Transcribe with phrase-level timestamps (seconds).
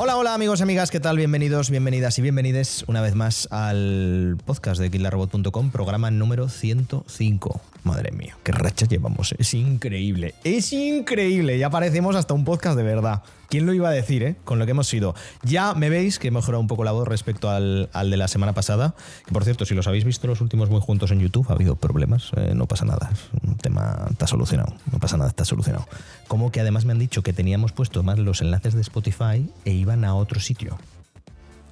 [0.00, 1.16] Hola, hola amigos y amigas, ¿qué tal?
[1.16, 7.60] Bienvenidos, bienvenidas y bienvenides una vez más al podcast de killarrobot.com, programa número 105.
[7.88, 12.82] Madre mía, qué racha llevamos, es increíble, es increíble, ya parecemos hasta un podcast de
[12.82, 13.22] verdad.
[13.48, 14.36] ¿Quién lo iba a decir, eh?
[14.44, 15.14] Con lo que hemos sido.
[15.42, 18.28] Ya me veis que he mejorado un poco la voz respecto al, al de la
[18.28, 18.94] semana pasada.
[19.24, 21.74] Que por cierto, si los habéis visto los últimos muy juntos en YouTube, ha habido
[21.74, 22.30] problemas.
[22.36, 23.08] eh, no pasa nada.
[23.10, 24.74] Es un tema está solucionado.
[24.92, 25.86] No pasa nada, está solucionado.
[26.26, 29.72] Como que además me han dicho que teníamos puesto más los enlaces de Spotify e
[29.72, 30.76] iban a otro sitio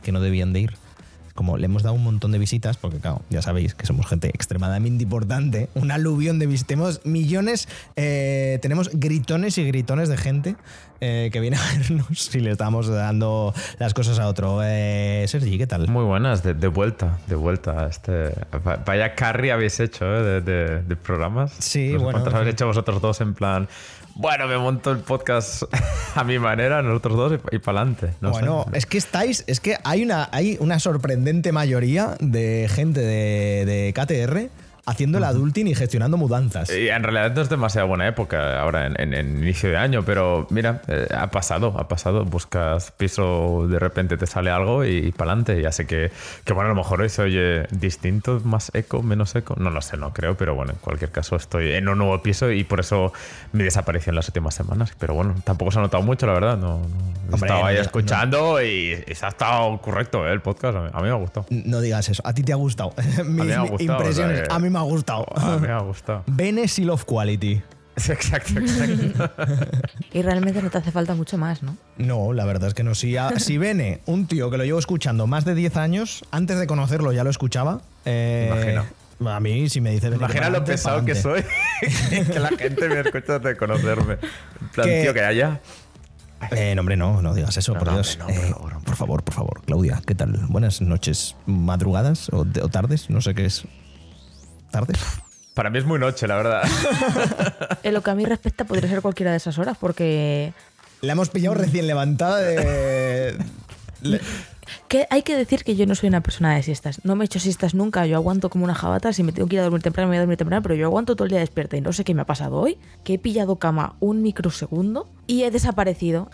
[0.03, 0.86] que no debían de ir.
[1.37, 4.29] Como le hemos dado un montón de visitas, porque claro, ya sabéis que somos gente
[4.29, 10.57] extremadamente importante, un aluvión de visitas, tenemos millones, eh, tenemos gritones y gritones de gente
[11.01, 14.61] eh, que viene a vernos si le estamos dando las cosas a otro.
[14.65, 15.87] Eh, Sergi, ¿qué tal?
[15.89, 17.87] Muy buenas, de, de vuelta, de vuelta.
[17.87, 18.33] Este,
[18.67, 20.23] va- vaya carry habéis hecho ¿eh?
[20.23, 21.53] de, de- de programas.
[21.59, 23.69] Sí, bueno, ¿Cuántos habéis hecho vosotros dos en plan?
[24.19, 25.65] Bueno, me monto el podcast
[26.15, 28.15] a mi manera, nosotros dos y, para adelante.
[28.23, 33.67] bueno, es que estáis, es que hay una, hay una sorprendente mayoría de gente de,
[33.67, 34.49] de KTR
[34.87, 36.71] haciendo el adulting y gestionando mudanzas.
[36.71, 40.05] Y en realidad no es demasiado buena época ahora en, en- en inicio de año,
[40.05, 42.25] pero mira, eh, ha pasado, ha pasado.
[42.25, 45.61] Buscas piso, de repente te sale algo y, para adelante.
[45.61, 46.11] Ya sé que,
[46.45, 49.55] que, bueno, a lo mejor hoy se oye distinto, más eco, menos eco.
[49.59, 52.51] No lo sé, no creo, pero bueno, en cualquier caso estoy en un nuevo piso
[52.51, 53.13] y por eso
[53.53, 54.93] mi desaparición las últimas semanas.
[54.99, 56.57] Pero bueno, tampoco se ha notado mucho, la verdad.
[56.57, 56.85] No, no-
[57.33, 60.33] Hombre, estaba ahí no- escuchando y, y se ha estado correcto ¿eh?
[60.33, 60.77] el podcast.
[60.77, 61.47] A mí, a mí me ha gustado.
[61.51, 62.93] No digas eso, a ti te ha gustado.
[63.25, 65.27] Mis me ha gustado, impresiones, o sea, que- a mí me ha gustado.
[65.37, 66.23] A mí me ha gustado.
[66.27, 67.63] Bene Seal of Quality.
[67.97, 69.31] Exacto, exacto.
[70.13, 71.77] Y realmente no te hace falta mucho más, ¿no?
[71.99, 72.95] No, la verdad es que no.
[72.95, 76.59] Si, a- si Bene, un tío que lo llevo escuchando más de 10 años, antes
[76.59, 77.81] de conocerlo ya lo escuchaba.
[78.05, 78.85] eh, Imagina.
[79.35, 81.43] A mí, si me dice Bene Imagina lo pesado que soy.
[82.11, 84.15] que la gente me escucha de conocerme.
[84.61, 85.61] En plan, Que- tío, que haya.
[86.51, 88.19] Eh, no, hombre, no, no digas eso, No, por no, Dios.
[88.21, 89.63] hombre, no, por Eh, favor, por favor, por favor.
[89.65, 90.39] Claudia, ¿qué tal?
[90.51, 93.65] Buenas noches, madrugadas o, o tardes, no sé qué es.
[94.71, 94.99] ¿Tardes?
[95.55, 96.63] Para mí es muy noche, la verdad.
[97.83, 100.53] En lo que a mí respecta, podría ser cualquiera de esas horas, porque
[101.03, 103.39] La hemos pillado recién levantada de.
[104.03, 104.21] Le-
[104.89, 107.05] que hay que decir que yo no soy una persona de siestas.
[107.05, 108.07] No me he hecho siestas nunca.
[108.07, 109.13] Yo aguanto como una jabata.
[109.13, 110.63] Si me tengo que ir a dormir temprano, me voy a dormir temprano.
[110.63, 111.77] Pero yo aguanto todo el día despierta.
[111.77, 112.79] Y no sé qué me ha pasado hoy.
[113.05, 116.31] Que he pillado cama un microsegundo y he desaparecido.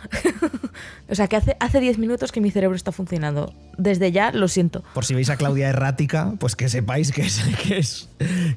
[1.09, 3.53] o sea, que hace, hace 10 minutos que mi cerebro está funcionando.
[3.79, 4.83] Desde ya lo siento.
[4.95, 8.09] Por si veis a Claudia errática, pues que sepáis que es, que es,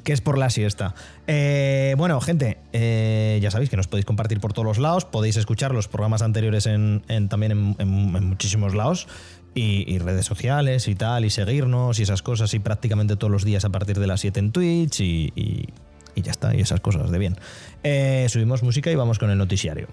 [0.04, 0.94] que es por la siesta.
[1.28, 5.38] Eh, bueno, gente, eh, ya sabéis que nos podéis compartir por todos los lados, podéis
[5.38, 9.08] escuchar los programas anteriores en, también en- en muchísimos lados.
[9.56, 13.44] Y, y redes sociales y tal, y seguirnos y esas cosas, y prácticamente todos los
[13.46, 15.70] días a partir de las 7 en Twitch y, y-
[16.14, 17.38] y ya está, y esas cosas de bien.
[17.84, 19.88] Eh, subimos música y vamos con el noticiario.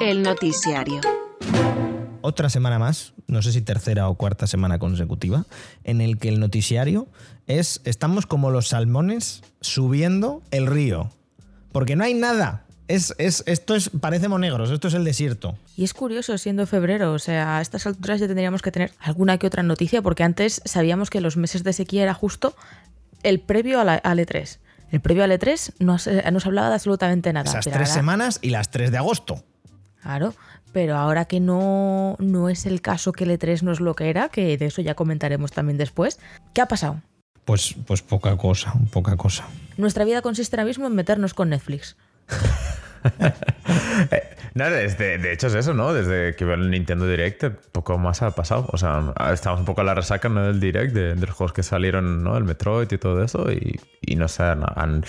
[0.00, 1.00] El noticiario.
[2.22, 5.46] otra semana más, no sé si tercera o cuarta semana consecutiva,
[5.84, 7.06] en el que el noticiario
[7.46, 11.10] es, estamos como los salmones subiendo el río.
[11.72, 12.66] Porque no hay nada.
[12.90, 15.56] Es, es, esto es, parecemos negros, esto es el desierto.
[15.76, 19.38] Y es curioso, siendo febrero, o sea, a estas alturas ya tendríamos que tener alguna
[19.38, 22.56] que otra noticia, porque antes sabíamos que los meses de sequía era justo
[23.22, 24.58] el previo a la, al E3.
[24.90, 27.48] El previo al E3 no se, no se hablaba de absolutamente nada.
[27.48, 29.44] Esas pero tres ahora- semanas y las tres de agosto.
[30.02, 30.34] Claro,
[30.72, 34.10] pero ahora que no, no es el caso que el E3 no es lo que
[34.10, 36.18] era, que de eso ya comentaremos también después,
[36.54, 37.00] ¿qué ha pasado?
[37.44, 39.46] Pues, pues poca cosa, poca cosa.
[39.76, 41.96] Nuestra vida consiste ahora mismo en meternos con Netflix.
[42.30, 43.30] 哈哈哈
[43.64, 44.18] 哈哈！
[44.54, 45.92] No, desde, de hecho es eso, ¿no?
[45.92, 48.66] Desde que veo el Nintendo Direct, poco más ha pasado.
[48.72, 50.42] O sea, estamos un poco a la resaca ¿no?
[50.46, 52.36] del Direct, de, de los juegos que salieron, ¿no?
[52.36, 53.50] El Metroid y todo eso.
[53.52, 55.04] Y, y no sé, han, han-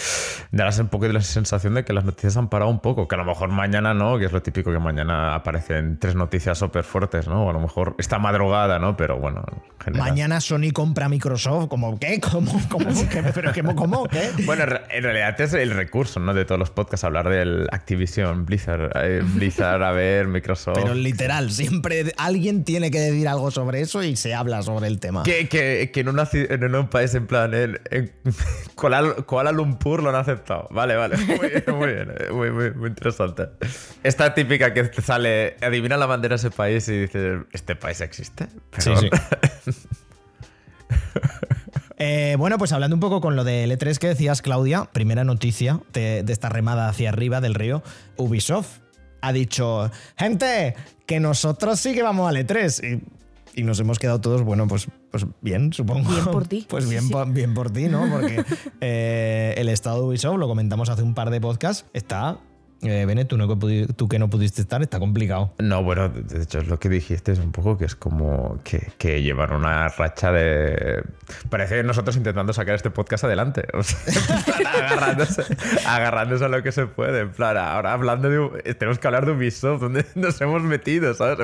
[0.52, 3.08] darás un poco de la sensación de que las noticias han parado un poco.
[3.08, 6.58] Que a lo mejor mañana no, que es lo típico que mañana aparecen tres noticias
[6.58, 7.46] súper fuertes, ¿no?
[7.46, 8.96] O a lo mejor esta madrugada, ¿no?
[8.98, 9.44] Pero bueno,
[9.80, 10.10] en general.
[10.10, 12.20] Mañana Sony compra Microsoft, como ¿qué?
[12.20, 12.52] ¿Cómo?
[12.70, 12.86] ¿Cómo?
[13.10, 13.24] ¿Qué?
[13.34, 13.64] ¿Pero qué?
[13.64, 14.08] ¿Cómo?
[14.08, 14.30] ¿Qué?
[14.46, 16.34] Bueno, en realidad es el recurso, ¿no?
[16.34, 20.78] De todos los podcasts, hablar del Activision, Blizzard, eh, Blizzard, a ver, Microsoft.
[20.82, 25.00] Pero literal, siempre alguien tiene que decir algo sobre eso y se habla sobre el
[25.00, 25.24] tema.
[25.24, 28.12] Que, que, que en, una en un país en plan, en, en
[28.76, 30.68] Kuala, Kuala Lumpur lo han aceptado.
[30.72, 31.18] Vale, vale.
[31.18, 32.12] Muy bien, muy bien.
[32.20, 33.48] eh, Muy, muy, muy interesante.
[34.04, 38.02] Esta típica que te sale, adivina la bandera de ese país y dices, ¿este país
[38.02, 38.48] existe?
[38.78, 39.10] Sí, sí.
[42.04, 45.82] Eh, bueno, pues hablando un poco con lo del E3 que decías, Claudia, primera noticia
[45.94, 47.84] de, de esta remada hacia arriba del río,
[48.18, 48.80] Ubisoft
[49.22, 50.76] ha dicho, gente,
[51.06, 53.02] que nosotros sí que vamos al E3.
[53.54, 56.10] Y, y nos hemos quedado todos, bueno, pues, pues bien, supongo.
[56.10, 56.66] Bien por ti.
[56.70, 58.10] Pues bien, Sí, por- bien por ti, ¿no?
[58.10, 58.44] Porque
[58.82, 62.38] eh, el estado de Ubisoft, lo comentamos hace un par de podcasts, está
[62.84, 63.48] Eh, Bene, tú, no,
[63.96, 65.54] tú que no pudiste estar, está complicado.
[65.60, 68.92] No, bueno, de hecho es lo que dijiste, es un poco que es como que,
[68.98, 71.04] que llevan una racha de...
[71.50, 74.00] Parece nosotros intentando sacar este podcast adelante, o sea,
[74.46, 75.44] plan, agarrándose,
[75.86, 78.74] agarrándose a lo que se puede, en plan, ahora hablando de...
[78.74, 81.38] Tenemos que hablar de Ubisoft, donde nos hemos metido, ¿sabes?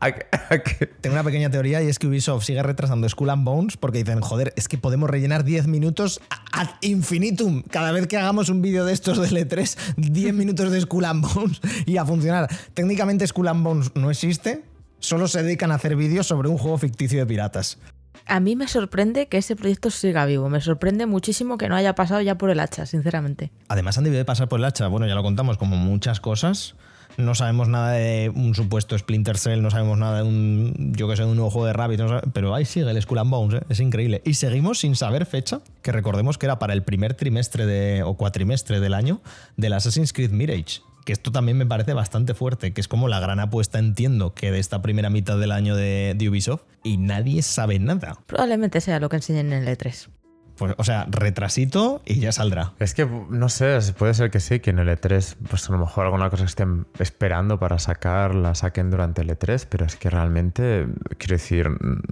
[0.00, 0.58] A- a
[1.00, 4.20] Tengo una pequeña teoría y es que Ubisoft sigue retrasando Skull and Bones porque dicen,
[4.20, 6.20] joder, es que podemos rellenar 10 minutos
[6.52, 7.62] ad infinitum.
[7.62, 11.22] Cada vez que hagamos un vídeo de estos de L3, 10 minutos de Skull and
[11.22, 12.48] Bones y a funcionar.
[12.74, 14.64] Técnicamente Skull and Bones no existe,
[14.98, 17.78] solo se dedican a hacer vídeos sobre un juego ficticio de piratas.
[18.26, 20.48] A mí me sorprende que ese proyecto siga vivo.
[20.48, 23.50] Me sorprende muchísimo que no haya pasado ya por el hacha, sinceramente.
[23.68, 26.74] Además han debido de pasar por el hacha, bueno, ya lo contamos, como muchas cosas.
[27.16, 31.16] No sabemos nada de un supuesto Splinter Cell, no sabemos nada de un, yo que
[31.16, 33.62] sé, un nuevo juego de Rabbit, no sabe- pero ahí sigue el Skull and Bones,
[33.62, 33.66] ¿eh?
[33.68, 34.20] es increíble.
[34.24, 38.80] Y seguimos sin saber fecha, que recordemos que era para el primer trimestre o cuatrimestre
[38.80, 39.20] del año
[39.56, 40.80] del Assassin's Creed Mirage.
[41.04, 44.50] Que esto también me parece bastante fuerte, que es como la gran apuesta, entiendo, que
[44.50, 48.18] de esta primera mitad del año de, de Ubisoft, y nadie sabe nada.
[48.26, 50.08] Probablemente sea lo que enseñen en el E3.
[50.56, 52.72] Pues, o sea, retrasito y ya saldrá.
[52.78, 55.78] Es que, no sé, puede ser que sí, que en el E3, pues a lo
[55.78, 59.96] mejor alguna cosa que estén esperando para sacar, la saquen durante el E3, pero es
[59.96, 60.86] que realmente,
[61.18, 62.02] quiero decir, mm,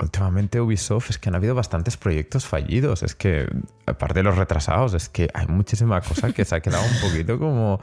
[0.00, 3.46] últimamente Ubisoft es que han habido bastantes proyectos fallidos, es que,
[3.86, 7.38] aparte de los retrasados, es que hay muchísima cosa que se ha quedado un poquito
[7.38, 7.80] como...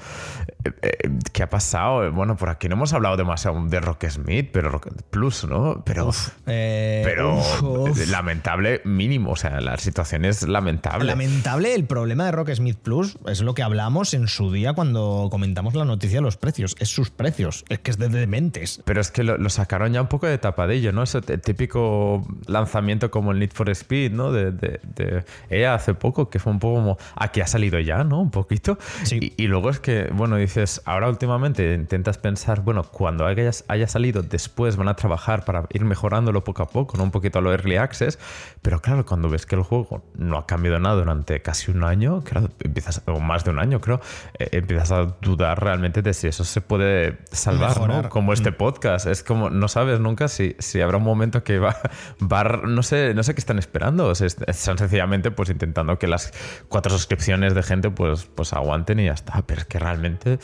[0.66, 2.12] eh, eh, ¿Qué ha pasado?
[2.12, 5.82] Bueno, por aquí no hemos hablado demasiado de Rock Smith, pero Rock Plus, ¿no?
[5.86, 6.10] Pero...
[6.46, 8.08] Eh, Pero uf, uf.
[8.10, 11.06] lamentable mínimo, o sea, la situación es lamentable.
[11.06, 15.28] Lamentable, el problema de Rock Smith Plus es lo que hablamos en su día cuando
[15.32, 16.76] comentamos la noticia de los precios.
[16.80, 18.82] Es sus precios, es que es de dementes.
[18.86, 21.04] Pero es que lo, lo sacaron ya un poco de tapadillo, ¿no?
[21.04, 24.32] Ese típico lanzamiento como el Need for Speed, ¿no?
[24.32, 28.04] De, de, de EA hace poco, que fue un poco como, aquí ha salido ya,
[28.04, 28.22] ¿no?
[28.22, 28.78] Un poquito.
[29.04, 29.34] Sí.
[29.38, 33.88] Y, y luego es que, bueno, dices, ahora últimamente intentas pensar, bueno, cuando haya, haya
[33.88, 37.04] salido después van a trabajar para ir mejorándolo poco a poco, ¿no?
[37.04, 38.20] Un poquito a lo Early Access.
[38.62, 42.24] Pero claro, cuando ves que el juego no ha cambiado nada durante casi un año,
[42.60, 44.02] empiezas, o más de un año, creo,
[44.38, 47.80] eh, empiezas a dudar realmente de si eso se puede salvar.
[47.88, 48.10] ¿no?
[48.10, 49.08] Como este podcast.
[49.08, 51.76] Es como, no sabes nunca si, si habrá un momento que va,
[52.22, 54.08] va no sé, no sé qué están esperando.
[54.08, 56.34] O sea, están sencillamente pues intentando que las
[56.68, 59.42] cuatro suscripciones de gente pues, pues aguanten y ya está.
[59.46, 60.40] Pero es que realmente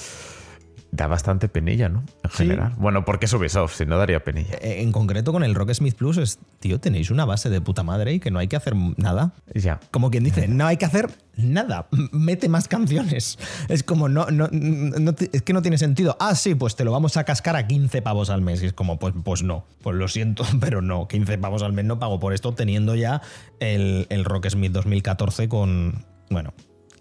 [0.91, 2.03] da bastante penilla, ¿no?
[2.23, 2.37] En Sí.
[2.37, 2.73] general.
[2.77, 4.55] Bueno, porque es Ubisoft, si no daría penilla.
[4.61, 7.83] Eh, En concreto con el Rock Smith Plus es, tío, tenéis una base de puta
[7.83, 9.33] madre y que no hay que hacer nada.
[9.53, 9.79] Ya.
[9.91, 11.87] Como quien dice, no hay que hacer nada.
[12.13, 13.37] Mete más canciones.
[13.67, 16.15] Es como, no, no, no es que no tiene sentido.
[16.21, 18.63] Ah, sí, pues te lo vamos a cascar a 15 pavos al mes.
[18.63, 19.65] Y es como, pues, pues no.
[19.81, 21.07] Pues lo siento, pero no.
[21.09, 23.21] 15 pavos al mes no pago por esto, teniendo ya
[23.59, 26.05] el, el Rock Smith 2014 con.
[26.29, 26.53] Bueno,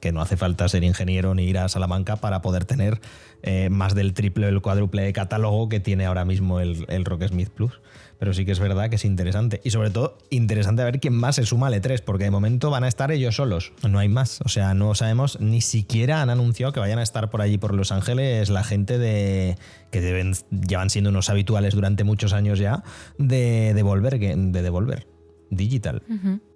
[0.05, 3.01] que no hace falta ser ingeniero ni ir a Salamanca para poder tener
[3.43, 7.06] eh, más del triple o el cuádruple de catálogo que tiene ahora mismo el, el
[7.06, 7.81] Rock Smith Plus.
[8.19, 9.62] Pero sí que es verdad que es interesante.
[9.65, 12.69] Y sobre todo, interesante a ver quién más se suma al E3, porque de momento
[12.69, 13.73] van a estar ellos solos.
[13.89, 14.43] No hay más.
[14.45, 17.73] O sea, no sabemos, ni siquiera han anunciado que vayan a estar por allí, por
[17.73, 19.57] Los Ángeles, la gente de
[19.91, 22.85] que deben, llevan siendo unos habituales durante muchos años ya,
[23.17, 25.07] de de devolver.
[25.49, 26.03] Digital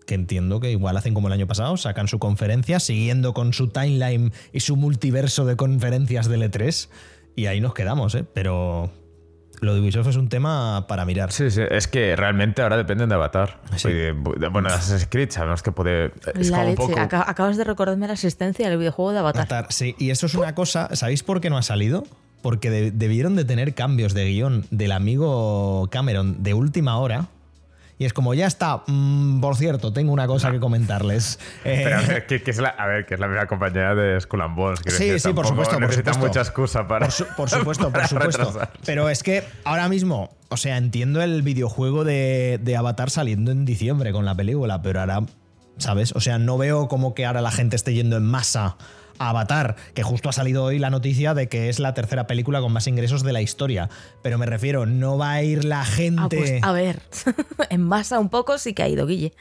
[0.08, 3.69] que entiendo que igual hacen como el año pasado, sacan su conferencia siguiendo con su
[3.69, 6.88] timeline y su multiverso de conferencias del E3
[7.37, 8.24] y ahí nos quedamos, ¿eh?
[8.32, 8.91] Pero
[9.60, 11.31] lo de Ubisoft es un tema para mirar.
[11.31, 13.60] Sí, sí, es que realmente ahora dependen de Avatar.
[13.77, 13.88] Sí.
[13.88, 16.12] De- de- bueno, de Assassin's Creed sabemos que puede...
[16.34, 16.94] Es la como un leche.
[16.94, 17.00] poco...
[17.27, 19.43] Acabas de recordarme la asistencia del videojuego de Avatar.
[19.43, 22.05] Avatar, sí, y eso es una cosa, ¿sabéis por qué no ha salido?
[22.41, 27.29] Porque de- debieron de tener cambios de guion del amigo Cameron de última hora.
[28.00, 31.38] Y es como, ya está, mm, por cierto, tengo una cosa que comentarles.
[31.64, 33.94] Eh, Pero a ver, que, que es la, a ver, que es la misma compañía
[33.94, 34.81] de Skull and Bones.
[34.81, 36.38] quiero Sí, decir, sí, por supuesto, por necesitan supuesto.
[36.38, 37.06] mucha excusa para...
[37.06, 38.60] Por, su- por supuesto, por supuesto.
[38.86, 43.64] Pero es que ahora mismo, o sea, entiendo el videojuego de, de Avatar saliendo en
[43.64, 45.22] diciembre con la película, pero ahora,
[45.78, 46.12] ¿sabes?
[46.12, 48.76] O sea, no veo como que ahora la gente esté yendo en masa
[49.19, 52.72] Avatar, que justo ha salido hoy la noticia de que es la tercera película con
[52.72, 53.89] más ingresos de la historia.
[54.22, 56.22] Pero me refiero, no va a ir la gente.
[56.22, 57.03] Ah, pues a ver.
[57.70, 59.32] en masa un poco sí que ha ido Guille.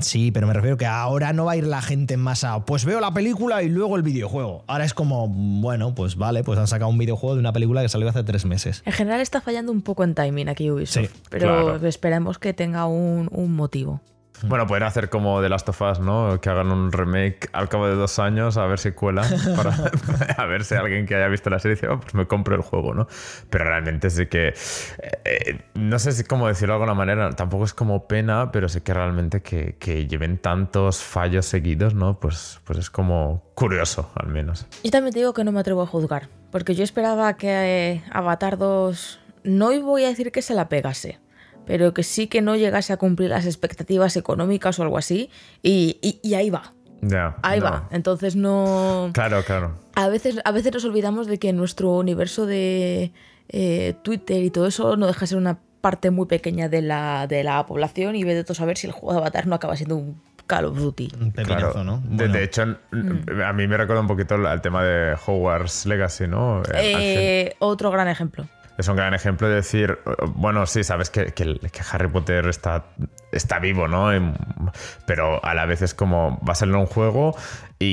[0.00, 2.64] Sí, pero me refiero que ahora no va a ir la gente en masa.
[2.64, 4.64] Pues veo la película y luego el videojuego.
[4.66, 7.88] Ahora es como, bueno, pues vale, pues han sacado un videojuego de una película que
[7.88, 8.82] salió hace tres meses.
[8.86, 11.06] En general está fallando un poco en timing aquí Ubisoft.
[11.06, 11.86] Sí, pero claro.
[11.86, 14.00] esperemos que tenga un, un motivo.
[14.46, 16.40] Bueno, pueden hacer como The Last of Us, ¿no?
[16.40, 19.22] Que hagan un remake al cabo de dos años a ver si cuela.
[19.56, 19.74] Para,
[20.36, 22.62] a ver si alguien que haya visto la serie dice, oh, pues me compro el
[22.62, 23.06] juego, ¿no?
[23.50, 24.54] Pero realmente sí que.
[25.24, 27.30] eh, no sé si cómo decirlo de alguna manera.
[27.30, 32.20] Tampoco es como pena, pero sí que realmente que, que lleven tantos fallos seguidos, ¿no?
[32.20, 34.66] Pues, pues es como curioso, al menos.
[34.82, 38.04] Yo también te digo que no me atrevo a juzgar, porque yo esperaba que eh,
[38.10, 41.18] Avatar 2, no voy a decir que se la pegase,
[41.66, 45.30] pero que sí que no llegase a cumplir las expectativas económicas o algo así,
[45.62, 47.36] y, y- y ahí va, Ya.
[47.42, 47.66] ahí no.
[47.66, 47.88] va.
[47.90, 49.10] Entonces no...
[49.12, 49.78] Claro, claro.
[49.94, 53.12] A veces, a veces nos olvidamos de que nuestro universo de
[53.48, 57.26] eh, Twitter y todo eso no deja de ser una parte muy pequeña de la,
[57.26, 59.76] de la población y ve de todo saber si el juego de Avatar no acaba
[59.76, 61.08] siendo un Call of Duty.
[61.20, 61.84] Un Claro.
[61.84, 62.00] ¿no?
[62.00, 66.26] De, Bueno, de hecho, a mí me recuerda un poquito al tema de Hogwarts Legacy,
[66.26, 66.60] ¿no?
[66.62, 68.46] Eh, Eh, otro gran ejemplo.
[68.76, 69.98] Es un gran ejemplo de decir,
[70.34, 71.58] bueno, sí, sabes que, que
[71.92, 72.86] Harry Potter está,
[73.30, 74.12] está vivo, ¿no?
[74.12, 74.34] Em,
[75.06, 77.36] Pero a la vez es como, va a salir un juego
[77.78, 77.86] y,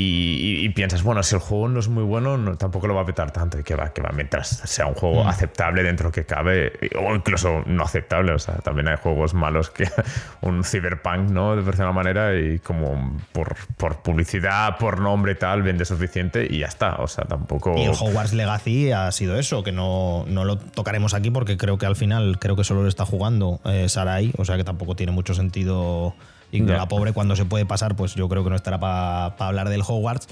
[0.62, 3.02] y- y piensas, bueno, si el juego no es muy bueno, no- tampoco lo va
[3.02, 6.12] a petar tanto y que va, que va, mientras sea un juego aceptable dentro lo
[6.12, 9.90] que cabe, o incluso no aceptable, o sea, también hay juegos malos que
[10.42, 11.56] un cyberpunk, ¿no?
[11.56, 16.60] De cierta manera y como por, por publicidad, por nombre y tal, vende suficiente y
[16.60, 17.76] ya está, o sea, tampoco...
[17.78, 21.78] Y el Hogwarts Legacy ha sido eso, que no, no lo tocaremos aquí porque creo
[21.78, 24.96] que al final, creo que solo lo está jugando eh, Sarai, o sea que tampoco
[24.96, 26.14] tiene mucho sentido.
[26.52, 26.78] Y Ya.
[26.78, 29.82] la pobre, cuando se puede pasar, pues yo creo que no estará para hablar del
[29.82, 30.28] Hogwarts.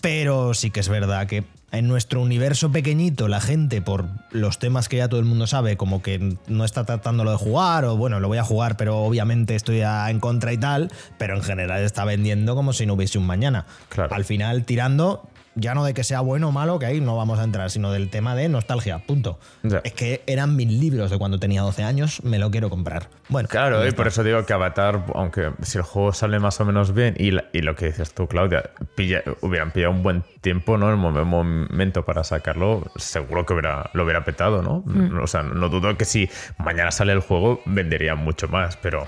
[0.00, 4.88] Pero sí que es verdad que en nuestro universo pequeñito, la gente, por los temas
[4.88, 8.20] que ya todo el mundo sabe, como que no está tratándolo de jugar, o bueno,
[8.20, 12.04] lo voy a jugar, pero obviamente estoy en contra y tal, pero en general está
[12.04, 13.64] vendiendo como si no hubiese un mañana.
[13.88, 14.14] Claro.
[14.14, 17.38] Al final, tirando, ya no de que sea bueno o malo, que ahí no vamos
[17.38, 19.38] a entrar, sino del tema de nostalgia, punto.
[19.84, 23.08] Es que eran mil libros de cuando tenía 12 años, me lo quiero comprar.
[23.28, 26.64] Bueno, Claro, y por eso digo que Avatar, aunque si el juego sale más o
[26.64, 30.22] menos bien, y, la- y lo que dices tú, Claudia, pilla- hubieran pillado un buen
[30.40, 30.90] tiempo, ¿no?
[30.90, 34.84] El mom- momento para sacarlo, seguro que hubiera, lo hubiera petado, ¿no?
[35.22, 36.28] O sea, no dudo que si
[36.58, 39.06] mañana sale el juego, vendería mucho más, pero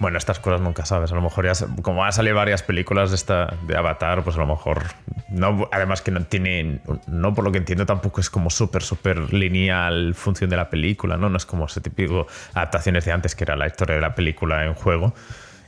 [0.00, 1.10] bueno, estas cosas nunca sabes.
[1.12, 4.36] A lo mejor ya, como van a salir varias películas de, esta, de Avatar, pues
[4.36, 4.82] a lo mejor,
[5.28, 9.32] no, además que no tiene, no por lo que entiendo, tampoco es como súper, súper
[9.32, 11.28] lineal función de la película, ¿no?
[11.28, 14.64] No es como ese típico adaptaciones de antes, que era la historia de la película
[14.64, 15.14] en juego.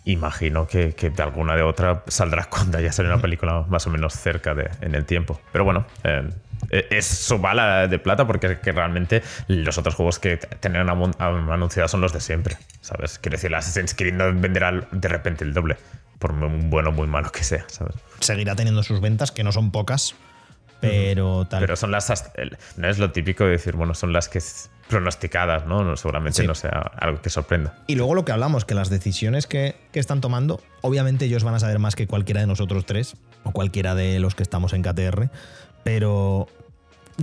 [0.04, 3.90] Imagino que, que de alguna de otra saldrá cuando ya sale una película más o
[3.90, 5.40] menos cerca de, en el tiempo.
[5.52, 6.28] Pero bueno, eh,
[6.70, 11.90] es su bala de plata porque es que realmente los otros juegos que tenían anunciados
[11.90, 13.18] son los de siempre, ¿sabes?
[13.18, 15.76] Quiero decir, el Assassin's Creed no venderá de repente el doble,
[16.18, 17.94] por muy bueno o muy malo que sea, ¿sabes?
[18.20, 20.14] seguirá teniendo sus ventas, que no son pocas,
[20.80, 21.61] pero tal.
[21.61, 22.32] Pero son las.
[22.76, 24.40] No es lo típico de decir, bueno, son las que
[24.88, 25.82] pronosticadas, ¿no?
[25.82, 26.46] No, seguramente Sí.
[26.46, 27.75] no sea algo que sorprenda.
[27.87, 31.54] Y luego lo que hablamos, que las decisiones que, que están tomando, obviamente ellos van
[31.54, 34.82] a saber más que cualquiera de nosotros tres, o cualquiera de los que estamos en
[34.82, 35.28] KTR,
[35.82, 36.46] pero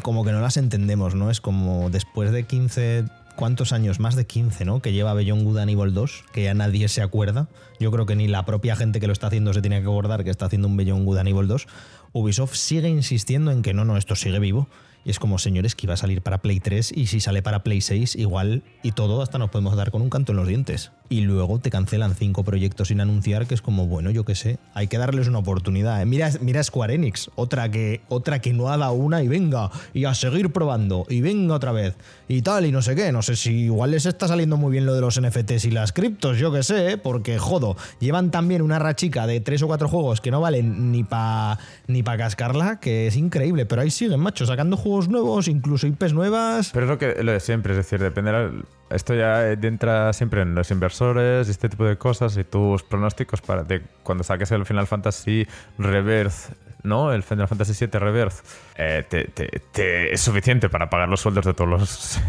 [0.02, 1.30] como que no las entendemos, ¿no?
[1.30, 4.00] Es como después de 15, ¿cuántos años?
[4.00, 4.82] Más de 15, ¿no?
[4.82, 7.48] Que lleva Beyond Good and Evil 2, que ya nadie se acuerda.
[7.80, 10.24] Yo creo que ni la propia gente que lo está haciendo se tiene que acordar
[10.24, 11.68] que está haciendo un Beyond Good and Evil 2.
[12.13, 14.68] Ubisoft sigue insistiendo en que no, no, esto sigue vivo.
[15.06, 17.63] Y es como, señores, que iba a salir para Play 3 y si sale para
[17.63, 20.92] Play 6, igual y todo, hasta nos podemos dar con un canto en los dientes.
[21.13, 24.58] Y luego te cancelan cinco proyectos sin anunciar, que es como, bueno, yo qué sé,
[24.74, 26.01] hay que darles una oportunidad.
[26.01, 26.08] ¿eh?
[26.08, 30.05] Mira, mira Square Enix, otra que, otra que no ha dado una y venga, y
[30.05, 31.93] a seguir probando, y venga otra vez,
[32.27, 33.12] y tal, y no sé qué.
[33.12, 35.93] No sé si igual les está saliendo muy bien lo de los NFTs y las
[35.93, 36.98] criptos, yo qué sé, ¿eh?
[36.98, 41.03] porque jodo, llevan también una rachica de tres o cuatro juegos que no valen ni
[41.03, 45.86] para ni pa cascarla, que es increíble, pero ahí siguen, macho, sacando juegos nuevos, incluso
[45.86, 46.72] IPs nuevas.
[46.74, 48.32] Pero es lo, que, lo de siempre, es decir, depende.
[48.32, 48.63] de
[48.94, 53.64] esto ya entra siempre en los inversores este tipo de cosas y tus pronósticos para
[53.64, 55.48] de cuando saques el Final Fantasy
[55.78, 57.12] Rebirth, ¿no?
[57.13, 58.34] El Final Fantasy VII Rebirth,
[58.75, 62.20] eh, te, te- te- es suficiente para pagar los sueldos de todos los.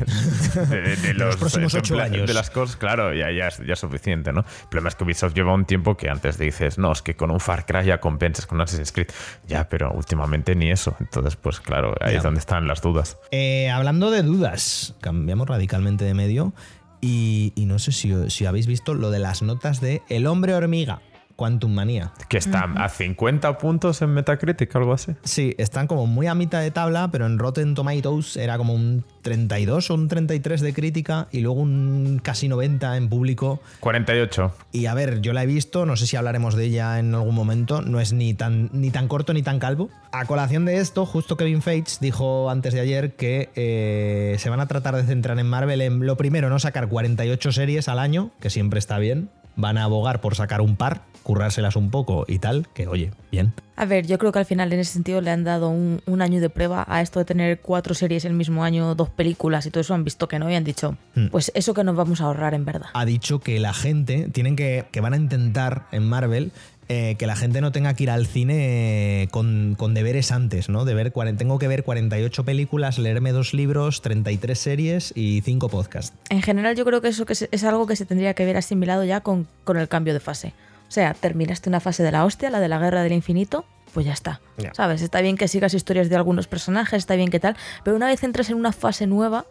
[0.70, 2.26] de, de- de los próximos eh, ocho empla- años.
[2.26, 4.40] De las cosas, claro, ya, ya, es, ya es suficiente, ¿no?
[4.40, 7.30] El problema es que Ubisoft lleva un tiempo que antes dices, no, es que con
[7.30, 9.08] un Far Cry ya compensas con un Assassin's Creed.
[9.46, 10.96] Ya, pero últimamente ni eso.
[11.00, 12.18] Entonces, pues claro, ahí Ya.
[12.18, 13.18] es donde están las dudas.
[13.30, 16.54] Eh, hablando de dudas, cambiamos radicalmente de medio
[17.00, 20.54] y, y no sé si, si habéis visto lo de las notas de El hombre
[20.54, 21.00] hormiga,
[21.36, 22.12] Quantum Manía.
[22.28, 25.12] Que está a 50 puntos en Metacritic, algo así.
[25.24, 29.04] Sí, están como muy a mitad de tabla, pero en Rotten Tomatoes era como un
[29.22, 33.60] 32 o un 33 de crítica y luego un casi 90 en público.
[33.80, 34.52] 48.
[34.72, 37.34] Y a ver, yo la he visto, no sé si hablaremos de ella en algún
[37.34, 39.90] momento, no es ni tan, ni tan corto ni tan calvo.
[40.12, 44.60] A colación de esto, justo Kevin Feige dijo antes de ayer que eh, se van
[44.60, 48.30] a tratar de centrar en Marvel en lo primero, no sacar 48 series al año,
[48.40, 52.38] que siempre está bien, van a abogar por sacar un par, currárselas un poco y
[52.38, 53.52] tal, que oye, bien.
[53.74, 56.22] A ver, yo creo que al final en ese sentido le han dado un, un
[56.22, 59.70] año de prueba a esto de tener cuatro series el mismo año, dos películas y
[59.70, 61.28] todo eso han visto que no y han dicho, Hmm.
[61.28, 62.88] pues eso que nos vamos a ahorrar en verdad.
[62.92, 66.52] Ha dicho que la gente, tienen que, que van a intentar en Marvel
[66.88, 70.84] eh, que la gente no tenga que ir al cine con, con deberes antes, ¿no?
[70.84, 76.12] De ver, tengo que ver 48 películas, leerme dos libros, 33 series y 5 podcasts.
[76.28, 78.56] En general yo creo que eso que es, es algo que se tendría que ver
[78.56, 80.52] asimilado ya con, con el cambio de fase.
[80.94, 84.06] O sea, terminaste una fase de la hostia, la de la guerra del infinito, pues
[84.06, 84.40] ya está.
[84.74, 85.02] ¿Sabes?
[85.02, 88.22] Está bien que sigas historias de algunos personajes, está bien que tal, pero una vez
[88.22, 89.44] entras en una fase nueva,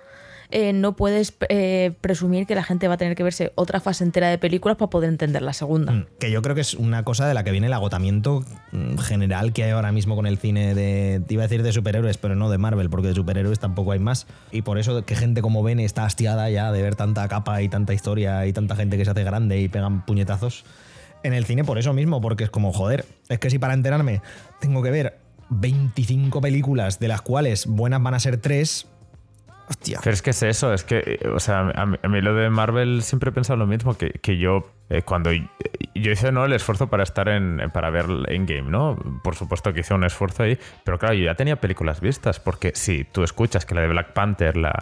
[0.51, 4.05] eh, no puedes eh, presumir que la gente va a tener que verse otra fase
[4.05, 5.91] entera de películas para poder entender la segunda.
[5.91, 8.99] Mm, Que yo creo que es una cosa de la que viene el agotamiento mm,
[8.99, 11.21] general que hay ahora mismo con el cine de.
[11.27, 13.99] te Iba a decir de superhéroes, pero no de Marvel, porque de superhéroes tampoco hay
[13.99, 14.27] más.
[14.53, 17.67] Y por eso que gente como Ben está hastiada ya de ver tanta capa y
[17.67, 20.63] tanta historia y tanta gente que se hace grande y pegan puñetazos
[21.23, 24.21] en el cine por eso mismo, porque es como, joder, es que si para enterarme
[24.59, 28.87] tengo que ver 25 películas, de las cuales buenas van a ser 3.
[29.69, 29.99] Hostia.
[30.03, 32.35] Pero es que es eso, es que, eh, o sea, a mí, a mí lo
[32.35, 35.49] de Marvel siempre he pensado lo mismo, que, que yo, eh, cuando y-
[35.95, 36.45] yo hice ¿no?
[36.45, 38.97] el esfuerzo para estar en, para ver Endgame, ¿no?
[39.23, 42.71] Por supuesto que hice un esfuerzo ahí, pero claro, yo ya tenía películas vistas, porque
[42.75, 44.73] si tú escuchas que la de Black Panther, la,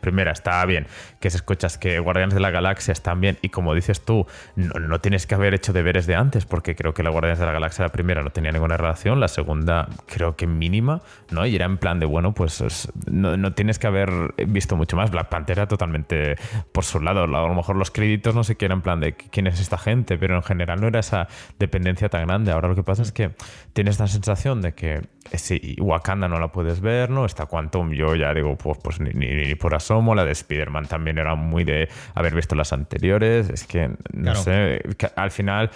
[0.00, 0.86] primera, está bien,
[1.20, 4.74] que si escuchas que Guardianes de la Galaxia están bien, y como dices tú, no,
[4.80, 7.52] no tienes que haber hecho deberes de antes, porque creo que la Guardianes de la
[7.52, 11.46] Galaxia, la primera, no tenía ninguna relación, la segunda creo que mínima, ¿no?
[11.46, 14.10] Y era en plan de, bueno, pues es- no, no tienes que haber
[14.46, 15.10] visto mucho más.
[15.10, 16.36] Black Panther era totalmente
[16.72, 17.24] por su lado.
[17.24, 19.78] A lo mejor los créditos no sé qué eran en plan de quién es esta
[19.78, 22.52] gente, pero en general no era esa dependencia tan grande.
[22.52, 23.30] Ahora lo que pasa es que
[23.72, 25.00] tienes la sensación de que
[25.34, 27.26] si Wakanda no la puedes ver, ¿no?
[27.26, 30.14] Esta Quantum yo ya digo, pues, pues ni, ni- ni por asomo.
[30.14, 33.50] La de Spider-Man también era muy de haber visto las anteriores.
[33.50, 34.40] Es que, no Claro.
[34.42, 34.82] sé,
[35.16, 35.70] al final,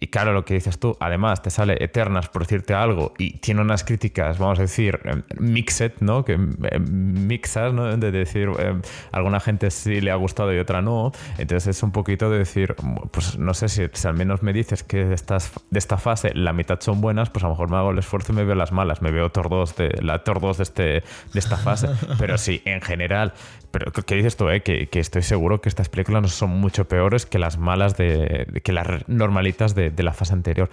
[0.00, 3.60] y claro, lo que dices tú, además te sale Eternas por decirte algo y tiene
[3.60, 6.24] unas críticas, vamos a decir, eh, mixed, ¿no?
[6.24, 7.94] Que eh, mixas, ¿no?
[7.96, 8.74] De decir, eh,
[9.12, 11.12] alguna gente sí le ha gustado y otra no.
[11.38, 12.73] Entonces es un poquito de decir,
[13.10, 16.32] pues no sé si, si al menos me dices que de, estas, de esta fase
[16.34, 18.54] la mitad son buenas, pues a lo mejor me hago el esfuerzo y me veo
[18.54, 21.02] las malas, me veo Thor 2 de, la Thor 2 de, este, de
[21.34, 21.88] esta fase.
[22.18, 23.32] Pero sí, en general,
[23.70, 24.62] pero ¿qué dices tú, eh?
[24.62, 28.46] Que, que estoy seguro que estas películas no son mucho peores que las malas de,
[28.48, 30.70] de- que las normalitas de, de la fase anterior.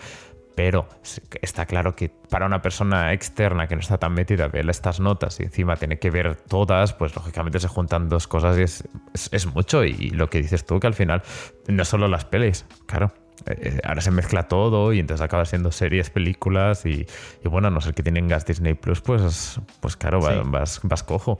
[0.55, 0.87] Pero
[1.41, 5.39] está claro que para una persona externa que no está tan metida, ver estas notas
[5.39, 8.83] y encima tiene que ver todas, pues lógicamente se juntan dos cosas y es,
[9.13, 9.83] es, es mucho.
[9.85, 11.23] Y lo que dices tú, que al final
[11.67, 13.13] no solo las pelis, claro.
[13.47, 17.07] eh, ahora se mezcla todo y entonces acaba siendo series, películas y,
[17.43, 20.27] y bueno, a no ser que tengas Disney Plus, pues, pues claro, Sí.
[20.45, 21.39] vas, vas cojo.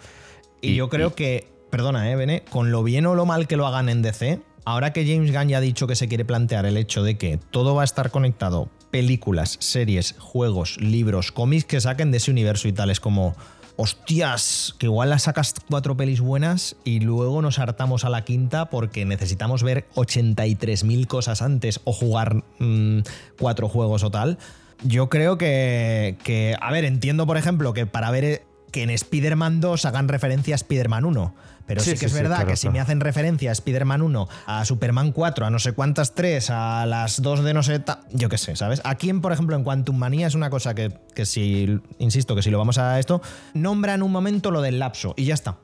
[0.62, 3.67] Y, yo creo que, perdona, eh, Bene, con lo bien o lo mal que lo
[3.67, 6.78] hagan en DC, ahora que James Gunn ya ha dicho que se quiere plantear el
[6.78, 12.12] hecho de que todo va a estar conectado, películas, series, juegos, libros, cómics que saquen
[12.12, 13.36] de ese universo y tal, es como,
[13.82, 18.70] hostias, que igual las sacas cuatro pelis buenas y luego nos hartamos a la quinta
[18.70, 23.00] porque necesitamos ver 83.000 cosas antes o jugar mm,
[23.40, 24.38] cuatro juegos o tal.
[24.84, 29.62] Yo creo que, que, a ver, entiendo por ejemplo que para ver que en Spider-Man
[29.62, 31.36] 2 hagan referencia a Spider-Man 1.
[31.68, 34.28] Pero sí, Sí, que sí, es verdad que si me hacen referencia a Spider-Man 1,
[34.46, 37.82] a Superman 4, a no sé cuántas 3, a las 2 de no sé,
[38.12, 38.82] yo qué sé, ¿sabes?
[38.84, 42.50] Aquí, por ejemplo, en Quantum Manía es una cosa que, que si, insisto, que si
[42.50, 43.22] lo vamos a esto,
[43.54, 45.60] nombra en un momento lo del lapso y ya está.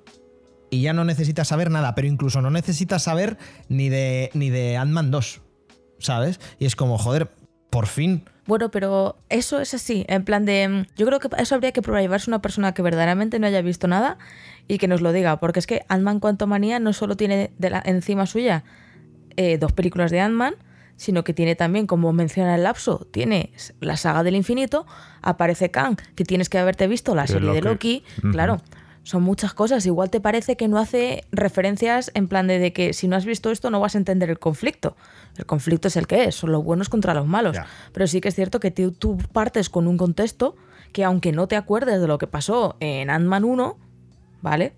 [0.69, 3.37] Y ya no necesitas saber nada, pero incluso no necesitas saber
[3.69, 5.41] ni de, ni de Ant-Man 2,
[5.99, 6.39] ¿sabes?
[6.59, 7.31] Y es como, joder,
[7.69, 8.25] por fin.
[8.47, 10.67] Bueno, pero eso es así, en plan de...
[10.67, 13.61] mm, Yo creo que eso habría que probar llevarse una persona que verdaderamente no haya
[13.61, 14.17] visto nada
[14.67, 17.83] y que nos lo diga, porque es que Ant-Man Quantumania no solo tiene de la-
[17.85, 18.63] encima suya
[19.35, 20.55] eh, dos películas de Ant-Man,
[20.95, 24.87] sino que tiene también, como menciona el lapso, tiene la saga del infinito,
[25.21, 28.03] aparece Kang, que tienes que haberte visto la serie de Loki.
[28.31, 28.61] Claro.
[29.07, 29.85] Son muchas cosas.
[29.85, 33.23] Igual te parece que no hace referencias en plan de, de que si no has
[33.23, 34.97] visto esto no vas a entender el conflicto.
[35.37, 37.55] El conflicto es el que es, son los buenos contra los malos.
[37.93, 40.57] Pero sí que es cierto que tú, tú partes con un contexto
[40.91, 43.77] que aunque no te acuerdes de lo que pasó en Ant-Man 1,
[44.41, 44.73] ¿vale?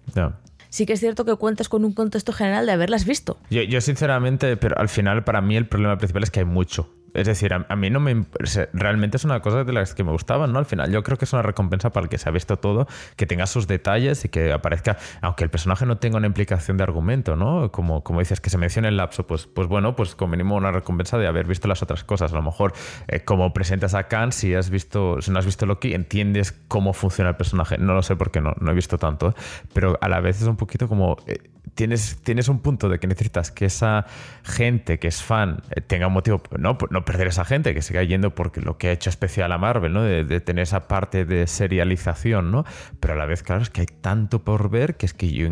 [0.69, 3.39] Sí que es cierto que cuentas con un contexto general de haberlas visto.
[3.49, 6.87] Yo, yo sinceramente, pero al final para mí el problema principal es que hay mucho.
[7.13, 8.25] Es decir, a, mí no me.
[8.73, 10.59] Realmente es una cosa de las que me gustaban, ¿no?
[10.59, 12.87] Al final, yo creo que es una recompensa para el que se ha visto todo,
[13.15, 16.83] que tenga sus detalles y que aparezca, aunque el personaje no tenga una implicación de
[16.83, 17.71] argumento, ¿no?
[17.71, 20.71] Como, como dices, que se mencione el lapso, pues, pues bueno, pues como mínimo una
[20.71, 22.31] recompensa de haber visto las otras cosas.
[22.33, 22.73] A lo mejor,
[23.07, 26.93] eh, como presentas a Khan, si has visto, si no has visto Loki, entiendes cómo
[26.93, 27.77] funciona el personaje.
[27.77, 29.33] No lo sé porque no, no he visto tanto,
[29.73, 31.17] pero a la vez es un poquito como.
[31.27, 31.37] eh,
[31.75, 34.05] Tienes, tienes un punto de que necesitas que esa
[34.43, 37.81] gente que es fan eh, tenga un motivo, no, por no perder esa gente, que
[37.81, 40.03] siga yendo porque lo que ha hecho especial a Marvel, ¿no?
[40.03, 42.65] De, de tener esa parte de serialización, ¿no?
[42.99, 45.47] Pero a la vez, claro, es que hay tanto por ver que es que yo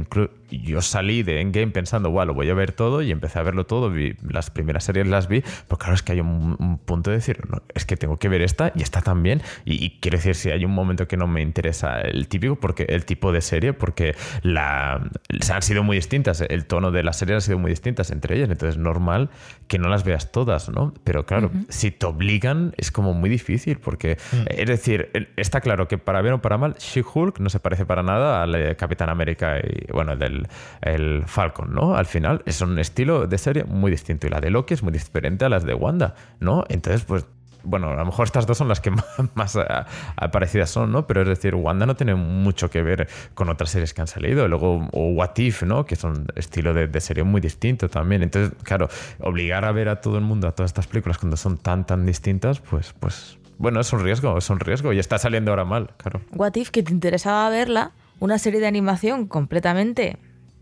[0.50, 3.66] yo salí de Endgame pensando, bueno, lo voy a ver todo y empecé a verlo
[3.66, 7.10] todo, vi, las primeras series las vi, pero claro, es que hay un, un punto
[7.10, 10.18] de decir, no, es que tengo que ver esta y esta también, y, y quiero
[10.18, 13.42] decir, si hay un momento que no me interesa el típico, porque el tipo de
[13.42, 15.10] serie, porque la,
[15.54, 18.50] han sido muy distintas, el tono de las series han sido muy distintas entre ellas,
[18.50, 19.30] entonces es normal
[19.68, 20.94] que no las veas todas, ¿no?
[21.04, 21.37] Pero claro,
[21.70, 24.18] si te obligan es como muy difícil, porque
[24.50, 28.04] es decir, está claro que para bien o para mal, She-Hulk no se parece para
[28.04, 30.48] nada al eh, Capitán América y, bueno, el del
[30.82, 31.96] el Falcon, ¿no?
[31.96, 34.94] Al final es un estilo de serie muy distinto y la de Loki es muy
[34.94, 36.64] diferente a las de Wanda, ¿no?
[36.70, 37.26] Entonces, pues
[37.68, 38.92] bueno, a lo mejor estas dos son las que
[39.36, 39.86] más, ah,
[40.32, 41.06] parecidas son, ¿no?
[41.06, 44.48] Pero es decir, Wanda no tiene mucho que ver con otras series que han salido.
[44.48, 45.86] Luego, o What If, ¿no?
[45.86, 48.24] Que son estilo de, de serie muy distinto también.
[48.24, 48.88] Entonces, claro,
[49.20, 52.06] obligar a ver a todo el mundo a todas estas películas cuando son tan, tan
[52.06, 54.94] distintas, pues, pues, bueno, es un riesgo, es un riesgo.
[54.94, 56.22] Y está saliendo ahora mal, claro.
[56.34, 60.18] What If, que te interesaba verla, una serie de animación completamente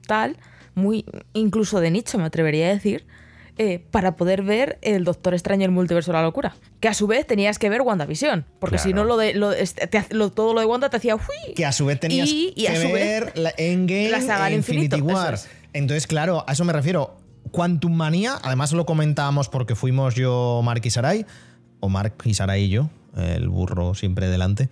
[0.07, 0.37] tal,
[0.73, 3.05] muy incluso de nicho, me atrevería a decir,
[3.57, 6.55] eh, para poder ver el Doctor Extraño y el multiverso de la locura.
[6.81, 9.87] Que a su vez tenías que ver WandaVision, porque si no lo de lo, este,
[9.87, 11.53] te lo- todo lo de Wanda te hacía ¡uy!
[11.55, 14.21] Que a su vez tenías Y- y a que su vez, ver la Endgame la
[14.21, 15.33] saga e Infinity infinito, War.
[15.35, 15.47] es.
[15.73, 17.17] Entonces, claro, a eso me refiero.
[17.51, 21.25] Quantum Manía, además lo comentábamos porque fuimos yo, Mark y Sarai,
[21.79, 24.69] o Mark y Sarai y yo, el burro siempre delante,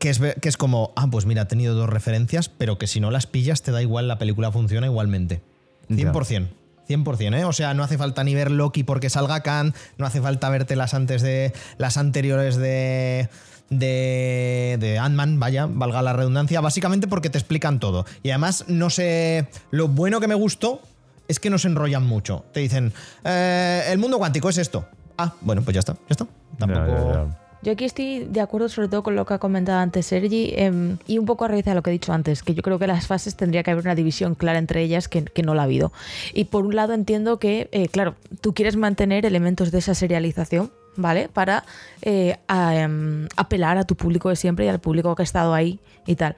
[0.00, 2.98] que es, que es como, ah, pues mira, ha tenido dos referencias, pero que si
[3.00, 5.42] no las pillas te da igual, la película funciona igualmente.
[5.88, 6.48] 100%.
[6.90, 7.44] 100%, ¿eh?
[7.44, 10.74] O sea, no hace falta ni ver Loki porque salga Khan, no hace falta verte
[10.76, 13.28] las antes de las anteriores de
[13.70, 18.04] de, de Ant-Man, vaya, valga la redundancia, básicamente porque te explican todo.
[18.24, 20.82] Y además, no sé, lo bueno que me gustó
[21.28, 22.44] es que no se enrollan mucho.
[22.52, 22.92] Te dicen,
[23.24, 24.86] "Eh, el mundo cuántico es esto.
[25.16, 26.26] Ah, bueno, pues ya está, ya está.
[26.58, 26.86] Tampoco...
[26.86, 27.49] Ya, ya, ya.
[27.62, 30.96] Yo aquí estoy de acuerdo sobre todo con lo que ha comentado antes Sergi em,
[31.06, 32.86] y un poco a raíz de lo que he dicho antes, que yo creo que
[32.86, 35.64] las fases tendría que haber una división clara entre ellas que, que no la ha
[35.66, 35.92] habido.
[36.32, 40.72] Y por un lado entiendo que, eh, claro, tú quieres mantener elementos de esa serialización,
[40.96, 41.28] ¿vale?
[41.28, 41.64] Para
[42.00, 45.52] eh, a, em, apelar a tu público de siempre y al público que ha estado
[45.52, 46.36] ahí y tal.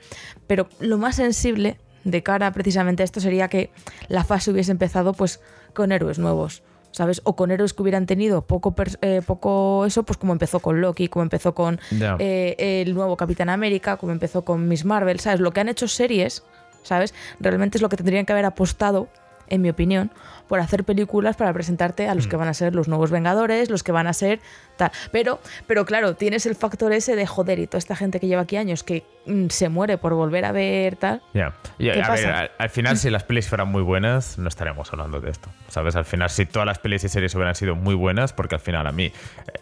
[0.49, 3.71] Pero lo más sensible de cara precisamente a esto sería que
[4.09, 5.41] la fase hubiese empezado pues
[5.73, 6.65] con héroes nuevos.
[6.93, 7.23] ¿Sabes?
[7.25, 11.09] O con héroes que hubieran tenido poco, eh, poco eso, pues como empezó con Loki,
[11.09, 12.55] como empezó con eh,
[12.87, 15.41] el nuevo Capitán América, como empezó con Miss Marvel, ¿sabes?
[15.41, 16.45] Lo que han hecho series,
[16.83, 17.15] ¿sabes?
[17.41, 19.09] Realmente es lo que tendrían que haber apostado,
[19.49, 20.11] en mi opinión,
[20.53, 23.83] por hacer películas para presentarte a los que van a ser los nuevos Vengadores, los
[23.83, 24.39] que van a ser
[24.77, 24.91] tal.
[25.11, 28.43] Pero, pero claro, tienes el factor ese de joder y toda esta gente que lleva
[28.43, 31.23] aquí años que mm, se muere por volver a ver tal.
[31.33, 31.55] Ya.
[31.79, 32.27] Y, ¿Qué a pasa?
[32.27, 35.49] ver, al, al final, si las pelis fueran muy buenas, no estaríamos hablando de esto.
[35.69, 35.97] ¿Sabes?
[35.97, 38.87] Al final, si todas las pelis y series hubieran sido muy buenas, porque al final
[38.87, 39.11] a mí,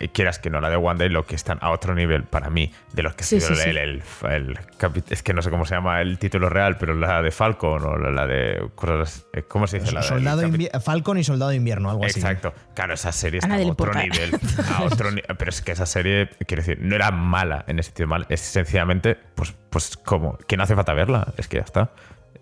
[0.00, 2.50] eh, quieras que no, la de Wanda y lo que están a otro nivel para
[2.50, 4.26] mí, de los que ha Sí, sido sí, el, sí.
[4.26, 4.58] el- el
[5.08, 7.96] Es que no sé cómo se llama el título real, pero la de Falcon o
[7.96, 8.68] la de.
[8.74, 9.92] cosas- eh, ¿Cómo se dice?
[9.92, 12.18] La Soldado Invi- Falcon y Soldado de Invierno, algo así.
[12.20, 12.52] Exacto.
[12.74, 14.30] Claro, esa serie A está a, otro nivel.
[14.76, 17.88] A otro ni- pero es que esa serie, quiero decir, no era mala en ese
[17.88, 18.26] sentido mal.
[18.28, 21.32] Es sencillamente, pues, pues como, que no hace falta verla.
[21.36, 21.92] Es que ya está.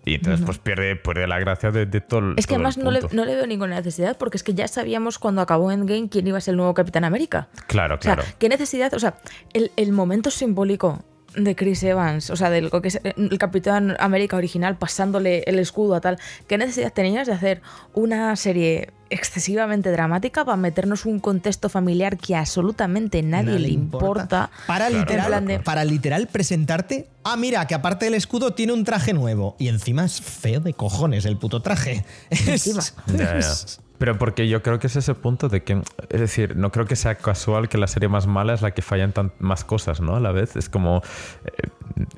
[0.05, 2.65] Y entonces, pues pierde, pierde la gracia de, de todo el Es que todo el
[2.65, 3.15] además no le, punto.
[3.15, 6.37] no le veo ninguna necesidad, porque es que ya sabíamos cuando acabó Endgame quién iba
[6.37, 7.49] a ser el nuevo Capitán América.
[7.67, 8.29] Claro, O sea, claro.
[8.39, 8.93] ¿qué necesidad?
[8.93, 9.15] O sea,
[9.53, 11.03] el, el momento simbólico
[11.35, 15.59] de Chris Evans, o sea, del lo que es el Capitán América original pasándole el
[15.59, 17.61] escudo a tal, ¿qué necesidad tenías de hacer
[17.93, 24.49] una serie excesivamente dramática para meternos un contexto familiar que absolutamente nadie le importa?
[24.67, 27.07] Para, Claro, literal, de- para literal presentarte.
[27.23, 29.55] Ah, mira, que aparte del escudo tiene un traje nuevo.
[29.59, 32.03] Y encima es feo de cojones el puto traje.
[32.29, 32.81] Encima.
[33.99, 36.95] Pero porque yo creo que es ese punto de que, es decir, no creo que
[36.95, 40.15] sea casual que la serie más mala es la que fallan más cosas, ¿no?
[40.15, 41.03] A la vez es como,
[41.45, 41.67] eh,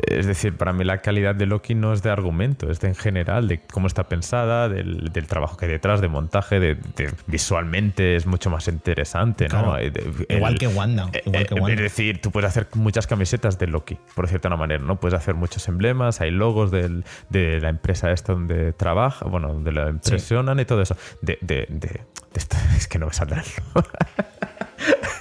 [0.07, 2.95] es decir, para mí la calidad de Loki no es de argumento, es de en
[2.95, 7.13] general, de cómo está pensada, del, del trabajo que hay detrás, de montaje, de, de-
[7.27, 9.63] visualmente es mucho más interesante, ¿no?
[9.63, 9.77] Claro.
[9.77, 11.73] Eh, de- Igual que Wanda, eh, igual que eh, Wanda.
[11.73, 14.99] Es decir, tú puedes hacer muchas camisetas de Loki, por una manera, ¿no?
[14.99, 19.71] Puedes hacer muchos emblemas, hay logos del- de la empresa esta donde trabaja, bueno, donde
[19.71, 20.95] la impresionan y todo eso.
[21.21, 22.01] De, de, de-
[22.33, 23.43] esta- es que no me saldrá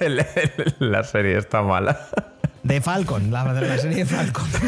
[0.00, 0.18] el el-
[0.78, 1.98] el- la serie está mala.
[2.62, 4.48] De Falcon, la, de la serie de Falcon.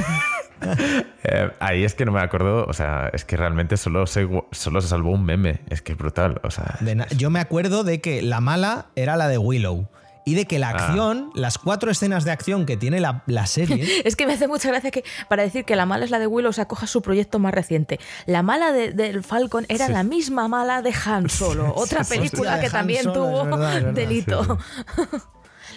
[1.25, 4.81] Eh, ahí es que no me acuerdo, o sea, es que realmente solo se, solo
[4.81, 6.79] se salvó un meme, es que es brutal, o sea,
[7.17, 9.89] yo me acuerdo de que la mala era la de Willow.
[10.25, 10.59] Y de que Ah.
[10.61, 13.85] la acción, las cuatro escenas de acción que tiene la, la serie.
[14.05, 16.29] Es que me hace mucha gracia que para decir que la mala es la de
[16.29, 17.99] Willow, o sea, coja su proyecto más reciente.
[18.27, 22.67] La mala de- del Falcon era la misma mala de Han Solo, otra película que
[22.67, 23.93] Han también Solo, tuvo es verdad, es verdad.
[23.95, 24.59] delito.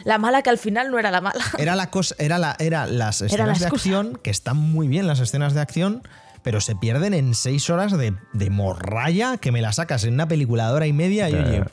[0.05, 1.43] La mala que al final no era la mala.
[1.57, 5.07] Era la cosa, era la, era las escenas la de acción, que están muy bien
[5.07, 6.03] las escenas de acción,
[6.43, 10.27] pero se pierden en seis horas de, de morralla que me la sacas en una
[10.27, 11.63] película de hora y media y oye,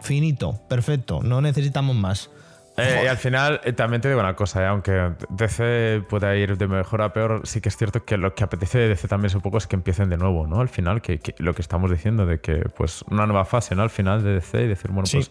[0.00, 2.30] finito, perfecto, no necesitamos más.
[2.82, 6.56] Eh, y al final, eh, también te digo una cosa, eh, aunque DC pueda ir
[6.56, 9.26] de mejor a peor, sí que es cierto que lo que apetece de DC también
[9.26, 10.60] es un poco es que empiecen de nuevo, ¿no?
[10.60, 13.82] Al final, que, que lo que estamos diciendo de que, pues, una nueva fase, ¿no?
[13.82, 15.16] Al final de DC y decir, bueno, Sí.
[15.18, 15.30] pues,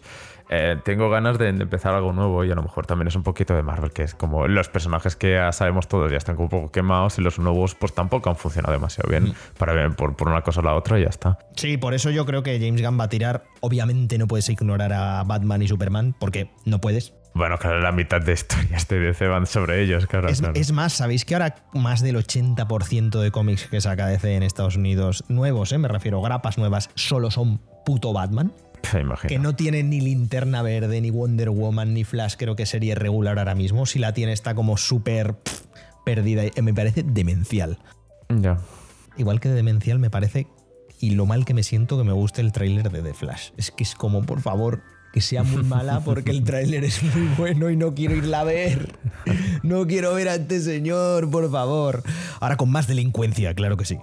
[0.52, 3.22] eh, tengo ganas de, de empezar algo nuevo y a lo mejor también es un
[3.22, 6.46] poquito de Marvel, que es como los personajes que ya sabemos todos ya están como
[6.46, 10.16] un poco quemados y los nuevos, pues, tampoco han funcionado demasiado bien para ver por,
[10.16, 11.38] por una cosa o la otra y ya está.
[11.56, 13.44] Sí, por eso yo creo que James Gunn va a tirar.
[13.60, 17.14] Obviamente no puedes ignorar a Batman y Superman, porque no puedes.
[17.34, 20.28] Bueno, claro, la mitad de historias de DC van sobre ellos, claro.
[20.28, 20.54] Es, claro.
[20.56, 24.76] es más, ¿sabéis que ahora más del 80% de cómics que saca DC en Estados
[24.76, 28.52] Unidos, nuevos, eh, me refiero, grapas nuevas, solo son puto Batman?
[28.94, 29.28] Me imagino.
[29.28, 33.38] Que no tiene ni linterna verde, ni Wonder Woman, ni Flash, creo que sería regular
[33.38, 33.86] ahora mismo.
[33.86, 35.36] Si la tiene, está como súper
[36.04, 36.42] perdida.
[36.44, 37.78] y Me parece demencial.
[38.28, 38.58] Ya.
[39.16, 40.46] Igual que de demencial me parece,
[40.98, 43.50] y lo mal que me siento que me guste el tráiler de The Flash.
[43.56, 47.28] Es que es como, por favor, que sea muy mala porque el tráiler es muy
[47.36, 48.94] bueno y no quiero irla a ver.
[49.62, 52.02] No quiero ver a este señor, por favor.
[52.40, 53.98] Ahora con más delincuencia, claro que sí.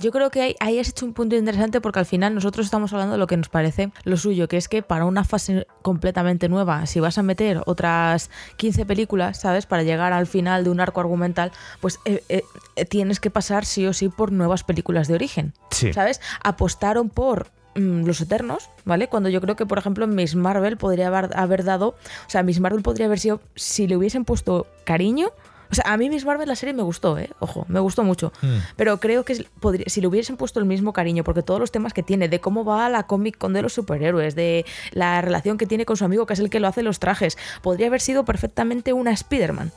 [0.00, 2.92] Yo creo que ahí, ahí has hecho un punto interesante porque al final nosotros estamos
[2.92, 6.48] hablando de lo que nos parece lo suyo, que es que para una fase completamente
[6.48, 9.66] nueva, si vas a meter otras 15 películas, ¿sabes?
[9.66, 12.42] Para llegar al final de un arco argumental, pues eh, eh,
[12.76, 15.54] eh, tienes que pasar sí o sí por nuevas películas de origen.
[15.70, 15.92] Sí.
[15.92, 16.20] ¿Sabes?
[16.42, 19.08] Apostaron por mm, los Eternos, ¿vale?
[19.08, 21.88] Cuando yo creo que, por ejemplo, Miss Marvel podría haber, haber dado.
[21.88, 23.40] O sea, Miss Marvel podría haber sido.
[23.54, 25.28] Si le hubiesen puesto cariño.
[25.70, 27.30] O sea, a mí Miss Marvel la serie me gustó, ¿eh?
[27.38, 28.30] Ojo, me gustó mucho.
[28.42, 28.58] Hmm.
[28.76, 31.94] Pero creo que podría- si le hubiesen puesto el mismo cariño, porque todos los temas
[31.94, 35.64] que tiene, de cómo va la cómic con de los superhéroes, de la relación que
[35.64, 38.26] tiene con su amigo, que es el que lo hace los trajes, podría haber sido
[38.26, 39.72] perfectamente una Spider-Man.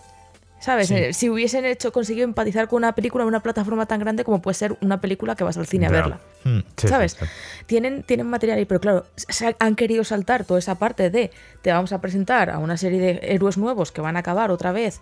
[0.66, 0.88] ¿Sabes?
[0.88, 0.96] Sí.
[0.96, 4.42] Eh, Si hubiesen hecho, conseguido empatizar con una película en una plataforma tan grande como
[4.42, 6.20] puede ser una película que vas al cine a verla.
[6.44, 6.62] Hmm.
[6.76, 7.16] Sí, ¿Sabes?
[7.20, 7.26] sí.
[7.68, 11.30] Tienen, tienen material ahí, pero claro, se han querido saltar toda esa parte de
[11.62, 14.72] te vamos a presentar a una serie de héroes nuevos que van a acabar otra
[14.72, 15.00] vez.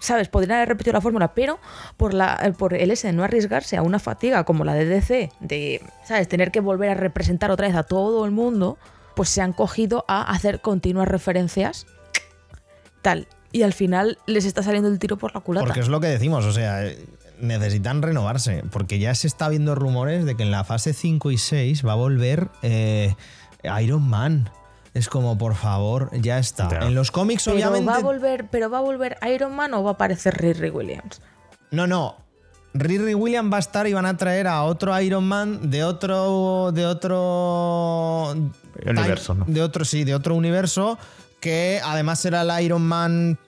[0.00, 0.28] ¿Sabes?
[0.28, 1.58] Podrían haber repetido la fórmula, pero
[1.96, 4.84] por, la, eh, por el ese de no arriesgarse a una fatiga como la de
[4.84, 6.28] DC, de, ¿sabes?
[6.28, 8.76] Tener que volver a representar otra vez a todo el mundo,
[9.14, 11.86] pues se han cogido a hacer continuas referencias
[13.00, 13.26] tal.
[13.56, 15.64] Y al final les está saliendo el tiro por la culata.
[15.64, 17.02] Porque es lo que decimos, o sea, eh,
[17.40, 21.38] necesitan renovarse, porque ya se está viendo rumores de que en la fase 5 y
[21.38, 23.14] 6 va a volver eh,
[23.80, 24.50] Iron Man.
[24.92, 26.86] Es como, por favor, ya está.
[26.86, 27.86] En los cómics, pero obviamente.
[27.86, 31.22] va a volver, pero va a volver Iron Man o va a aparecer Riri Williams.
[31.70, 32.16] No, no.
[32.74, 36.72] Riri Williams va a estar y van a traer a otro Iron Man de otro.
[36.72, 38.34] de otro.
[38.84, 39.46] Universo, ¿no?
[39.48, 40.98] De otro, sí, de otro universo.
[41.40, 43.38] Que además será el Iron Man.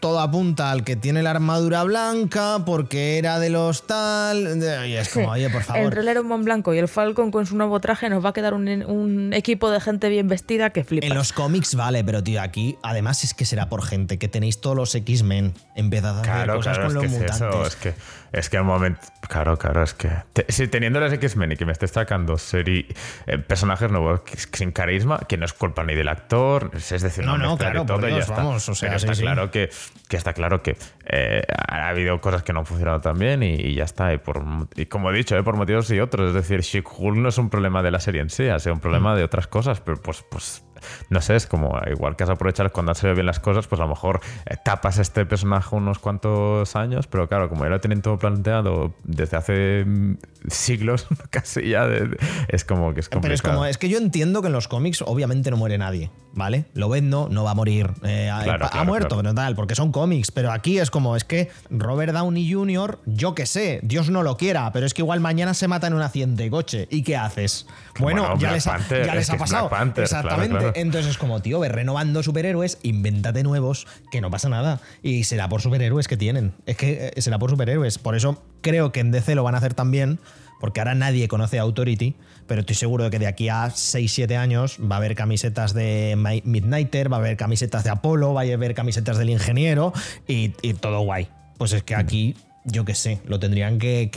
[0.00, 4.60] Todo apunta al que tiene la armadura blanca, porque era de los tal.
[4.60, 5.82] de- Y es como, oye, por favor.
[5.82, 8.54] Entre el Iron blanco y el Falcon con su nuevo traje nos va a quedar
[8.54, 11.06] un, un equipo de gente bien vestida que flipa.
[11.06, 14.60] En los cómics vale, pero tío, aquí además es que será por gente que tenéis
[14.60, 15.54] todos los X-Men.
[15.74, 17.58] Empezad a hacer Claro, cosas claro, con es que los es mutantes.
[17.60, 17.94] eso, es que,
[18.38, 21.64] es que al momento, claro, claro, es que, te- si teniendo las X-Men y que
[21.66, 22.86] me estés sacando serie,
[23.26, 27.02] eh, personajes nuevos que- sin carisma, que no es culpa ni del actor, es es
[27.02, 28.36] decir, No, no, claro, todo ya Dios, está.
[28.36, 29.22] vamos, o sea, Pero sí, está sí.
[29.22, 29.70] claro que,
[30.08, 33.54] que está claro que eh, ha habido cosas que no han funcionado tan bien y,
[33.54, 34.12] y ya está.
[34.12, 34.42] Y, por,
[34.74, 37.50] y como he dicho, eh, por motivos y otros, es decir, She-Hulk no es un
[37.50, 39.16] problema de la serie en sí, ha sido un problema Mm.
[39.18, 40.64] de otras cosas, pero pues, pues
[41.10, 43.80] no sé, es como igual que has aprovechado cuando han salido bien las cosas, pues
[43.80, 47.80] a lo mejor eh, tapas este personaje unos cuantos años, pero claro, como ya lo
[47.80, 50.16] tienen todo planteado desde hace mm,
[50.48, 52.16] siglos, casi ya, de-
[52.48, 53.22] es como que es complicado.
[53.22, 56.10] Pero es como, es que yo entiendo que en los cómics obviamente no muere nadie,
[56.32, 56.66] ¿vale?
[56.74, 57.90] Lo ven, no, no va a morir.
[58.04, 59.22] eh, ha- Claro, ha, claro, muerto, claro.
[59.22, 60.30] pero tal, porque son cómics.
[60.30, 64.36] Pero aquí es como, es que Robert Downey Jr., yo que sé, Dios no lo
[64.36, 66.86] quiera, pero es que igual mañana se mata en un accidente de coche.
[66.90, 67.66] ¿Y qué haces?
[67.98, 69.68] Bueno, Bueno, ya les ha, Panther, ya es les ha pasado.
[69.68, 70.73] Panther, Exactamente.
[70.74, 74.80] Entonces es como, tío, ve renovando superhéroes, invéntate nuevos, que no pasa nada.
[75.02, 76.52] Y será por superhéroes que tienen.
[76.66, 77.98] Es que eh, será por superhéroes.
[77.98, 80.18] Por eso creo que en DC lo van a hacer también,
[80.60, 84.36] porque ahora nadie conoce a Authority, pero estoy seguro de que de aquí a 6-7
[84.36, 88.42] años va a haber camisetas de Mi- Midnighter, va a haber camisetas de Apolo, va
[88.42, 89.92] a haber camisetas del ingeniero
[90.26, 91.28] y, todo guay.
[91.58, 94.10] Pues es que aquí, yo qué sé, lo tendrían que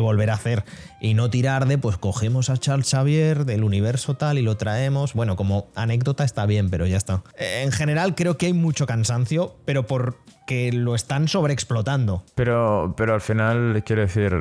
[0.00, 0.64] volver a hacer
[1.00, 5.12] y no tirar de, pues cogemos a Charles Xavier del universo tal y lo traemos.
[5.14, 7.22] Bueno, como anécdota está bien, pero ya está.
[7.38, 12.24] En general creo que hay mucho cansancio, pero porque lo están sobreexplotando.
[12.34, 14.34] Pero, pero al final, quiero decir,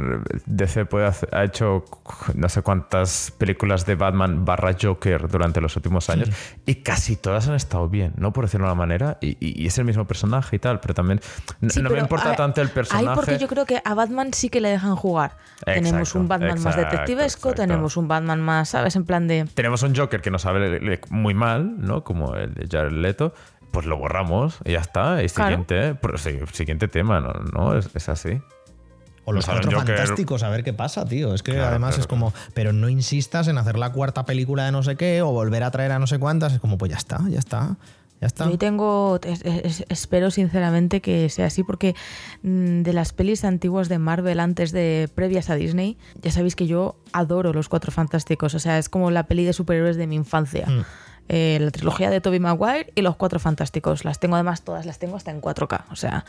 [0.45, 1.83] DC puede hacer- ha hecho
[2.35, 6.29] no sé cuántas películas de Batman barra Joker durante los últimos años
[6.65, 8.31] y casi todas han estado bien, ¿no?
[8.33, 9.17] Por decirlo de una manera.
[9.21, 11.19] Y, y- y es el mismo personaje y tal, pero también
[11.69, 13.07] Sí, no me pero importa ahí- tanto el personaje.
[13.09, 15.37] Ahí porque yo creo que a Batman sí que le dejan jugar.
[15.65, 17.61] tenemos Exacto, un Batman más exacto, detectivesco, exacto.
[17.61, 18.95] tenemos un Batman más, ¿sabes?
[18.95, 19.45] En plan de...
[19.53, 22.03] Tenemos un Joker que nos sabe muy mal, ¿no?
[22.03, 23.33] Como el de Jared Leto.
[23.71, 25.21] Pues lo borramos y ya está.
[25.21, 25.49] Y Claro.
[25.49, 27.33] siguiente, pues, sí, siguiente tema, ¿no?
[27.53, 28.41] no es, es así.
[29.25, 31.33] O los cuatro fantásticos, a ver qué pasa, tío.
[31.33, 34.65] Es que Claro, además claro, es como, pero no insistas en hacer la cuarta película
[34.65, 36.53] de no sé qué o volver a traer a no sé cuántas.
[36.53, 37.75] Es como, pues ya está, ya está,
[38.21, 38.49] ya está.
[38.49, 41.95] Yo tengo, es- es- espero sinceramente que sea así porque
[42.43, 46.67] mm, de las pelis antiguas de Marvel antes de previas a Disney, ya sabéis que
[46.67, 50.15] yo adoro los Cuatro Fantásticos, o sea, es como la peli de superhéroes de mi
[50.15, 50.65] infancia.
[50.67, 50.85] Mm.
[51.27, 54.99] Eh, la trilogía de Tobey Maguire y los Cuatro Fantásticos, las tengo además todas, las
[54.99, 56.23] tengo hasta en 4K, o sea,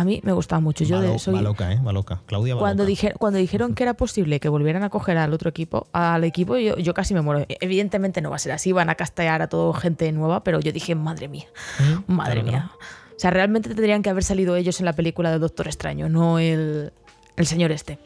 [0.00, 0.84] a mí me gustaba mucho.
[0.84, 1.80] Yo va, de- lo- soy, va loca, ¿eh?
[1.86, 2.22] Va loca.
[2.26, 2.84] Claudia va cuando,
[3.18, 6.76] cuando dijeron que era posible que volvieran a coger al otro equipo, al equipo, yo,
[6.78, 7.44] yo casi me muero.
[7.60, 10.72] Evidentemente no va a ser así, van a castear a todo gente nueva, pero yo
[10.72, 11.46] dije, madre mía,
[11.78, 12.70] Mm, madre claro, mía.
[13.16, 16.38] O sea, realmente tendrían que haber salido ellos en la película de Doctor Extraño, no
[16.38, 16.92] el,
[17.36, 17.98] el señor este.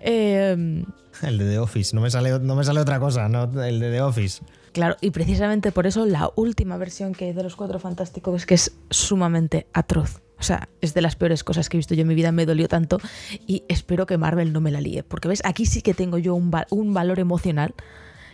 [0.00, 0.84] Eh,
[1.22, 1.94] El de The Office.
[1.94, 4.42] No me sale, no me sale otra cosa, no, el de The Office.
[4.72, 8.46] claro, y precisamente por eso la última versión que hay de los Cuatro Fantásticos es
[8.46, 10.22] que es sumamente atroz.
[10.38, 12.46] O sea, es de las peores cosas que he visto yo en mi vida, me
[12.46, 12.98] dolió tanto
[13.46, 15.02] y espero que Marvel no me la líe.
[15.02, 15.42] Porque, ¿ves?
[15.44, 17.74] Aquí sí que tengo yo un, un valor emocional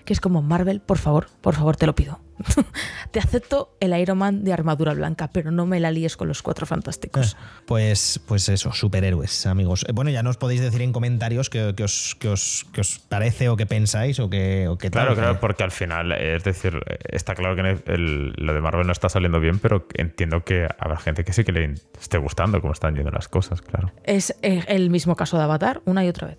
[0.04, 2.20] que es como, Marvel, por favor, por favor, te lo pido.
[3.12, 6.42] te acepto el Iron Man de armadura blanca, pero no me la líes con los
[6.42, 7.36] Cuatro Fantásticos.
[7.64, 9.84] Pues, pues eso, superhéroes, amigos.
[9.88, 12.98] Eh, Bueno, ya nos podéis decir en comentarios qué, qué os, qué os- qué os
[12.98, 15.02] parece o qué pensáis o qué, o qué tal.
[15.06, 17.62] Claro, claro, que- porque al final, eh, es decir, eh, está claro que
[17.92, 21.44] el- lo de Marvel no está saliendo bien, pero entiendo que habrá gente que sí
[21.44, 23.92] que le esté gustando cómo están yendo las cosas, claro.
[24.02, 26.38] Es eh, el mismo caso de Avatar, una y otra vez.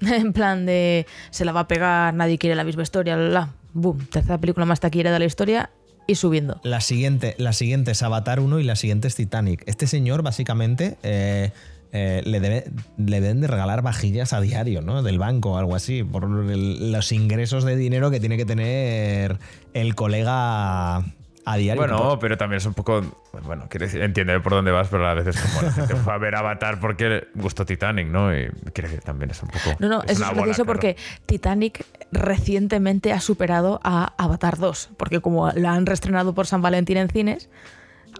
[0.06, 4.06] En plan de se la va a pegar, nadie quiere la misma historia, la, boom,
[4.06, 5.70] tercera película más taquillera de la historia
[6.06, 6.60] y subiendo.
[6.64, 9.62] La siguiente, la siguiente es Avatar 1 y la siguiente es Titanic.
[9.66, 11.52] Este señor, básicamente, eh,
[11.92, 12.64] eh, le, debe-
[12.96, 15.02] deben de regalar vajillas a diario, ¿no?
[15.02, 19.38] Del banco o algo así, por los ingresos de dinero que tiene que tener
[19.74, 21.04] el colega
[21.44, 21.80] a diario.
[21.80, 23.02] Bueno, pero también es un poco.
[23.44, 26.18] Bueno, quiero decir, entiende por dónde vas, pero a veces como la gente fue a
[26.18, 28.36] ver Avatar porque gustó Titanic, ¿no?
[28.36, 29.76] Y quiero decir, también es un poco.
[29.78, 30.66] No, no, eso una es bola, gracioso claro.
[30.66, 36.62] porque Titanic recientemente ha superado a Avatar 2, porque como la han reestrenado por San
[36.62, 37.48] Valentín en cines,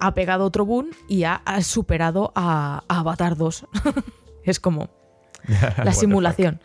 [0.01, 3.67] ha pegado otro boom y ha, ha superado a, a Avatar 2.
[4.45, 4.91] es como
[5.85, 6.61] la simulación.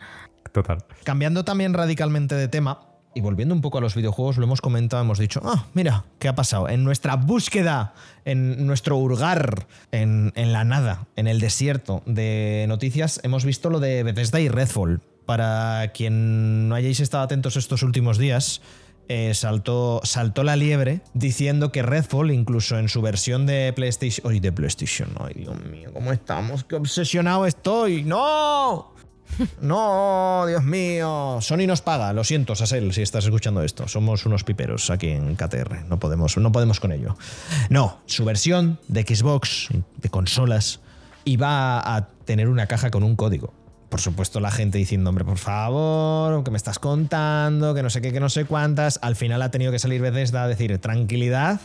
[0.52, 0.84] Total.
[1.04, 5.02] Cambiando también radicalmente de tema y volviendo un poco a los videojuegos, lo hemos comentado,
[5.02, 6.68] hemos dicho, ah, mira, ¿qué ha pasado?
[6.68, 7.94] En nuestra búsqueda,
[8.26, 13.80] en nuestro hurgar, en, en la nada, en el desierto de noticias, hemos visto lo
[13.80, 15.00] de Bethesda y Redfall.
[15.24, 18.60] Para quien no hayáis estado atentos estos últimos días,
[19.08, 24.30] eh, saltó, saltó la liebre diciendo que Redfall, incluso en su versión de PlayStation.
[24.30, 25.08] ¡Ay, de PlayStation!
[25.18, 25.90] ¡Ay, Dios mío!
[25.94, 26.64] ¿Cómo estamos?
[26.64, 28.04] ¡Qué obsesionado estoy!
[28.04, 28.95] ¡No!
[29.60, 31.38] No, Dios mío.
[31.40, 32.12] Sony nos paga.
[32.12, 33.88] Lo siento, Sasel, si estás escuchando esto.
[33.88, 35.84] Somos unos piperos aquí en KTR.
[35.88, 37.16] No podemos, no podemos con ello.
[37.68, 40.80] No, su versión de Xbox, de consolas,
[41.24, 43.52] iba a tener una caja con un código.
[43.88, 48.00] Por supuesto, la gente diciendo, hombre, por favor, que me estás contando, que no sé
[48.00, 48.98] qué, que no sé cuántas.
[49.02, 51.60] Al final ha tenido que salir Bethesda a decir, tranquilidad.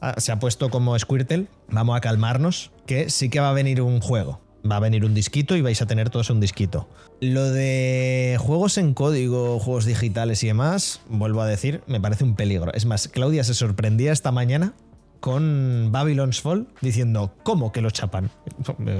[0.00, 1.46] Ah, Se ha puesto como Squirtle.
[1.68, 4.40] Vamos a calmarnos, que sí que va a venir un juego.
[4.68, 6.88] Va a venir un disquito y vais a tener todos un disquito.
[7.20, 12.34] Lo de juegos en código, juegos digitales y demás, vuelvo a decir, me parece un
[12.34, 12.72] peligro.
[12.74, 14.74] Es más, Claudia se sorprendía esta mañana
[15.20, 18.30] con Babylon's Fall diciendo, ¿cómo que lo chapan?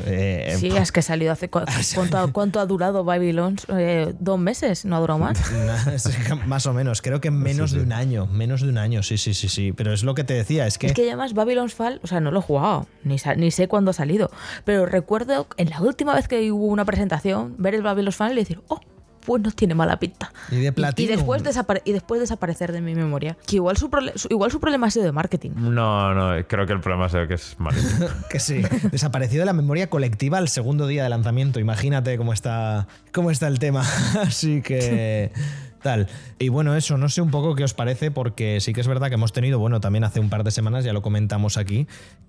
[0.06, 1.48] Eh, Sí, es que salió hace.
[1.48, 1.60] cu-
[1.94, 3.56] ¿Cuánto, ha- cuánto ha durado Babylon?
[3.68, 4.84] Eh, ¿Dos meses?
[4.84, 5.40] ¿No ha durado más?
[6.46, 7.80] más o menos, creo que en menos Sí, sí.
[7.80, 9.72] de un año, menos de un año, sí, sí, sí, sí.
[9.72, 10.86] Pero es lo que te decía, es que...
[10.88, 13.90] Es que además Babylon's Fall, o sea, no lo he jugado, ni, ni sé cuándo
[13.90, 14.30] ha salido,
[14.64, 18.36] pero recuerdo en la última vez que hubo una presentación, ver el Babylon's Fall y
[18.36, 18.80] decir, oh,
[19.24, 20.32] pues no tiene mala pinta.
[20.50, 20.72] Y de.
[20.96, 23.36] Y, después, desapare- y después desaparecer de mi memoria.
[23.46, 23.90] Que igual su,
[24.30, 25.50] igual su problema ha sido de marketing.
[25.56, 28.06] No, no, creo que el problema es que es malísimo.
[28.30, 28.62] Que sí.
[28.90, 31.60] Desapareció de la memoria colectiva el segundo día de lanzamiento.
[31.60, 33.84] Imagínate cómo está, cómo está el tema.
[34.20, 35.32] Así que.
[35.82, 36.08] Tal.
[36.38, 39.08] Y bueno, eso, no sé un poco qué os parece, porque sí que es verdad
[39.08, 41.86] que hemos tenido, bueno, también hace un par de semanas, ya lo comentamos aquí,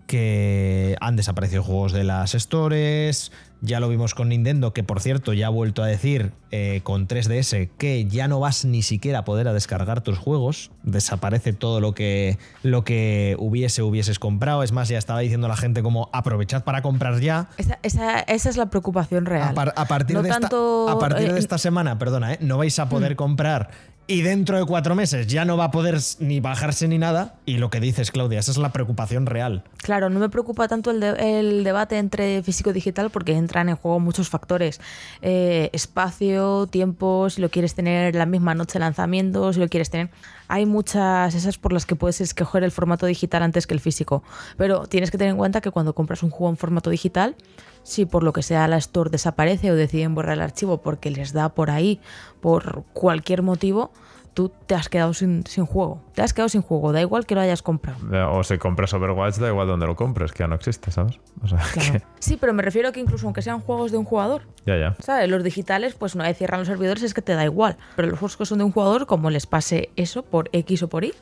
[0.08, 3.32] que han desaparecido juegos de las stores.
[3.64, 7.08] Ya lo vimos con Nintendo, que por cierto ya ha vuelto a decir eh, con
[7.08, 10.72] 3DS que ya no vas ni siquiera a poder a descargar tus juegos.
[10.82, 14.64] Desaparece todo lo que, lo que hubiese, hubieses comprado.
[14.64, 17.50] Es más, ya estaba diciendo la gente como aprovechad para comprar ya.
[17.58, 19.50] Esa, esa- esa es la preocupación real.
[19.50, 22.38] A, par- a partir, No de, esta, a partir eh, de esta semana, perdona, ¿eh?
[22.42, 23.70] no vais a poder comprar
[24.08, 27.36] y dentro de cuatro meses ya no va a poder ni bajarse ni nada.
[27.46, 29.64] Y lo que dices, Claudia, esa es la preocupación real.
[29.78, 34.00] Claro, no me preocupa tanto el debate entre físico y digital porque entran en juego
[34.00, 34.82] muchos factores.
[35.22, 39.90] Eh, espacio, tiempo, si lo quieres tener la misma noche de lanzamiento, si lo quieres
[39.90, 40.10] tener...
[40.54, 44.22] Hay muchas esas por las que puedes escoger el formato digital antes que el físico.
[44.58, 47.38] Pero tienes que tener en cuenta que cuando compras un juego en formato digital,
[47.84, 51.32] si por lo que sea la store desaparece o deciden borrar el archivo porque les
[51.32, 52.02] da por ahí,
[52.42, 53.94] por cualquier motivo,
[54.34, 56.02] tú te has quedado sin, sin juego.
[56.14, 57.98] Te has quedado sin juego, da igual que lo hayas comprado.
[58.32, 61.20] O si compras Overwatch, da igual donde lo compres, que ya no existe, ¿sabes?
[61.44, 61.92] O sea, Claro.
[61.94, 64.78] que- Sí, pero me refiero a que incluso aunque sean juegos de un jugador, ya,
[64.78, 64.96] ya.
[65.00, 65.30] ¿sabes?
[65.30, 67.78] Los digitales, pues una vez cierran los servidores es que te da igual.
[67.96, 70.88] Pero los juegos que son de un jugador, como les pase eso por X o
[70.88, 71.14] por Y,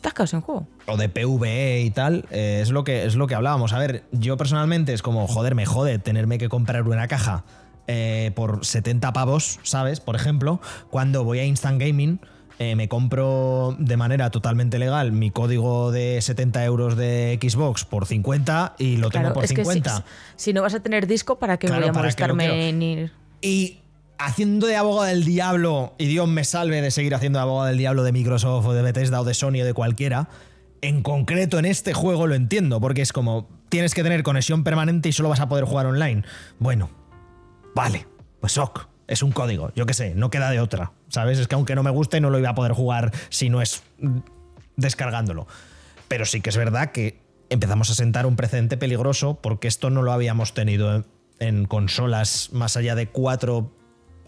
[0.00, 0.66] te has quedado sin juego.
[0.86, 3.72] o de PvE y tal, eh, es, lo que, es lo que hablábamos.
[3.72, 7.44] A ver, yo personalmente es como, joder, me jode tenerme que comprar una caja
[7.88, 10.00] eh, por 70 pavos, ¿sabes?
[10.00, 12.20] Por ejemplo, cuando voy a Instant Gaming,
[12.58, 18.06] eh, me compro de manera totalmente legal mi código de 70 euros de Xbox por
[18.06, 20.04] 50 y lo tengo por es que si, 50.
[20.36, 22.68] si no vas a tener disco, ¿para qué Claro, voy a ¿para qué lo molestarme
[22.68, 23.12] en ir?
[23.42, 23.80] Y
[24.18, 27.78] haciendo de abogado del diablo, y Dios me salve de seguir haciendo de abogado del
[27.78, 30.28] diablo de Microsoft o de Bethesda o de Sony o de cualquiera,
[30.80, 35.08] en concreto en este juego lo entiendo, porque es como tienes que tener conexión permanente
[35.08, 36.22] y solo vas a poder jugar online.
[36.58, 36.90] Bueno,
[37.74, 38.06] vale,
[38.40, 41.38] pues ok, es un código, yo qué sé, no queda de otra, ¿sabes?
[41.38, 43.82] Es que aunque no me guste no lo iba a poder jugar si no es
[44.76, 45.46] descargándolo.
[46.08, 50.02] Pero sí que es verdad que empezamos a sentar un precedente peligroso porque esto no
[50.02, 51.04] lo habíamos tenido
[51.38, 53.72] en, consolas más allá de cuatro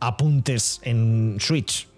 [0.01, 1.89] apuntes en Switch.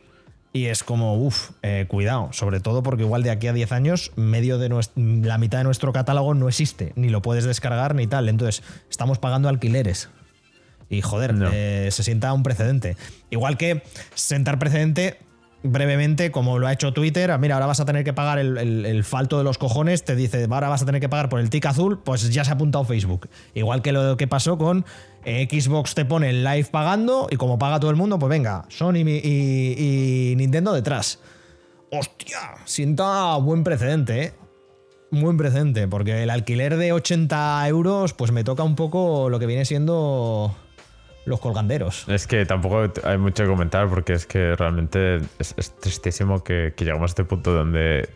[0.53, 1.51] Y es como, uff,
[1.87, 5.59] cuidado, sobre todo porque igual de aquí a 10 años medio de nues- la mitad
[5.59, 8.28] de nuestro catálogo no existe, ni lo puedes descargar ni tal.
[8.28, 10.09] Entonces, estamos pagando alquileres.
[10.91, 11.49] Y joder, No.
[11.53, 12.97] eh, se sienta un precedente.
[13.30, 13.82] Igual que
[14.14, 15.18] sentar precedente
[15.62, 18.57] brevemente, como lo ha hecho Twitter, ah, mira, ahora vas a tener que pagar el,
[18.57, 21.38] el- el falto de los cojones, te dice, ahora vas a tener que pagar por
[21.38, 23.28] el tic azul, pues ya se ha apuntado Facebook.
[23.55, 24.84] Igual que lo que pasó con
[25.26, 28.64] eh, Xbox te pone el live pagando y como paga todo el mundo, pues venga,
[28.68, 31.18] Sony y, y- y Nintendo detrás.
[31.93, 34.32] Hostia, sienta buen precedente, ¿eh?
[35.11, 39.47] Buen precedente, porque el alquiler de 80 euros, pues me toca un poco lo que
[39.47, 40.57] viene siendo
[41.31, 42.07] los colganderos.
[42.09, 46.74] Es que tampoco hay mucho que comentar porque es que realmente es, es tristísimo que,
[46.76, 48.09] que llegamos a este punto donde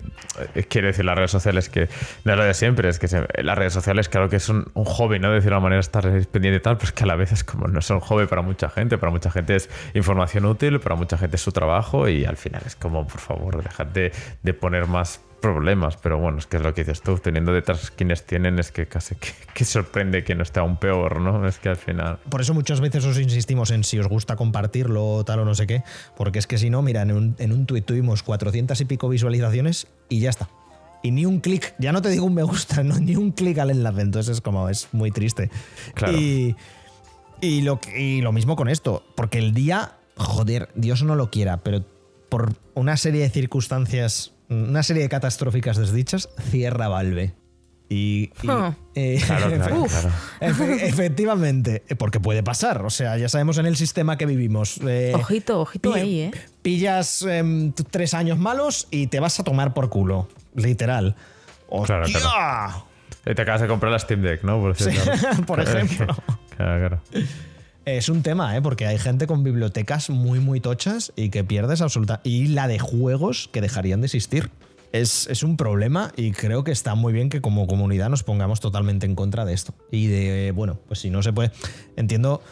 [0.55, 1.89] eh, quiere decir las redes sociales que
[2.25, 3.07] no es lo de siempre, es que
[3.43, 5.29] las redes sociales claro que es un, un hobby, ¿no?
[5.29, 7.69] De decir la manera estar pendiente y tal, pues que a la vez es como
[7.69, 11.17] no es un hobby para mucha gente, para mucha gente es información útil, para mucha
[11.17, 14.13] gente es su trabajo y al final es como, por favor, dejad de,
[14.43, 17.91] de poner más problemas, pero bueno, es que es lo que dices tú, teniendo detrás
[17.91, 21.47] quienes tienen, es que casi que, que sorprende que no esté aún peor, ¿no?
[21.47, 22.19] Es que al final...
[22.31, 25.67] Por eso muchas veces os insistimos en si os gusta compartirlo tal o no sé
[25.67, 25.83] qué,
[26.17, 29.11] porque es que si no, mira, en un, en un tuit tuvimos 400 y pico
[29.11, 30.49] visualizaciones y ya está.
[31.03, 33.59] Y ni un clic, ya no te digo un me gusta, no, ni un clic
[33.59, 35.51] al enlace, entonces es como, es muy triste.
[35.93, 36.17] Claro.
[36.17, 36.57] Y,
[37.43, 41.59] y lo, y lo mismo con esto, porque el día, joder, Dios no lo quiera,
[41.59, 41.85] pero
[42.31, 47.35] por una serie de circunstancias, una serie de catastróficas desdichas, cierra Valve.
[47.89, 48.75] Y, y- Ah.
[48.95, 49.91] eh, Claro, claro, Uf.
[49.93, 50.11] claro.
[50.41, 52.83] Efe- efectivamente, porque puede pasar.
[52.85, 54.79] O sea, ya sabemos en el sistema que vivimos.
[54.87, 56.31] eh, Ojito, ojito pi- ahí, ¿eh?
[56.63, 60.29] Pillas em, tres años malos y te vas a tomar por culo.
[60.55, 61.15] Literal.
[61.69, 62.03] ¡Hostia!
[62.05, 62.87] Claro,
[63.27, 64.61] Y te acabas de comprar la Steam Deck, ¿no?
[64.61, 64.91] Por, Sí,
[65.47, 66.07] por ejemplo.
[66.57, 67.27] Claro, claro.
[67.85, 68.63] Es un tema, ¿eh?
[68.63, 72.21] Porque hay gente con bibliotecas muy, muy tochas y que pierdes absoluta.
[72.25, 74.51] Y la de juegos que dejarían de existir.
[74.93, 78.61] Es, es un problema y creo que está muy bien que como comunidad nos pongamos
[78.61, 79.75] totalmente en contra de esto.
[79.91, 81.51] Y de, bueno, pues si no se puede.
[81.97, 82.43] Entiendo,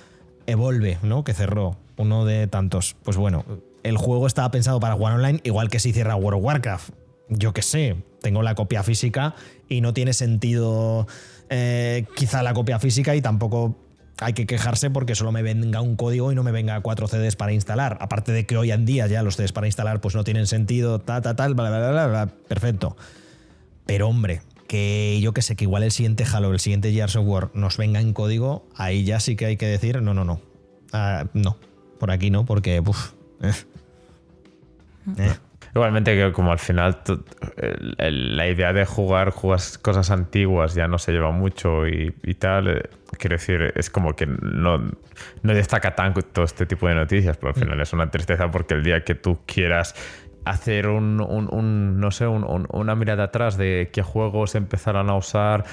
[0.46, 1.24] Evolve, ¿no?
[1.24, 2.96] Que cerró, uno de tantos.
[3.02, 3.44] Pues bueno,
[3.84, 6.90] el juego estaba pensado para jugar online, igual que si cierra World of Warcraft.
[7.28, 9.34] Yo qué sé, tengo la copia física
[9.68, 11.06] y no tiene sentido
[11.48, 13.76] eh, quizá la copia física y tampoco
[14.22, 17.36] hay que quejarse porque solo me venga un código y no me venga cuatro CDs
[17.36, 17.98] para instalar.
[18.00, 21.00] Aparte de que hoy en día ya los CDs para instalar pues no tienen sentido,
[21.00, 22.96] ta, ta, tal, bla, bla, bla, bla, perfecto.
[23.86, 27.26] Pero hombre, que yo que sé, que igual el siguiente Halo, el siguiente Gears of
[27.26, 30.40] War nos venga en código, ahí ya sí que hay que decir, no, no, no.
[30.92, 31.58] Ah, no,
[31.98, 33.12] por aquí no, porque, uff.
[33.42, 33.52] Eh.
[35.18, 35.34] Eh.
[35.74, 36.98] Igualmente que como al final
[37.96, 42.82] la idea de jugar, cosas antiguas ya no se lleva mucho y, tal, eh,
[43.18, 44.78] quiero decir, es como que no,
[45.42, 48.74] no destaca tanto todo este tipo de noticias, pero al final es una tristeza porque
[48.74, 49.94] el día que tú quieras
[50.44, 51.16] hacer un,
[51.98, 55.64] no sé, una mirada atrás de qué juegos empezaron a usar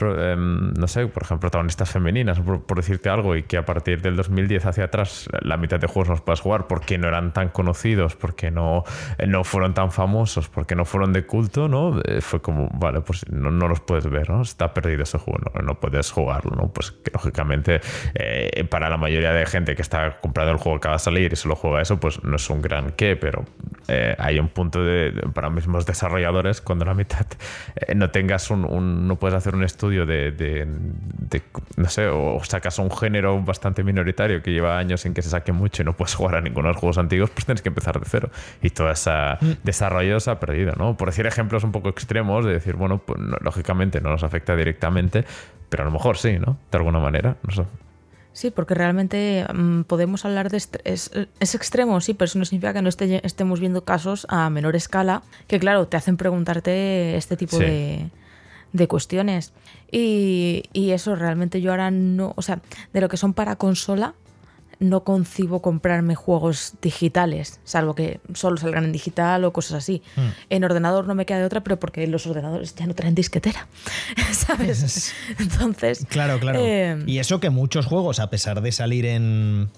[0.00, 4.16] Em, no sé, por ejemplo, protagonistas femeninas, por, decirte algo, y que a partir del
[4.16, 8.14] 2010 hacia atrás la mitad de juegos los puedes jugar porque no eran tan conocidos,
[8.16, 8.84] porque no,
[9.26, 12.00] no fueron tan famosos, porque no fueron de culto, ¿no?
[12.04, 14.42] Eh, fue como, vale, pues no, los puedes ver, ¿no?
[14.42, 16.68] Está perdido ese juego, no, puedes jugarlo, ¿no?
[16.68, 17.80] Pues lógicamente
[18.14, 21.32] eh, para la mayoría de gente que está comprando el juego que va a salir
[21.32, 23.44] y solo juega eso, pues no es un gran qué, pero
[23.88, 27.26] eh, hay un punto de, para mismos desarrolladores cuando la mitad
[27.94, 30.66] no tengas un, no puedes hacer un estudio de,
[31.76, 35.52] no sé, o sacas un género bastante minoritario que lleva años en que se saque
[35.52, 37.98] mucho y no puedes jugar a ninguno de los juegos antiguos, pues tienes que empezar
[38.00, 38.30] de cero.
[38.62, 39.52] Y todo ese mm.
[39.62, 40.96] desarrollo se ha perdido, ¿no?
[40.96, 45.24] Por decir ejemplos un poco extremos, de decir, bueno, pues lógicamente no nos afecta directamente,
[45.68, 46.58] pero a lo mejor sí, ¿no?
[46.70, 47.64] De alguna manera, no sé.
[48.36, 50.58] Sí, porque realmente mm, podemos hablar de...
[50.58, 54.76] Es, es, extremo, sí, pero eso no significa que no estemos viendo casos a menor
[54.76, 58.10] escala que, claro, te hacen preguntarte este tipo de,
[58.74, 59.54] de cuestiones.
[59.90, 62.60] Y, eso realmente yo ahora no, o sea,
[62.92, 64.14] de lo que son para consola,
[64.78, 70.02] no concibo comprarme juegos digitales, salvo que solo salgan en digital o cosas así.
[70.16, 70.28] Hmm.
[70.50, 73.68] En ordenador no me queda de otra, pero porque los ordenadores ya no traen disquetera,
[74.32, 75.14] ¿sabes?
[75.38, 76.04] Entonces...
[76.08, 76.58] Claro, claro.
[76.60, 79.70] Eh, y eso que muchos juegos, a pesar de salir en...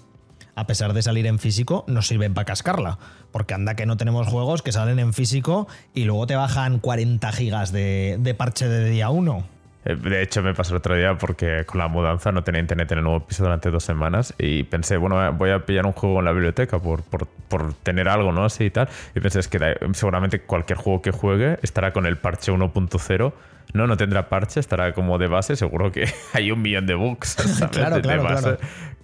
[0.55, 2.99] A pesar de salir en físico, no sirven para cascarla.
[3.31, 7.31] Porque anda que no tenemos juegos que salen en físico y luego te bajan 40
[7.31, 9.45] gigas de, de parche de día 1.
[9.89, 12.91] Eh, de hecho, me pasó el otro día porque con la mudanza no tenía internet
[12.91, 16.19] en el nuevo piso durante dos semanas y pensé, bueno, voy a pillar un juego
[16.19, 18.45] en la biblioteca por, por, por tener algo, ¿no?
[18.45, 18.87] Así y tal.
[19.15, 23.33] Y pensé, es que seguramente cualquier juego que juegue estará con el parche 1.0
[23.71, 25.55] no, no tendrá parche, estará como de base.
[25.55, 27.35] Seguro que hay un millón de bugs.
[27.71, 28.57] claro, claro, claro.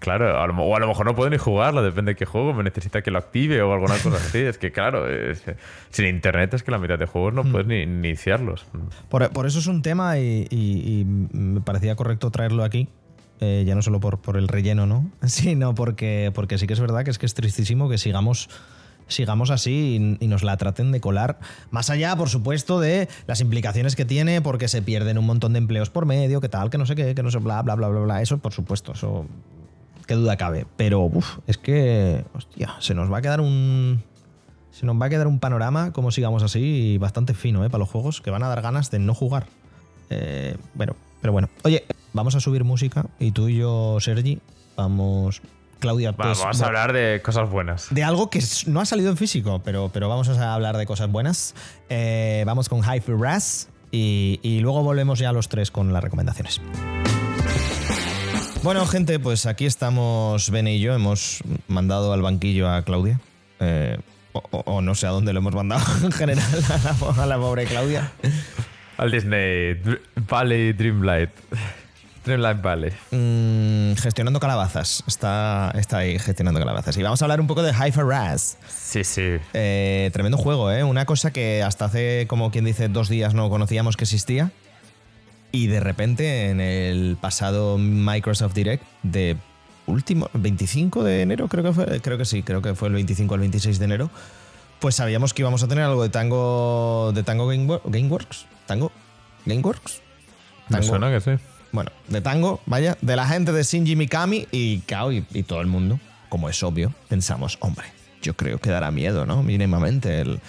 [0.05, 0.43] Claro, o
[0.75, 3.17] a lo mejor no puedo ni jugarlo, depende de qué juego, me necesita que lo
[3.17, 4.37] active o alguna cosa así.
[4.37, 5.03] Es que, claro,
[5.89, 7.51] sin internet es que la mitad de juegos no hmm.
[7.51, 8.67] puedes ni, iniciarlos.
[9.09, 11.03] Por, eso es un tema y,
[11.33, 12.87] me parecía correcto traerlo aquí.
[13.39, 15.09] Eh, ya no solo por, por el relleno, ¿no?
[15.25, 18.47] Sino porque, porque sí que es verdad que es que es tristísimo que sigamos
[19.07, 21.39] sigamos así y, nos la traten de colar.
[21.71, 25.59] Más allá, por supuesto, de las implicaciones que tiene, porque se pierden un montón de
[25.59, 27.87] empleos por medio, que tal, que no sé qué, que no sé, bla, bla, bla,
[27.87, 28.21] bla, bla.
[28.21, 29.25] Eso, por supuesto, eso.
[30.05, 30.65] Qué duda cabe.
[30.77, 32.25] Pero, uff, es que.
[32.33, 34.03] Hostia, se nos va a quedar un.
[34.71, 37.69] Se nos va a quedar un panorama, como sigamos así, bastante fino, ¿eh?
[37.69, 39.47] Para los juegos, que van a dar ganas de no jugar.
[40.09, 41.49] Eh, bueno, pero bueno.
[41.63, 44.39] Oye, vamos a subir música y tú y yo, Sergi,
[44.75, 45.41] vamos,
[45.79, 47.87] Claudia, pues, vamos a hablar de cosas buenas.
[47.91, 51.11] De algo que no ha salido en físico, pero, pero vamos a hablar de cosas
[51.11, 51.55] buenas.
[51.89, 56.03] Eh, vamos con Hype Ras y, y luego volvemos ya a los tres con las
[56.03, 56.61] recomendaciones.
[58.65, 60.95] Bueno, gente, pues aquí estamos Bene y yo.
[60.95, 63.19] Hemos mandado al banquillo a Claudia.
[63.59, 63.99] Eh,
[64.31, 66.43] o, no sé a dónde lo hemos mandado en general
[67.15, 68.11] a la, pobre Claudia.
[68.97, 69.79] Al Disney
[70.15, 71.29] Valley Dreamlight.
[72.25, 72.91] Dreamlight Valley.
[73.11, 75.03] Mm, gestionando calabazas.
[75.05, 76.97] Está, está ahí gestionando calabazas.
[76.97, 78.57] Y vamos a hablar un poco de Hyper Raz.
[78.67, 79.37] Sí, sí.
[79.53, 80.83] Eh, tremendo juego, ¿eh?
[80.83, 84.49] Una cosa que hasta hace, como quien dice, dos días no conocíamos que existía.
[85.55, 89.37] Y de repente, en el pasado Microsoft Direct de
[89.85, 92.01] último, 25 de enero, creo que fue.
[92.01, 94.09] Creo que sí, creo que fue el 25 al 26 de enero.
[94.79, 98.45] Pues sabíamos que íbamos a tener algo de Tango, de Tango Gameworks.
[98.65, 98.91] ¿Tango?
[99.45, 100.01] ¿Gameworks?
[100.69, 101.31] Me suena que sí
[101.75, 105.67] bueno, de tango, vaya, de la gente de Shinji Mikami y Kao y, todo el
[105.67, 105.99] mundo,
[106.29, 107.85] como es obvio, pensamos, hombre,
[108.21, 109.43] yo creo que dará miedo, ¿no?
[109.43, 110.21] Mínimamente.
[110.21, 110.39] El,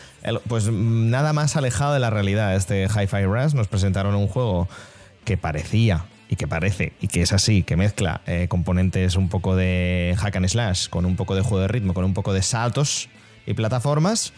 [0.48, 2.54] pues nada más alejado de la realidad.
[2.54, 4.68] Este Hi-Fi Rush nos presentaron un juego
[5.26, 9.54] que parecía y que parece y que es así, que mezcla eh, componentes un poco
[9.54, 12.40] de hack and slash con un poco de juego de ritmo, con un poco de
[12.40, 13.10] saltos
[13.46, 14.32] y plataformas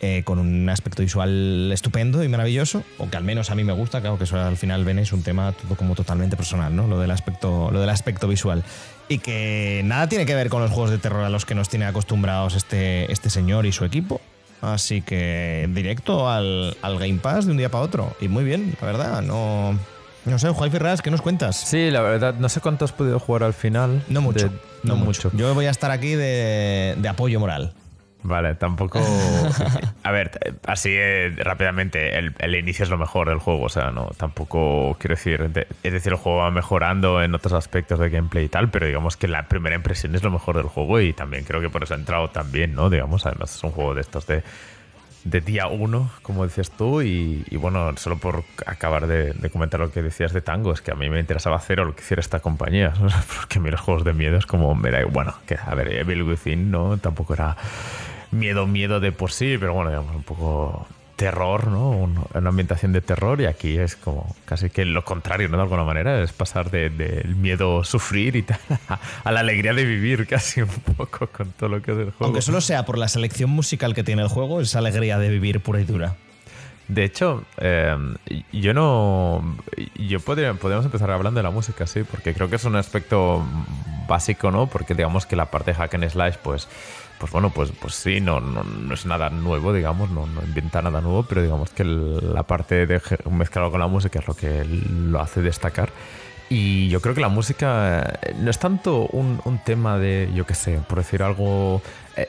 [0.00, 3.72] eh, con un aspecto visual estupendo y maravilloso, o que al menos a mí me
[3.72, 6.86] gusta, claro que eso al final ven es un tema todo como totalmente personal, ¿no?
[6.86, 8.62] Lo del aspecto, lo del aspecto visual.
[9.08, 11.68] Y que nada tiene que ver con los juegos de terror a los que nos
[11.68, 14.20] tiene acostumbrados este, este señor y su equipo.
[14.60, 18.16] Así que directo al, al Game Pass de un día para otro.
[18.20, 19.76] Y muy bien, la verdad, no.
[20.28, 21.56] No sé, Juan Ferraz, ¿qué nos cuentas?
[21.56, 24.02] Sí, la verdad, no sé cuánto has podido jugar al final.
[24.08, 24.48] No mucho.
[24.48, 25.30] De- no, mucho.
[25.34, 27.72] Yo voy a estar aquí de, de apoyo moral.
[28.22, 29.00] Vale, tampoco.
[30.02, 30.30] A ver,
[30.66, 34.96] así eh, rápidamente, el, el inicio es lo mejor del juego, o sea, no, tampoco
[34.98, 35.48] quiero decir.
[35.50, 38.86] de- es decir, el juego va mejorando en otros aspectos de gameplay y tal, pero
[38.86, 41.84] digamos que la primera impresión es lo mejor del juego y también creo que por
[41.84, 42.90] eso ha entrado tan bien, ¿no?
[42.90, 44.42] Digamos, además es un juego de estos de,
[45.24, 50.02] de día uno, como decías tú, y, bueno, solo por acabar de, comentar lo que
[50.02, 52.94] decías de Tango, es que a mí me interesaba cero lo que hiciera esta compañía,
[53.36, 55.92] porque a mí los juegos de miedo es como, me da bueno, que a ver,
[55.92, 56.98] Evil Within, ¿no?
[56.98, 57.56] Tampoco era
[58.30, 60.86] miedo, miedo de por sí, pero bueno, digamos, un poco
[61.18, 61.90] terror, ¿no?
[61.90, 65.56] Un- Una ambientación de terror y aquí es como casi que lo contrario, ¿no?
[65.58, 68.58] De alguna manera, es pasar de- del miedo sufrir y tal
[68.88, 72.04] a, a la alegría de vivir casi un poco con todo lo que es el
[72.12, 72.24] juego.
[72.26, 75.60] Aunque solo sea por la selección musical que tiene el juego, es alegría de vivir
[75.60, 76.14] pura y dura.
[76.86, 77.94] De hecho, eh,
[78.52, 79.58] yo no.
[79.98, 83.44] Yo podría, podríamos empezar hablando de la música, sí, porque creo que es un aspecto
[84.08, 84.66] básico, ¿no?
[84.66, 86.68] Porque digamos que la parte de hack and slash, pues.
[87.18, 90.80] Pues bueno, pues, pues sí, no, no, no es nada nuevo, digamos, no, no inventa
[90.82, 94.64] nada nuevo, pero digamos que la parte de mezclado con la música es lo que
[94.64, 95.90] lo hace destacar.
[96.48, 100.46] Y yo creo que la música eh, no es tanto un, un tema de, yo
[100.46, 101.82] qué sé, por decir algo,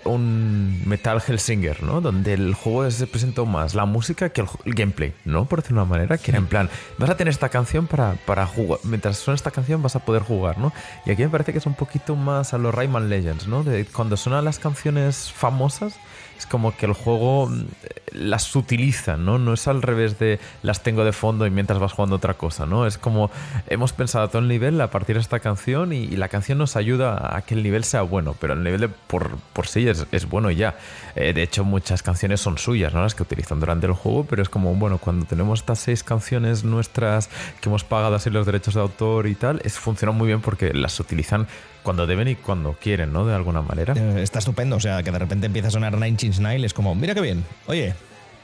[0.06, 2.02] un Metal Hellsinger, ¿no?
[2.02, 5.46] Donde el juego se presentó más la música que el, gameplay, ¿no?
[5.46, 8.46] Por decirlo de una manera, que en plan, vas a tener esta canción para, para
[8.46, 10.74] jugar, mientras suena esta canción vas a poder jugar, ¿no?
[11.06, 13.64] Y aquí me parece que es un poquito más a los Rayman Legends, ¿no?
[13.64, 15.96] De cuando suenan las canciones famosas,
[16.40, 17.66] es como que el juego mm,
[18.14, 19.38] las utiliza, ¿no?
[19.38, 22.66] No es al revés de las tengo de fondo y mientras vas jugando otra cosa,
[22.66, 22.88] ¿no?
[22.88, 23.30] Es como
[23.68, 27.36] hemos pensado todo el nivel a partir de esta canción y, la canción nos ayuda
[27.36, 30.28] a que el nivel sea bueno, pero el nivel de por, por sí es, es
[30.28, 30.76] bueno ya.
[31.16, 33.02] Eh, de hecho, muchas canciones son suyas, ¿no?
[33.02, 36.64] Las que utilizan durante el juego, pero es como, bueno, cuando tenemos estas seis canciones
[36.64, 37.30] nuestras
[37.62, 40.74] que hemos pagado así los derechos de autor y tal, es, funciona muy bien porque
[40.74, 41.48] las utilizan
[41.90, 43.26] cuando deben y cuando quieren, ¿no?
[43.26, 43.96] De alguna manera.
[43.98, 46.74] Eh, Está estupendo, o sea, que de repente empieza a sonar Nine Inch Nails, es
[46.76, 47.44] como, mira qué bien.
[47.66, 47.96] Oye,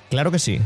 [0.09, 0.59] claro que sí.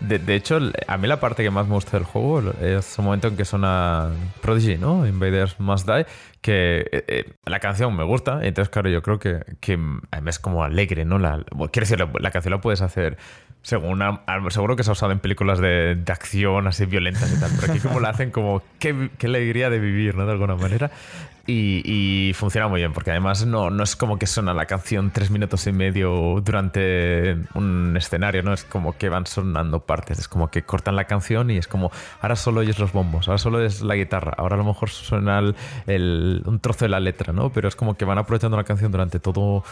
[0.00, 0.58] De, de hecho,
[0.88, 3.44] a mí la parte que más me gusta del juego es el momento en que
[3.44, 4.08] suena
[4.40, 5.06] Prodigy, ¿no?
[5.06, 6.06] Invaders Must Die,
[6.40, 9.78] que eh, eh, la canción me gusta, entonces, claro, yo creo que, que
[10.10, 11.18] además es como alegre, ¿no?
[11.18, 13.18] La, quiero decir, la, la canción la puedes hacer
[13.62, 17.40] según una- seguro que se ha usado en películas de, de acción así violentas y
[17.40, 20.24] tal, pero aquí como la hacen como qué, qué alegría de vivir, ¿no?
[20.26, 20.90] De alguna manera.
[21.48, 25.12] Y, y funciona muy bien, porque además no, no es como que suena la canción
[25.12, 28.52] tres minutos y medio durante un escenario, ¿no?
[28.52, 31.92] Es como que van sonando partes, es como que cortan la canción y es como,
[32.20, 35.38] ahora solo oyes los bombos, ahora solo es la guitarra, ahora a lo mejor suena
[35.86, 37.50] el- un trozo de la letra, ¿no?
[37.50, 39.62] Pero es como que van aprovechando la canción durante todo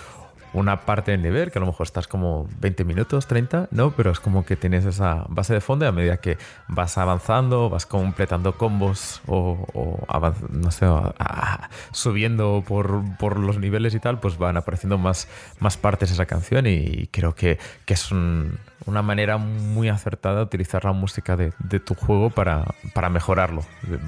[0.55, 3.91] una parte del nivel, que a lo mejor estás como 20 minutos, 30, ¿no?
[3.91, 6.39] Pero es como que tienes esa base de fondo y a medida que
[6.69, 9.67] vas avanzando, vas completando combos o,
[10.51, 10.87] no sé,
[11.93, 15.29] subiendo por, por los niveles y tal, pues van apareciendo más,
[15.61, 20.43] más partes de esa canción y creo que, que es un- una manera muy acertada
[20.43, 23.63] utilizar la música de, de tu juego para, para mejorarlo,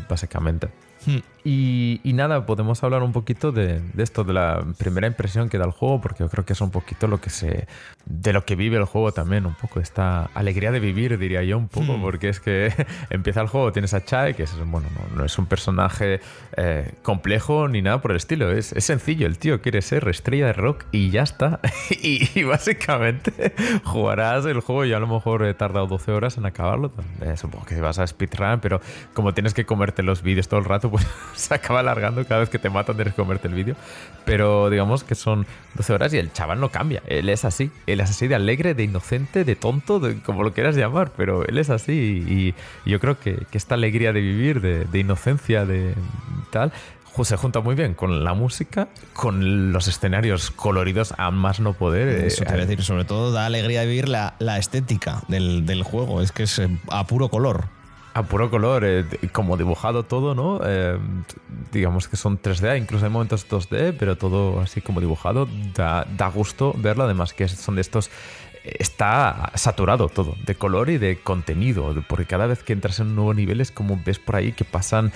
[0.09, 0.69] básicamente.
[1.07, 1.19] Hmm.
[1.49, 5.59] Y, y nada, podemos hablar un poquito de, de esto, de la primera impresión que
[5.59, 7.69] da el juego, porque yo creo que es un poquito lo que se.
[8.05, 11.57] de lo que vive el juego también, un poco esta alegría de vivir, diría yo,
[11.57, 12.03] un poco, Hmm.
[12.03, 12.73] porque es que
[13.11, 16.21] empieza el juego, tienes a Chai, que es, bueno, no, no es un personaje
[16.57, 20.47] eh, complejo ni nada por el estilo, es, es sencillo, el tío quiere ser estrella
[20.47, 21.61] de rock y ya está.
[22.03, 26.47] y, y básicamente jugarás el juego, yo a lo mejor he tardado 12 horas en
[26.47, 26.91] acabarlo,
[27.21, 28.81] eh, supongo que vas a speedrun, pero
[29.15, 31.07] como tienes que comerte los vídeos todo el rato, pues
[31.47, 32.25] se acaba alargando.
[32.25, 33.77] Cada vez que te matan tienes que el vídeo.
[34.25, 37.03] Pero digamos que son 12 horas y el chaval no cambia.
[37.07, 37.71] Él es así.
[37.87, 41.13] Él es así de alegre, de inocente, de tonto, como lo quieras llamar.
[41.17, 41.93] Pero él es así.
[41.95, 42.55] Y,
[42.89, 45.95] yo creo que, que esta alegría de vivir, de, inocencia, de
[46.51, 46.73] tal,
[47.25, 52.09] se junta muy bien con la música, con los escenarios coloridos a más no poder.
[52.09, 55.65] Eso Eh, te iba a sobre todo da alegría de vivir la, la estética del,
[55.67, 57.76] del juego, es que es eh, a puro color.
[58.17, 60.61] A puro color, eh, como dibujado todo, ¿no?
[60.65, 60.99] Eh,
[61.71, 66.29] digamos que son 3D, incluso hay momentos 2D, pero todo así como dibujado, da, da
[66.29, 68.11] gusto verlo, además que son de estos...
[68.79, 73.15] Está saturado todo, de color y de contenido, porque cada vez que entras en un
[73.17, 75.13] nuevo nivel es como ves por ahí que pasan,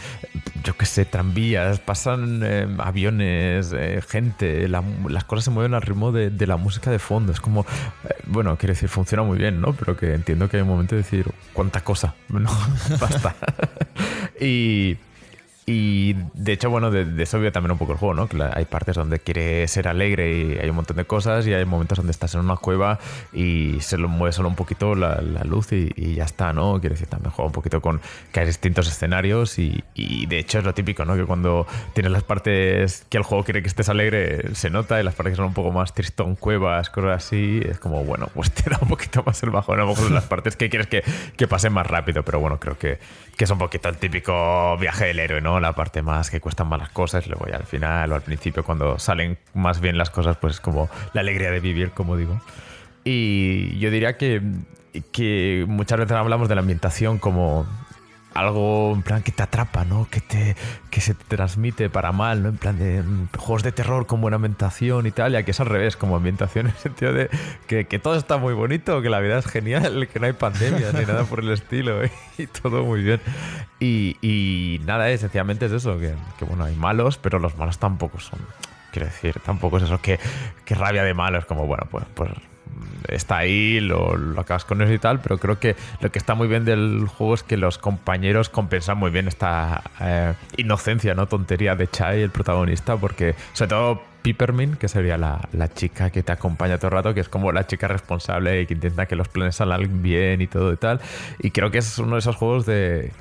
[0.62, 5.82] yo qué sé, tranvías, pasan eh, aviones, eh, gente, la- las cosas se mueven al
[5.82, 7.32] ritmo de, de la música de fondo.
[7.32, 7.62] Es como,
[8.04, 9.72] eh, bueno, quiero decir, funciona muy bien, ¿no?
[9.72, 12.50] Pero que entiendo que hay un momento de decir, cuánta cosa, no,
[13.00, 13.34] basta.
[14.40, 14.96] y,
[15.72, 18.26] Y de hecho, bueno, de, eso vive también un poco el juego, ¿no?
[18.26, 21.64] Que hay partes donde quiere ser alegre y hay un montón de cosas y hay
[21.64, 22.98] momentos donde estás en una cueva
[23.32, 26.80] y se lo mueve solo un poquito la, luz y, ya está, ¿no?
[26.80, 28.00] Quiero decir, también juega un poquito con
[28.32, 31.14] que hay distintos escenarios y, de hecho es lo típico, ¿no?
[31.14, 35.04] Que cuando tienes las partes que el juego quiere que estés alegre se nota y
[35.04, 38.50] las partes que son un poco más tristón, cuevas, cosas así, es como, bueno, pues
[38.50, 41.04] te da un poquito más el bajón, a lo mejor las partes que quieres que,
[41.36, 42.98] que pasen más rápido, pero bueno, creo que,
[43.36, 45.59] que es un poquito el típico viaje del héroe, ¿no?
[45.60, 48.64] La parte más que cuestan más las cosas, luego ya al final o al principio
[48.64, 52.40] cuando salen más bien las cosas, pues es como la alegría de vivir, como digo.
[53.04, 54.42] Y yo diría que,
[55.12, 57.66] que muchas veces hablamos de la ambientación como
[58.34, 60.06] algo en plan que te atrapa, ¿no?
[60.10, 60.56] Que, te,
[60.90, 62.48] que se te transmite para mal, ¿no?
[62.50, 65.60] En plan de mm, juegos de terror con buena ambientación y tal, y aquí es
[65.60, 67.28] al revés, como ambientación en el sentido de
[67.66, 70.94] que, que todo está muy bonito, que la vida es genial, que no hay pandemias
[70.94, 72.00] ni nada por el estilo,
[72.38, 73.20] y todo muy bien.
[73.78, 78.20] Y, y nada, esencialmente es eso, que, que, bueno, hay malos, pero los malos tampoco
[78.20, 78.38] son,
[78.92, 80.18] quiero decir, tampoco es eso que,
[80.64, 82.30] que rabia de malos, como, bueno, pues, pues
[83.08, 86.48] está ahí, lo, acabas con eso y tal, pero creo que lo que está muy
[86.48, 91.74] bien del juego es que los compañeros compensan muy bien esta eh, inocencia, no tontería
[91.76, 96.32] de Chai, el protagonista, porque sobre todo Peppermint, que sería la, la, chica que te
[96.32, 99.28] acompaña todo el rato, que es como la chica responsable y que intenta que los
[99.28, 101.00] planes salgan bien y todo y tal.
[101.38, 103.12] Y creo que es uno de esos juegos de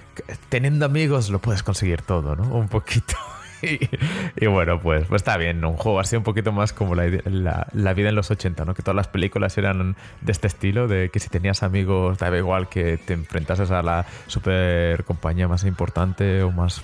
[0.49, 2.43] teniendo amigos lo puedes conseguir todo, ¿no?
[2.43, 3.15] Un poquito.
[4.41, 7.93] Y, bueno, pues, pues, está bien, un juego así un poquito más como la, la,
[7.93, 8.73] vida en los 80, ¿no?
[8.73, 12.69] Que todas las películas eran de este estilo, de que si tenías amigos, daba igual
[12.69, 16.81] que te enfrentases a la super compañía más importante o más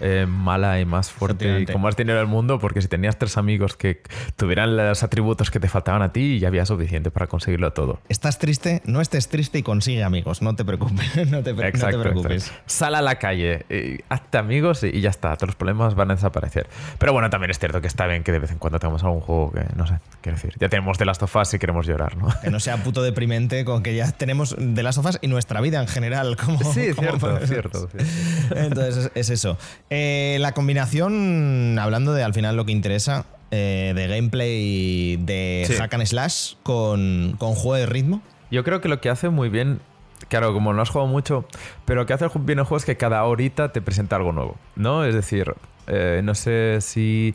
[0.00, 3.36] eh, mala y más fuerte y con más dinero del mundo, porque si tenías tres
[3.36, 4.02] amigos que
[4.36, 8.00] tuvieran los atributos que te faltaban a ti, ya había suficiente para conseguirlo todo.
[8.08, 11.08] Estás triste, no estés triste y consigue amigos, no te preocupes.
[11.28, 12.44] No te, exacto, no te preocupes.
[12.44, 12.62] Exacto.
[12.66, 16.10] Sal a la calle, eh, hazte amigos y, y, ya está, todos los problemas van
[16.10, 16.68] a desaparecer.
[16.98, 19.20] Pero bueno, también es cierto que está bien que de vez en cuando tengamos algún
[19.20, 22.16] juego que, no sé, quiero decir, ya tenemos The Last of Us y queremos llorar,
[22.16, 22.28] ¿no?
[22.42, 25.60] Que no sea puto deprimente con que ya tenemos The Last of Us y nuestra
[25.60, 26.36] vida en general.
[26.36, 29.58] Como, sí, como cierto, cierto, cierto, Entonces es, es eso.
[29.90, 35.74] Eh, la combinación, hablando de al final lo que interesa, eh, de gameplay de sí.
[35.74, 38.22] hack and slash con, con juego de ritmo.
[38.50, 39.80] Yo creo que lo que hace muy bien
[40.28, 41.46] Claro, como no has jugado mucho,
[41.84, 44.56] pero lo que hace bien el juego es que cada horita te presenta algo nuevo,
[44.76, 45.04] ¿no?
[45.04, 45.54] Es decir,
[45.86, 47.34] eh, no sé si...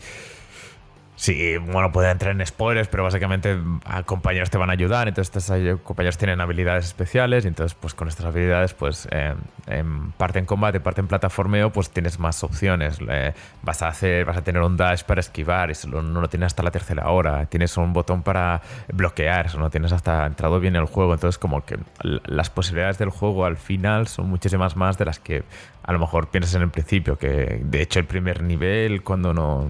[1.24, 5.34] Sí, bueno, puede entrar en spoilers, pero básicamente a compañeros te van a ayudar, entonces
[5.34, 9.34] estos compañeros tienen habilidades especiales y entonces pues con estas habilidades pues eh,
[9.68, 13.00] en parte en combate, parte en plataformeo, pues tienes más opciones.
[13.08, 16.48] Eh, vas a hacer, vas a tener un dash para esquivar, eso no lo tienes
[16.48, 17.46] hasta la tercera hora.
[17.46, 18.62] Tienes un botón para
[18.92, 21.14] bloquear, eso no tienes hasta entrado bien el juego.
[21.14, 25.44] Entonces como que las posibilidades del juego al final son muchísimas más de las que
[25.84, 29.70] a lo mejor piensas en el principio, que de hecho el primer nivel, cuando no.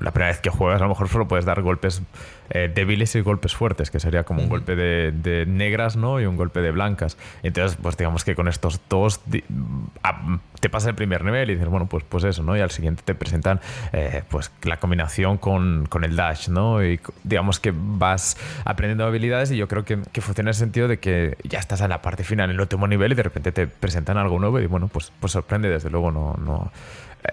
[0.00, 2.02] La primera vez que juegas, a lo mejor solo puedes dar golpes
[2.50, 6.20] eh, débiles y golpes fuertes, que sería como un golpe de, de, negras, ¿no?
[6.20, 7.18] Y un golpe de blancas.
[7.42, 9.20] Entonces, pues digamos que con estos dos
[10.60, 12.56] te pasa el primer nivel y dices, bueno, pues, pues eso, ¿no?
[12.56, 13.60] Y al siguiente te presentan
[13.92, 16.84] eh, pues la combinación con, con, el dash, ¿no?
[16.84, 20.88] Y digamos que vas aprendiendo habilidades y yo creo que, que, funciona en el sentido
[20.88, 23.52] de que ya estás en la parte final, en el último nivel y de repente
[23.52, 26.70] te presentan algo nuevo y bueno, pues, pues sorprende, desde luego, no, no.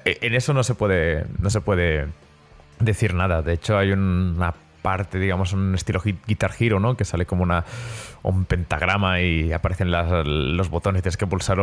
[0.05, 2.07] En eso no se puede, no se puede
[2.79, 3.41] decir nada.
[3.41, 4.53] De hecho, hay una
[4.85, 6.95] parte, digamos, un estilo Guitar Hero, ¿no?
[6.95, 7.65] Que sale como una,
[8.21, 11.57] un pentagrama y aparecen las, los botones y tienes que pulsar,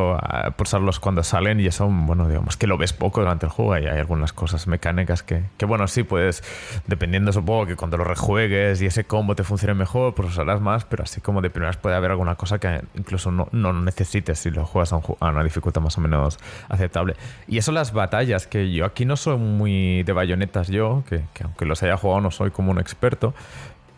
[0.56, 3.86] pulsarlos cuando salen y eso, bueno, digamos que lo ves poco durante el juego y
[3.86, 6.42] hay algunas cosas mecánicas que, que bueno, sí, puedes,
[6.88, 10.84] dependiendo supongo que cuando lo rejuegues y ese combo te funcione mejor, pues usarás más,
[10.84, 14.50] pero así como de primeras puede haber alguna cosa que incluso no, no necesites si
[14.50, 17.14] lo juegas a, un, una dificultad más o menos aceptable.
[17.46, 21.66] Y eso las batallas, que yo aquí no soy muy de bayonetas yo, que aunque
[21.66, 23.11] los haya jugado no soy como un experto,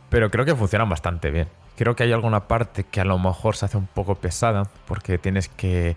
[0.09, 1.49] pero creo que funcionan bastante bien.
[1.77, 5.19] Creo que hay alguna parte que a lo mejor se hace un poco pesada porque
[5.19, 5.97] tienes que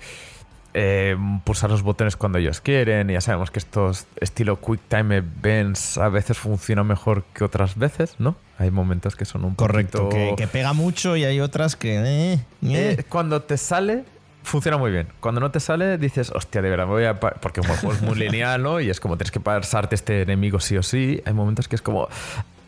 [0.73, 3.09] eh, pulsar los botones cuando ellos quieren.
[3.09, 7.77] Y ya sabemos que estos estilo Quick Time Events a veces funcionan mejor que otras
[7.77, 8.35] veces, ¿no?
[8.57, 10.35] Hay momentos que son un Correcto, poquito...
[10.35, 11.97] que, que, pega mucho y hay otras que...
[12.33, 13.03] Eh, eh.
[13.09, 14.03] cuando te sale,
[14.47, 15.07] funciona muy bien.
[15.19, 17.19] Cuando no te sale, dices, hostia, de verdad, voy a.
[17.19, 18.79] Porque el juego es muy lineal, ¿no?
[18.79, 21.21] Y es como tienes que pasarte este enemigo sí o sí.
[21.25, 22.07] Hay momentos que es como.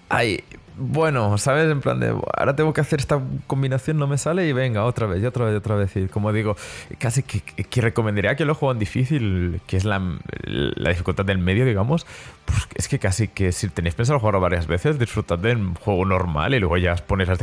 [0.09, 0.43] Ay,
[0.75, 1.69] bueno, ¿sabes?
[1.69, 5.07] En plan de, ahora tengo que hacer esta combinación, no me sale y venga, otra
[5.07, 5.95] vez, y otra vez, y otra vez.
[5.95, 6.55] Y como digo,
[6.97, 10.01] casi que, recomendaría que lo jueguen difícil, que es la,
[10.45, 12.07] la, dificultad del medio, digamos.
[12.45, 16.53] Pues es que casi que si tenéis pensado jugarlo varias veces, disfrutad del juego normal
[16.53, 17.39] y luego ya os pones las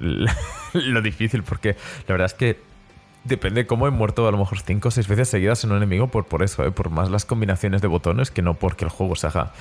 [0.72, 2.58] lo difícil, porque la verdad es que
[3.24, 6.08] depende cómo he muerto a lo mejor 5 o 6 veces seguidas en un enemigo
[6.08, 6.70] por, por eso, ¿eh?
[6.70, 9.52] por más las combinaciones de botones que no porque el juego se haga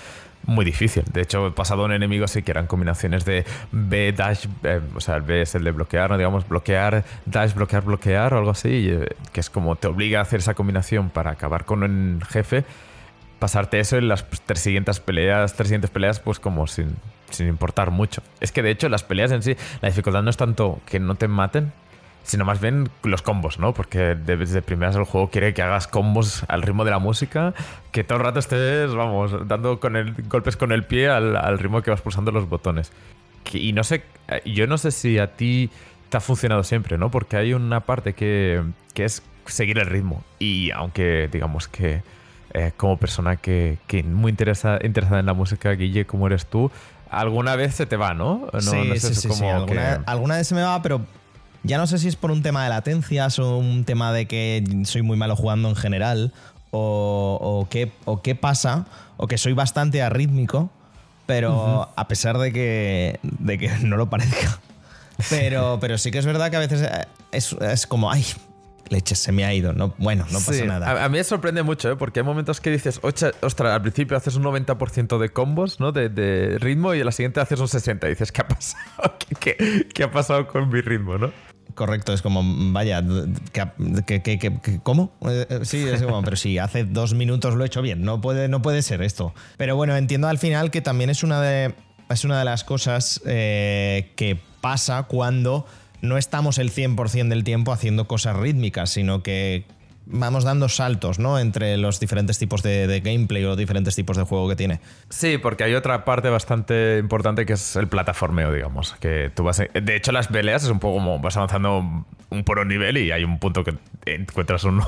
[0.45, 1.03] muy difícil.
[1.11, 5.01] De hecho, he pasado en enemigos sí que eran combinaciones de B, dash, eh, o
[5.01, 6.17] sea, el B es el de bloquear, ¿no?
[6.17, 10.21] digamos, bloquear, dash, bloquear, bloquear o algo así, eh, que es como te obliga a
[10.21, 12.63] hacer esa combinación para acabar con un jefe.
[13.39, 16.95] Pasarte eso en las tres siguientes peleas, tres siguientes peleas, pues como sin,
[17.29, 18.23] sin importar mucho.
[18.39, 21.15] Es que de hecho las peleas en sí, la dificultad no es tanto que no
[21.15, 21.71] te maten,
[22.27, 23.73] sino más bien los combos, ¿no?
[23.73, 27.53] Porque desde primeras el juego quiere que hagas combos al ritmo de la música,
[27.91, 31.81] que todo el rato estés, vamos, dando con el, golpes con el pie al, ritmo
[31.81, 32.91] que vas pulsando los botones.
[33.53, 34.03] y no sé,
[34.45, 35.69] yo no sé si a ti
[36.09, 37.09] te ha funcionado siempre, ¿no?
[37.09, 38.61] Porque hay una parte que,
[38.93, 40.21] que es seguir el ritmo.
[40.37, 42.01] Y aunque digamos que
[42.53, 46.69] eh, como persona que, que muy interesa, interesada en la música, Guille, como eres tú,
[47.09, 48.49] alguna vez se te va, ¿no?
[48.51, 51.05] no sí, sí, sí, Alguna, alguna, vez se me va, pero
[51.67, 54.63] ya no sé si es por un tema de latencias o un tema de que
[54.85, 56.33] soy muy malo jugando en general
[56.71, 58.85] o, qué, o qué pasa,
[59.17, 60.69] o que soy bastante arrítmico,
[61.25, 64.59] pero a pesar de que, de que no lo parezca.
[65.29, 66.89] Pero, pero sí que es verdad que a veces
[67.31, 68.25] es, es como, ay,
[68.89, 69.73] leches, se me ha ido.
[69.73, 71.03] No, bueno, no pasa nada.
[71.03, 71.95] A, mí me sorprende mucho, ¿eh?
[71.95, 75.91] porque hay momentos que dices, ostras, al principio haces un 90% de combos, ¿no?
[75.91, 79.13] De, ritmo y en la siguiente haces un 60% y dices, ¿qué ha pasado?
[79.93, 81.31] ¿Qué, ha pasado con mi ritmo, no?
[81.77, 82.41] Correcto, es como,
[82.73, 83.03] vaya,
[84.81, 88.01] cómo eh, eh, Sí, es como, pero si hace dos minutos lo he hecho bien,
[88.01, 89.35] no puede, no puede ser esto.
[89.57, 91.75] Pero bueno, entiendo al final que también es una de,
[92.09, 95.67] es una de las cosas que pasa cuando
[96.01, 99.65] no estamos el 100% del tiempo haciendo cosas rítmicas, sino que
[100.09, 101.39] vamos dando saltos, ¿no?
[101.39, 104.79] Entre los diferentes tipos de, gameplay o diferentes tipos de juego que tiene.
[105.09, 108.95] Sí, porque hay otra parte bastante importante que es el plataformeo, digamos.
[108.99, 109.57] Que tú vas.
[109.57, 113.11] de hecho, las peleas es un poco como vas avanzando un por un nivel y
[113.11, 114.81] hay un punto que encuentras un,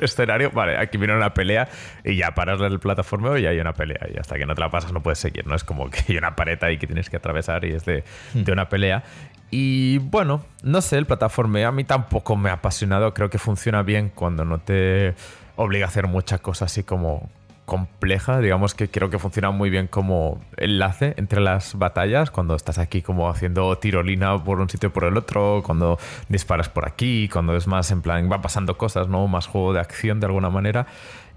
[0.00, 0.50] escenario.
[0.50, 1.68] Vale, aquí viene una pelea
[2.04, 4.06] y ya paras el plataformeo y hay una pelea.
[4.12, 5.54] Y hasta que no te la pasas no puedes seguir, ¿no?
[5.54, 8.04] Es como que hay una pared ahí que tienes que atravesar y es de
[8.50, 9.02] una pelea.
[9.50, 13.14] Y bueno, no sé, el plataforma a mí tampoco me ha apasionado.
[13.14, 15.14] Creo que funciona bien cuando no te
[15.56, 17.30] obliga a hacer muchas cosas así como
[17.64, 18.40] compleja.
[18.40, 22.30] Digamos que creo que funciona muy bien como enlace entre las batallas.
[22.30, 26.86] Cuando estás aquí como haciendo tirolina por un sitio por el otro, cuando disparas por
[26.86, 29.26] aquí, cuando es más en plan, va pasando cosas, ¿no?
[29.28, 30.86] Más juego de acción de alguna manera.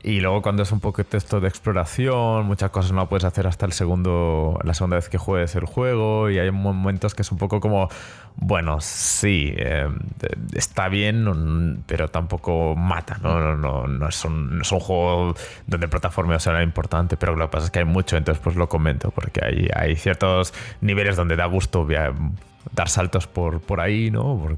[0.03, 3.65] Y luego cuando es un poco texto de exploración, muchas cosas no puedes hacer hasta
[3.65, 7.39] el segundo, la segunda vez que juegues el juego y hay momentos que es un
[7.39, 7.89] poco como,
[8.35, 9.89] bueno, sí, eh,
[10.53, 13.57] está bien, pero tampoco mata, ¿no?
[13.57, 15.35] No, no, es, un, juego
[15.65, 18.55] donde el plataforma sea importante, pero lo que pasa es que hay mucho, entonces pues
[18.55, 21.87] lo comento, porque hay, hay ciertos niveles donde da gusto
[22.71, 24.57] dar saltos por, por ahí, ¿no?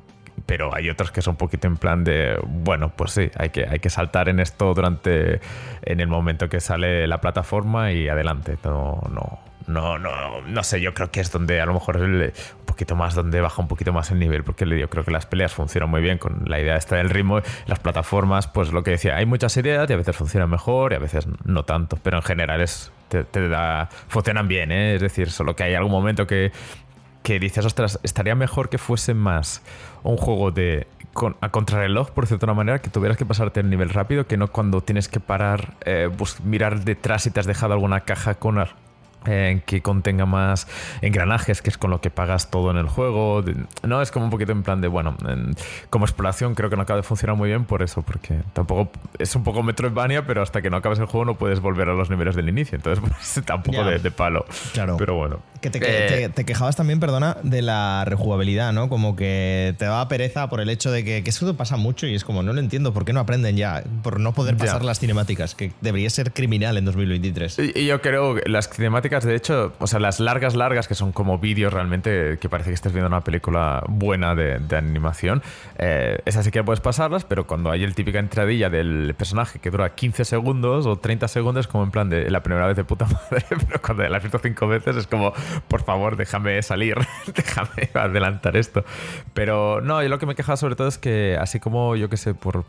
[0.49, 3.67] Pero hay otros que son un poquito en plan de, bueno, pues sí, hay que,
[3.67, 5.41] hay que saltar en esto durante,
[5.83, 8.57] en el momento que sale la plataforma y adelante.
[8.63, 12.31] No, no, no, no, no sé, yo creo que es donde a lo mejor un
[12.65, 15.53] poquito más, donde baja un poquito más el nivel, porque yo creo que las peleas
[15.53, 19.17] funcionan muy bien con la idea esta del ritmo, las plataformas, pues lo que decía,
[19.17, 22.23] hay muchas ideas y a veces funcionan mejor y a veces no tanto, pero en
[22.23, 24.95] general es, te, da, funcionan bien, ¿eh?
[24.95, 26.51] es decir, solo que hay algún momento que,
[27.21, 29.61] que dices, ostras, estaría mejor que fuese más
[30.03, 30.87] un juego de
[31.41, 34.81] a contrarreloj, por cierta manera, que tuvieras que pasarte el nivel rápido, que no cuando
[34.81, 36.09] tienes que parar, eh,
[36.43, 38.59] mirar detrás si te has dejado alguna caja con
[39.23, 40.67] que contenga más
[41.01, 43.43] engranajes, que es con lo que pagas todo en el juego.
[43.83, 45.15] No, es como un poquito en plan de, bueno,
[45.89, 49.35] como exploración creo que no acaba de funcionar muy bien por eso, porque tampoco es
[49.35, 52.09] un poco Metroidvania, pero hasta que no acabes el juego no puedes volver a los
[52.09, 54.45] niveles del inicio, entonces pues, tampoco de, de, palo.
[54.73, 54.97] Claro.
[54.97, 55.39] Pero bueno.
[55.61, 58.87] Que eh, te, quejabas también, perdona, de la rejugabilidad, ¿no?
[58.87, 62.15] Como que te daba pereza por el hecho de que, que eso pasa mucho y
[62.15, 63.83] es como, no lo entiendo, ¿por qué no aprenden ya?
[64.03, 67.59] Por no poder pasar las cinemáticas, que debería ser criminal en 2023.
[67.75, 71.11] Y, yo creo que las cinemáticas, de hecho, o sea, las largas, largas, que son
[71.11, 75.41] como vídeos realmente, que parece que estés viendo una película buena de, animación,
[75.77, 79.71] eh, esas sí que puedes pasarlas, pero cuando hay el típica entradilla del personaje que
[79.71, 83.05] dura 15 segundos o 30 segundos, como en plan de la primera vez de puta
[83.31, 85.33] madre, pero cuando la has visto cinco veces es como
[85.67, 86.97] por favor, déjame salir,
[87.35, 88.83] déjame adelantar esto.
[89.33, 92.17] Pero no, yo lo que me quejaba sobre todo es que, así como yo que
[92.17, 92.65] sé, por,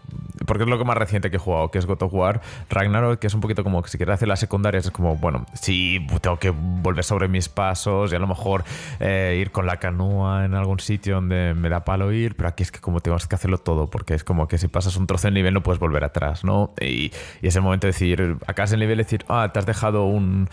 [0.46, 3.18] porque es lo que más reciente que he jugado, que es God of War, Ragnarok,
[3.18, 6.06] que es un poquito como que si quieres hacer las secundarias, es como, bueno, sí,
[6.20, 8.64] tengo que volver sobre mis pasos y a lo mejor
[9.00, 12.62] eh, ir con la canoa en algún sitio donde me da palo ir, pero aquí
[12.62, 15.28] es que como tengo que hacerlo todo, porque es como que si pasas un trozo
[15.28, 16.72] de nivel no puedes volver atrás, ¿no?
[16.80, 17.12] Y,
[17.42, 20.04] y es el momento de decir, acá el nivel y decir, ah, te has dejado
[20.04, 20.48] un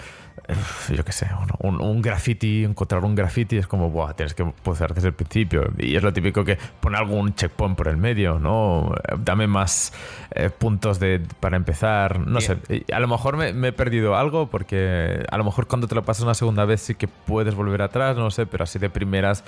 [0.93, 1.27] yo qué sé,
[1.59, 5.71] un, un, graffiti, encontrar un graffiti es como, Buah, tienes que empezar desde el principio.
[5.77, 8.93] Y es lo típico que pone algún checkpoint por el medio, ¿no?
[9.17, 9.91] Dame más
[10.31, 12.19] eh, puntos de, para empezar.
[12.19, 12.57] No sé,
[12.93, 16.23] a lo mejor me, he perdido algo porque a lo mejor cuando te lo pasas
[16.23, 19.43] una segunda vez sí que puedes volver atrás, no sé, pero así de primeras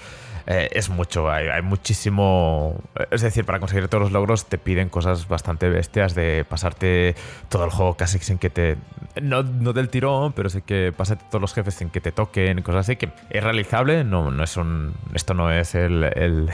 [0.47, 1.29] eh, es mucho.
[1.29, 2.75] Hay, hay, muchísimo.
[3.11, 7.15] Es decir, para conseguir todos los logros te piden cosas bastante bestias de pasarte
[7.47, 8.77] todo el juego casi sin que te.
[9.21, 12.61] No, no del tirón, pero sí que pásate todos los jefes sin que te toquen,
[12.61, 16.49] cosas así, que es realizable, no, no es un, esto no es el, el,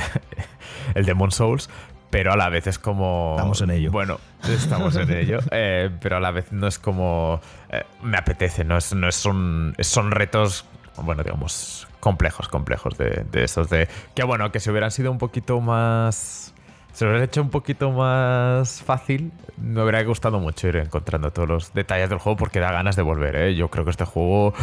[0.95, 1.69] el Demon Souls,
[2.09, 3.36] pero a la vez es como...
[3.36, 3.91] Estamos en ello.
[3.91, 7.41] Bueno, estamos en ello, eh, pero a la vez no es como...
[7.69, 10.65] Eh, me apetece, no, es, no es son, son retos,
[10.97, 13.88] bueno, digamos, complejos, complejos de, de esos, de...
[14.15, 16.55] Que bueno, que si hubieran sido un poquito más
[16.96, 21.48] se lo hubiera hecho un poquito más fácil, me hubiera gustado mucho ir encontrando todos
[21.48, 23.36] los detalles del juego porque da ganas de volver.
[23.36, 23.54] ¿eh?
[23.54, 24.54] Yo creo que este juego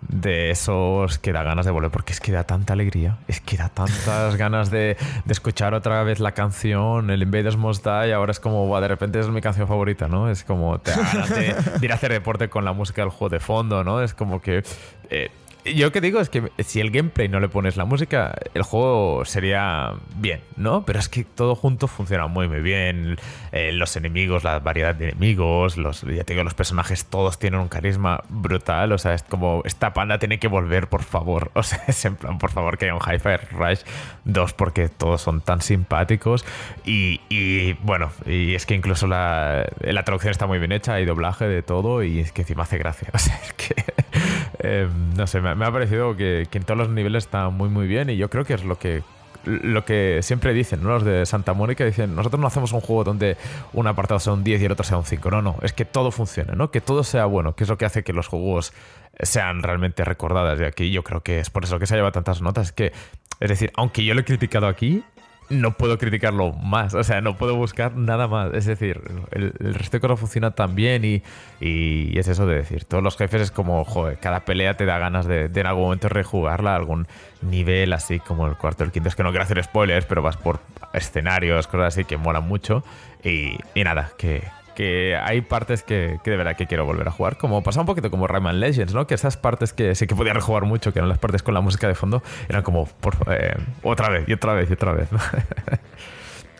[0.00, 3.58] de esos que da ganas de volver porque es que da tanta alegría, es que
[3.58, 4.96] da tantas ganas de,
[5.28, 9.28] escuchar otra vez la canción, el Invaders Must Die, ahora es como, de repente es
[9.28, 10.30] mi canción favorita, ¿no?
[10.30, 13.28] Es como te da ganas de, ir a hacer deporte con la música del juego
[13.28, 14.00] de fondo, ¿no?
[14.00, 14.64] Es como que...
[15.10, 15.30] Eh,
[15.64, 19.24] yo que digo es que si el gameplay no le pones la música, el juego
[19.24, 20.84] sería bien, ¿no?
[20.84, 23.16] Pero es que todo junto funciona muy, muy bien.
[23.52, 27.60] Eh, los enemigos, la variedad de enemigos, los, ya te digo, los personajes todos tienen
[27.60, 28.92] un carisma brutal.
[28.92, 31.50] O sea, es como, esta panda tiene que volver, por favor.
[31.64, 33.80] O sea, es en plan, por favor, que haya un Hi-Fi Rush
[34.24, 36.44] 2 porque todos son tan simpáticos.
[36.84, 41.06] Y, y, bueno, y es que incluso la, la traducción está muy bien hecha, hay
[41.06, 43.08] doblaje de todo y es que encima hace gracia.
[43.14, 43.74] O sea, es que,
[44.58, 47.86] eh, no sé, me, me, ha parecido que, en todos los niveles está muy muy
[47.86, 49.02] bien y yo creo que es lo que
[49.44, 50.88] lo que siempre dicen, ¿no?
[50.88, 53.36] Los de Santa Mónica dicen, nosotros no hacemos un juego donde
[53.74, 55.30] un apartado sea un 10 y el otro sea un 5.
[55.30, 56.70] No, no, es que todo funcione, ¿no?
[56.70, 58.72] Que todo sea bueno, que es lo que hace que los juegos
[59.20, 60.58] sean realmente recordadas.
[60.60, 62.72] Y aquí yo creo que es por eso que se lleva tantas notas.
[62.72, 62.92] que,
[63.40, 65.04] es decir, aunque yo lo he criticado aquí,
[65.48, 68.52] no puedo criticarlo más, o sea, no puedo buscar nada más.
[68.54, 71.22] Es decir, el, resto de cosas funciona tan bien y,
[71.60, 74.98] y, es eso de decir, todos los jefes es como, joder, cada pelea te da
[74.98, 77.06] ganas de, en algún momento rejugarla algún
[77.42, 79.08] nivel así como el cuarto o el quinto.
[79.08, 80.60] Es que no quiero hacer spoilers, pero vas por
[80.92, 82.84] escenarios, cosas así que molan mucho
[83.22, 84.42] y nada, que,
[84.74, 87.36] que hay partes que, que, de verdad que quiero volver a jugar.
[87.36, 89.06] Como pasa un poquito como Rayman Legends, ¿no?
[89.06, 91.60] Que esas partes que sí que podía rejugar mucho, que eran las partes con la
[91.60, 95.08] música de fondo, eran como por, eh, otra vez y otra vez y otra vez.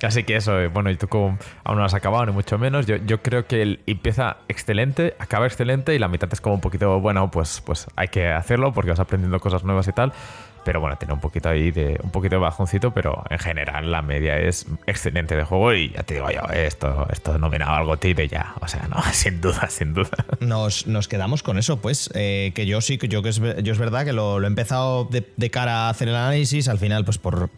[0.02, 2.86] Así que eso, eh, bueno, y tú como aún no has acabado, ni mucho menos.
[2.86, 6.60] Yo, yo creo que él empieza excelente, acaba excelente y la mitad es como un
[6.60, 10.12] poquito, bueno, pues, pues hay que hacerlo porque vas aprendiendo cosas nuevas y tal.
[10.64, 14.02] Pero bueno, tiene un poquito ahí de un poquito de bajoncito, pero en general la
[14.02, 18.28] media es excelente de juego y ya te digo yo, esto, esto nominado algo de
[18.28, 18.54] ya.
[18.60, 20.10] O sea, no, sin duda, sin duda.
[20.40, 22.10] Nos, nos quedamos con eso, pues.
[22.14, 24.48] Eh, que yo sí, que yo que es, yo es verdad que lo, lo he
[24.48, 27.50] empezado de, de, cara a hacer el análisis, al final, pues por,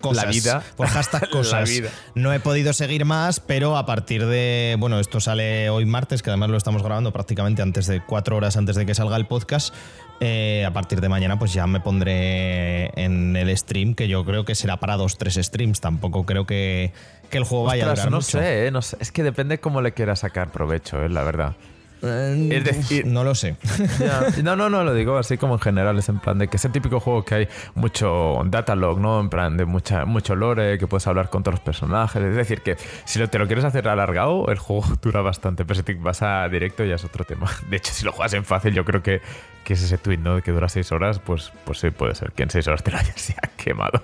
[0.00, 0.62] Cosas, la vida.
[0.76, 1.68] Por hashtag cosas.
[1.68, 1.90] vida.
[2.14, 4.76] No he podido seguir más, pero a partir de.
[4.78, 8.56] Bueno, esto sale hoy martes, que además lo estamos grabando prácticamente antes de cuatro horas
[8.56, 9.74] antes de que salga el podcast.
[10.20, 14.44] Eh, a partir de mañana, pues ya me pondré en el stream, que yo creo
[14.44, 15.80] que será para dos, tres streams.
[15.80, 16.92] Tampoco creo que,
[17.30, 18.38] que el juego vaya a durar no mucho.
[18.38, 21.54] Sé, eh, no sé, Es que depende cómo le quieras sacar provecho, eh, la verdad.
[22.02, 23.56] Eh, Es decir- no lo sé.
[24.42, 26.64] No, no, no, lo digo así como en general, es en plan de que es
[26.64, 29.18] el típico juego que hay mucho datalog, ¿no?
[29.20, 32.22] En plan de mucha, mucho lore, que puedes hablar con todos los personajes.
[32.22, 35.74] Es decir, que si lo, te lo quieres hacer alargado, el juego dura bastante, pero
[35.76, 37.50] si te vas a directo ya es otro tema.
[37.70, 39.20] De hecho, si lo juegas en fácil, yo creo que,
[39.64, 40.40] que es ese tweet, ¿no?
[40.42, 42.98] Que dura 6 horas, pues, pues sí, puede ser que en 6 horas te lo
[42.98, 44.02] hayas ya quemado.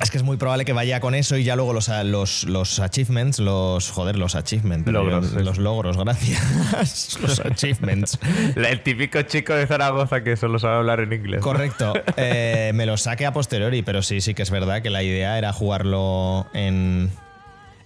[0.00, 2.80] Es que es muy probable que vaya con eso y ya luego los, los, los
[2.80, 3.90] achievements, los.
[3.90, 4.86] Joder, los achievements.
[4.90, 7.18] Logros, Los, logros, gracias.
[7.22, 8.18] los achievements.
[8.54, 11.40] El típico chico de Zaragoza que solo sabe hablar en inglés.
[11.40, 11.94] Correcto.
[12.16, 15.38] Eh, me lo saqué a posteriori, pero sí, sí que es verdad que la idea
[15.38, 17.10] era jugarlo en,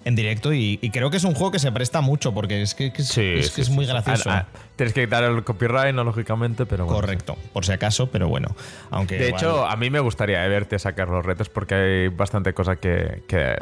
[0.04, 2.74] en directo y, y creo que es un juego que se presta mucho porque es
[2.74, 4.30] que, que es, Sí, es, sí, que es sí, muy gracioso.
[4.30, 7.00] Ah, ah, tienes que quitar el copyright, no lógicamente, pero bueno.
[7.00, 8.54] Correcto, por si acaso, pero bueno.
[8.90, 12.54] Aunque De igual- hecho, a mí me gustaría verte sacar los retos porque hay bastante
[12.54, 13.56] cosa que, que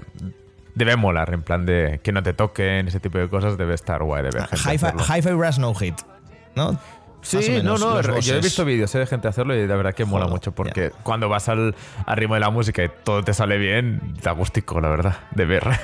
[0.75, 4.03] debe molar, en plan de que no te toquen, ese tipo de cosas, debe estar
[4.05, 5.03] guay de ver hacerlo.
[5.05, 5.97] Hi-Fi Rush No Hit,
[6.55, 6.79] ¿no?
[7.21, 9.93] Sí, no, menos, no, yo he visto vídeos eh, de gente hacerlo y de verdad
[9.95, 11.75] que mola Joder, mucho porque cuando vas al,
[12.07, 15.45] al ritmo de la música y todo te sale bien, da gustico, la verdad, de
[15.45, 15.65] ver.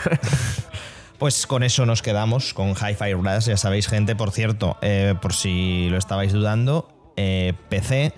[1.18, 5.32] Pues con eso nos quedamos, con Hi-Fi Rush, ya sabéis, gente, por cierto, eh, por
[5.32, 8.12] si lo estabais dudando, eh, PC,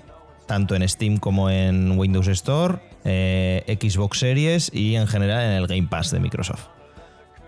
[0.46, 5.66] tanto en Steam como en Windows Store, eh, Xbox Series y en general en el
[5.66, 6.66] Game Pass de Microsoft.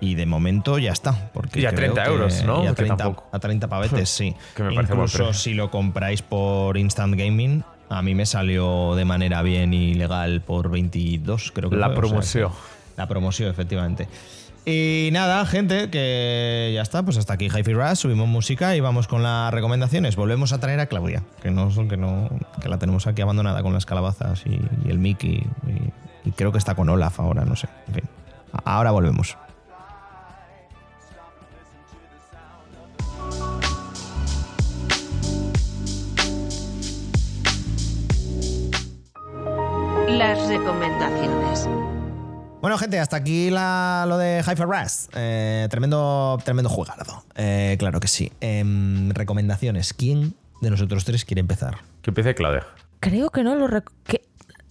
[0.01, 1.31] Y de momento ya está.
[1.33, 2.63] Porque Y a creo 30 que- euros, ¿no?
[2.63, 3.29] y a Que 30, tampoco.
[3.33, 4.35] a 30 pavetes, sí.
[4.57, 9.05] Que me parece Incluso si lo compráis por Instant Gaming, a mí me salió de
[9.05, 12.53] manera bien y legal por 22, creo que La fue, o sea, promoción.
[12.97, 14.09] la promoción, efectivamente.
[14.67, 19.09] Y nada, gente, que ya está, pues hasta aquí Hi-Fi Rush, subimos música y vamos
[19.09, 20.15] con las recomendaciones.
[20.15, 22.29] Volvemos a traer a Claudia, que no que no
[22.61, 26.53] que la tenemos aquí abandonada con las calabazas y, y el Mickey y, y creo
[26.53, 27.67] que está con Olaf ahora, no sé.
[27.89, 28.05] En fin.
[28.65, 29.39] Ahora volvemos.
[40.09, 41.69] Las recomendaciones.
[42.61, 45.07] Bueno, gente, hasta aquí la- lo de Hi-Fi Rush.
[45.15, 47.25] Eh, tremendo, tremendo juegardo.
[47.37, 48.33] Eh, claro que sí.
[48.41, 49.93] Em, recomendaciones.
[49.95, 51.79] ¿Quién de nosotros tres quiere empezar?
[52.03, 52.67] Que empiece Claudia.
[53.01, 53.69] Creo que no lo...
[54.05, 54.23] que-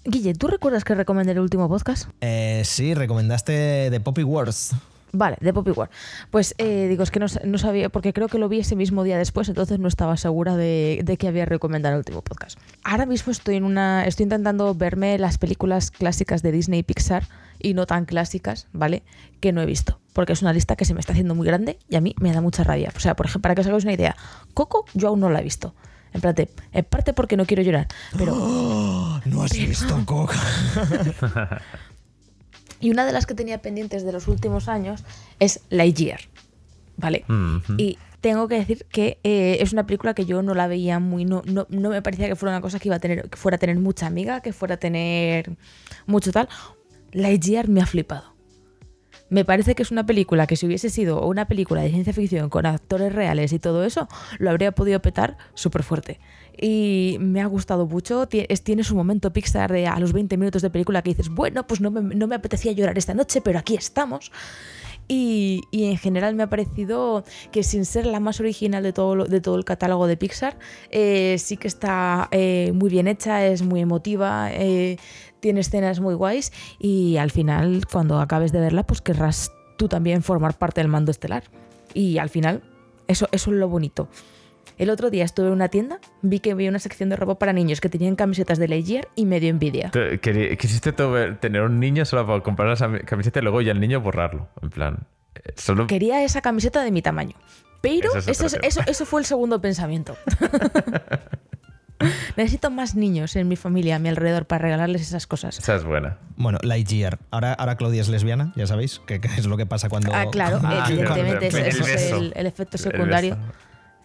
[0.04, 2.10] Guille, ¿tú recuerdas que recomendé el último podcast?
[2.22, 4.72] Eh, sí, recomendaste The Poppy Wars.
[5.14, 5.90] Vale, de Poppy War.
[6.32, 9.04] Pues eh, digo, es que no, no sabía, porque creo que lo vi ese mismo
[9.04, 12.60] día después, entonces no estaba segura de, de que había recomendado el último podcast.
[12.84, 14.06] Ahora mismo estoy en una.
[14.06, 17.24] Estoy intentando verme las películas clásicas de Disney y Pixar
[17.60, 19.04] y no tan clásicas, ¿vale?
[19.40, 20.00] Que no he visto.
[20.14, 22.34] Porque es una lista que se me está haciendo muy grande y a mí me
[22.34, 22.92] da mucha rabia.
[22.96, 24.16] O sea, por ejemplo, para que os hagáis una idea,
[24.54, 25.74] Coco yo aún no la he visto.
[26.14, 27.88] En parte, en parte porque no quiero llorar,
[28.18, 30.40] pero No has visto Coca.
[32.80, 35.04] Y una de las que tenía pendientes de los últimos años
[35.40, 36.22] es Lightyear,
[36.96, 37.26] ¿vale?
[37.78, 41.26] Y tengo que decir que eh, es una película que yo no la veía muy...
[41.26, 43.56] No, no, no me parecía que fuera una cosa que, iba a tener, que fuera
[43.56, 45.56] a tener mucha amiga, que fuera a tener
[46.06, 46.50] mucho tal.
[47.12, 48.38] Lightyear me ha flipado.
[49.30, 52.50] Me parece que es una película que si hubiese sido una película de ciencia ficción
[52.50, 54.08] con actores reales y todo eso,
[54.40, 56.20] lo habría podido petar súper fuerte.
[56.60, 58.28] Y me ha gustado mucho.
[58.28, 61.82] Tiene su momento Pixar de a los 20 minutos de película que dices, bueno, pues
[61.82, 64.32] no me, no me apetecía llorar esta noche, pero aquí estamos.
[65.10, 69.26] Y, y en general me ha parecido que sin ser la más original de todo,
[69.26, 70.58] de todo el catálogo de Pixar,
[70.90, 74.98] eh, sí que está eh, muy bien hecha, es muy emotiva, eh,
[75.40, 80.24] tiene escenas muy guays y al final cuando acabes de verla pues querrás tú también
[80.24, 81.44] formar parte del mando estelar.
[81.94, 82.64] Y al final
[83.08, 84.10] eso, eso es lo bonito.
[84.78, 87.52] El otro día estuve en una tienda, vi que había una sección de ropa para
[87.54, 89.92] niños que tenían camisetas de Lightyear y me dio envidia.
[90.60, 94.50] Quisiste tener un niño solo para comprar la camiseta y luego ya el niño borrarlo.
[94.62, 97.36] En plan, eh, solo Quería esa camiseta de mi tamaño.
[97.82, 98.68] Pero es eso, tema.
[98.68, 100.16] eso, eso fue el segundo pensamiento.
[102.36, 105.58] Necesito más niños en mi familia, a mi alrededor, para regalarles esas cosas.
[105.58, 106.20] esa es buena.
[106.36, 107.18] Bueno, Lightyear.
[107.32, 110.14] Ahora, ahora Claudia es lesbiana, ya sabéis, que, que es lo que pasa cuando.
[110.14, 113.38] Ah, claro, cuando- evidentemente, el ese, ese es el, el efecto secundario.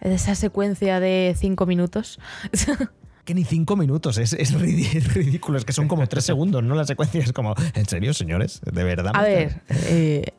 [0.03, 2.19] Esa secuencia de cinco minutos.
[3.25, 6.75] Que ni cinco minutos, es, ridículo, es que son como tres segundos, ¿no?
[6.75, 8.59] La secuencia es como, ¿en serio, señores?
[8.69, 9.13] ¿De verdad?
[9.15, 10.33] A ver, eh,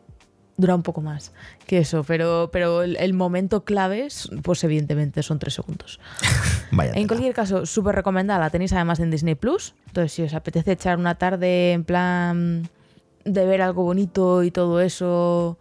[0.59, 1.33] dura un poco más
[1.67, 5.99] que eso, pero, pero el, el momento clave, es, pues evidentemente son tres segundos.
[6.73, 6.91] Vaya.
[6.91, 7.09] En tela.
[7.09, 8.39] cualquier caso, súper recomendada.
[8.39, 9.75] La tenéis además en Disney Plus.
[9.87, 12.69] Entonces, si os apetece echar una tarde en plan
[13.25, 15.59] de ver algo bonito y todo eso.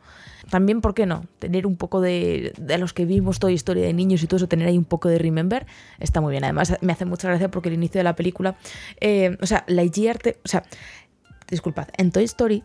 [0.49, 1.25] También, ¿por qué no?
[1.39, 4.47] Tener un poco de, de los que vimos toda historia de niños y todo eso,
[4.47, 5.65] tener ahí un poco de Remember,
[5.99, 6.43] está muy bien.
[6.43, 8.55] Además, me hace mucha gracia porque el inicio de la película,
[8.99, 10.63] eh, o sea, Lightyear, te- o sea,
[11.49, 12.63] disculpad, en Toy Story,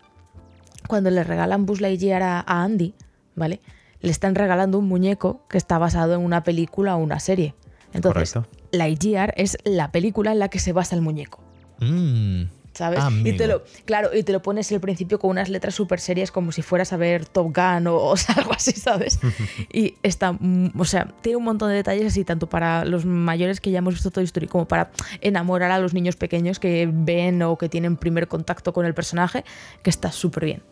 [0.86, 2.94] cuando le regalan Buzz Lightyear a, a Andy,
[3.34, 3.60] ¿vale?
[4.00, 7.54] Le están regalando un muñeco que está basado en una película o una serie.
[7.92, 8.58] Entonces, Correcto.
[8.72, 11.42] Lightyear es la película en la que se basa el muñeco.
[11.80, 12.42] Mm.
[12.78, 13.00] ¿Sabes?
[13.00, 13.28] Amigo.
[13.28, 16.30] Y te lo, claro, y te lo pones al principio con unas letras súper serias
[16.30, 19.18] como si fueras a ver Top Gun o, o sea, algo así, ¿sabes?
[19.72, 23.60] y está, mm, o sea, tiene un montón de detalles así, tanto para los mayores
[23.60, 27.42] que ya hemos visto Toy Story como para enamorar a los niños pequeños que ven
[27.42, 29.44] o que tienen primer contacto con el personaje,
[29.82, 30.62] que está súper bien.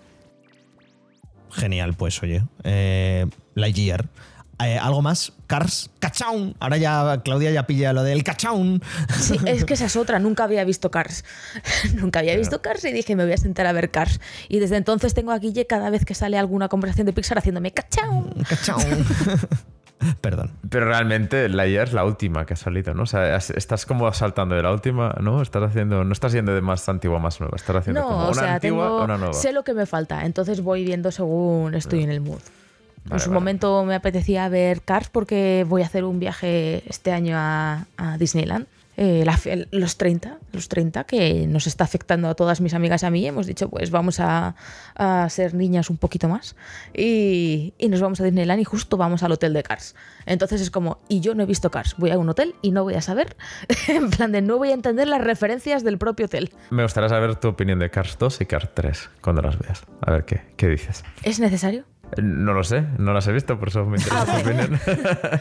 [1.51, 2.45] Genial, pues oye.
[2.63, 3.27] Eh,
[3.57, 4.09] Lightyear.
[4.65, 5.33] Eh, ¿Algo más?
[5.47, 5.91] Cars.
[5.99, 6.55] ¡Cachaun!
[6.61, 8.83] Ahora ya Claudia ya pilla lo del cachaun.
[9.19, 11.25] Sí, es que esa es otra, nunca había visto Cars.
[11.95, 14.21] nunca había visto Cars y dije, me voy a sentar a ver Cars.
[14.49, 17.73] Y desde entonces tengo a Guille cada vez que sale alguna conversación de Pixar haciéndome
[17.73, 18.31] cachao.
[18.49, 19.07] ¡Cachaun!
[20.21, 20.53] Perdón.
[20.69, 23.05] Pero realmente la IA es la última que ha salido, ¿no?
[23.05, 25.43] O sea, estás como saltando de la última, ¿no?
[25.43, 28.29] Estás haciendo, no estás yendo de más antigua a más nueva, estás haciendo como una
[28.29, 29.33] o sea, antigua tengo, o una nueva.
[29.33, 32.41] sé lo que me falta, entonces voy viendo según estoy en el mood.
[33.11, 33.35] En su vale.
[33.41, 38.19] momento me apetecía ver Cars porque voy a hacer un viaje este año a, a
[38.19, 38.67] Disneyland.
[38.99, 39.39] eh, la
[39.73, 43.27] los 30, los 30, que nos está afectando a todas mis amigas y a mí.
[43.27, 44.55] Hemos dicho, pues vamos a,
[44.95, 46.57] a ser niñas un poquito más
[46.95, 49.95] y, y nos vamos a Disneyland y justo vamos al hotel de Cars.
[50.25, 52.85] Entonces es como, y yo no he visto Cars, voy a un hotel y no
[52.85, 53.37] voy a saber,
[53.89, 56.51] en plan de no voy a entender las referencias del propio hotel.
[56.71, 59.83] Me gustaría saber tu opinión de Cars 2 y Cars 3 cuando las veas.
[60.01, 61.05] A ver qué, qué dices.
[61.23, 61.85] ¿Es necesario?
[62.23, 64.81] No lo sé, no las he visto, por eso me interesa tu opinión.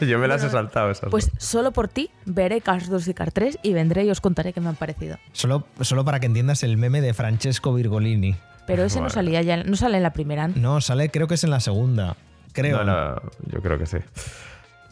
[0.06, 1.04] Yo me las he saltado esas.
[1.04, 1.42] Ah, Pues dos.
[1.42, 4.60] solo por ti veré Cars 2 y Cars 3 y vendré y os contaré qué
[4.60, 5.16] me han parecido.
[5.32, 8.36] Solo, solo para que entiendas el meme de Francesco Virgolini.
[8.66, 10.48] Pero ese no salía ya, no sale en la primera.
[10.48, 12.16] No, sale, creo que es en la segunda.
[12.52, 12.82] Creo.
[12.82, 13.98] No, no, yo creo que sí.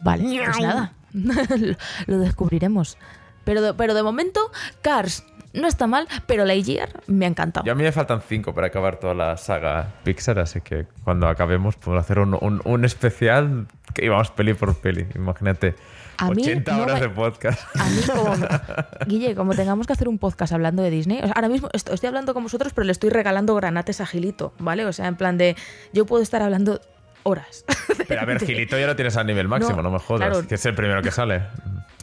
[0.03, 0.93] Vale, pues nada,
[2.07, 2.97] lo descubriremos.
[3.45, 4.41] Pero de, pero de momento,
[4.81, 5.25] Cars
[5.55, 7.67] no está mal, pero Lightyear me ha encantado.
[7.67, 11.29] Y a mí me faltan cinco para acabar toda la saga Pixar, así que cuando
[11.29, 15.07] acabemos podemos hacer un, un- un especial que íbamos peli por peli.
[15.15, 15.75] Imagínate,
[16.19, 17.61] A mí 80 no horas de podcast.
[17.77, 18.37] A mí, como,
[19.07, 21.89] Guille, como tengamos que hacer un podcast hablando de Disney, o sea, ahora mismo est-
[21.91, 24.85] estoy hablando con vosotros, pero le estoy regalando granates a Gilito, ¿vale?
[24.87, 25.57] O sea, en plan de,
[25.93, 26.81] yo puedo estar hablando
[27.23, 27.65] horas.
[28.07, 30.47] Pero a ver, Gilito ya lo tienes al nivel máximo, no, No, me jodas, claro.
[30.47, 31.43] que es el primero que sale.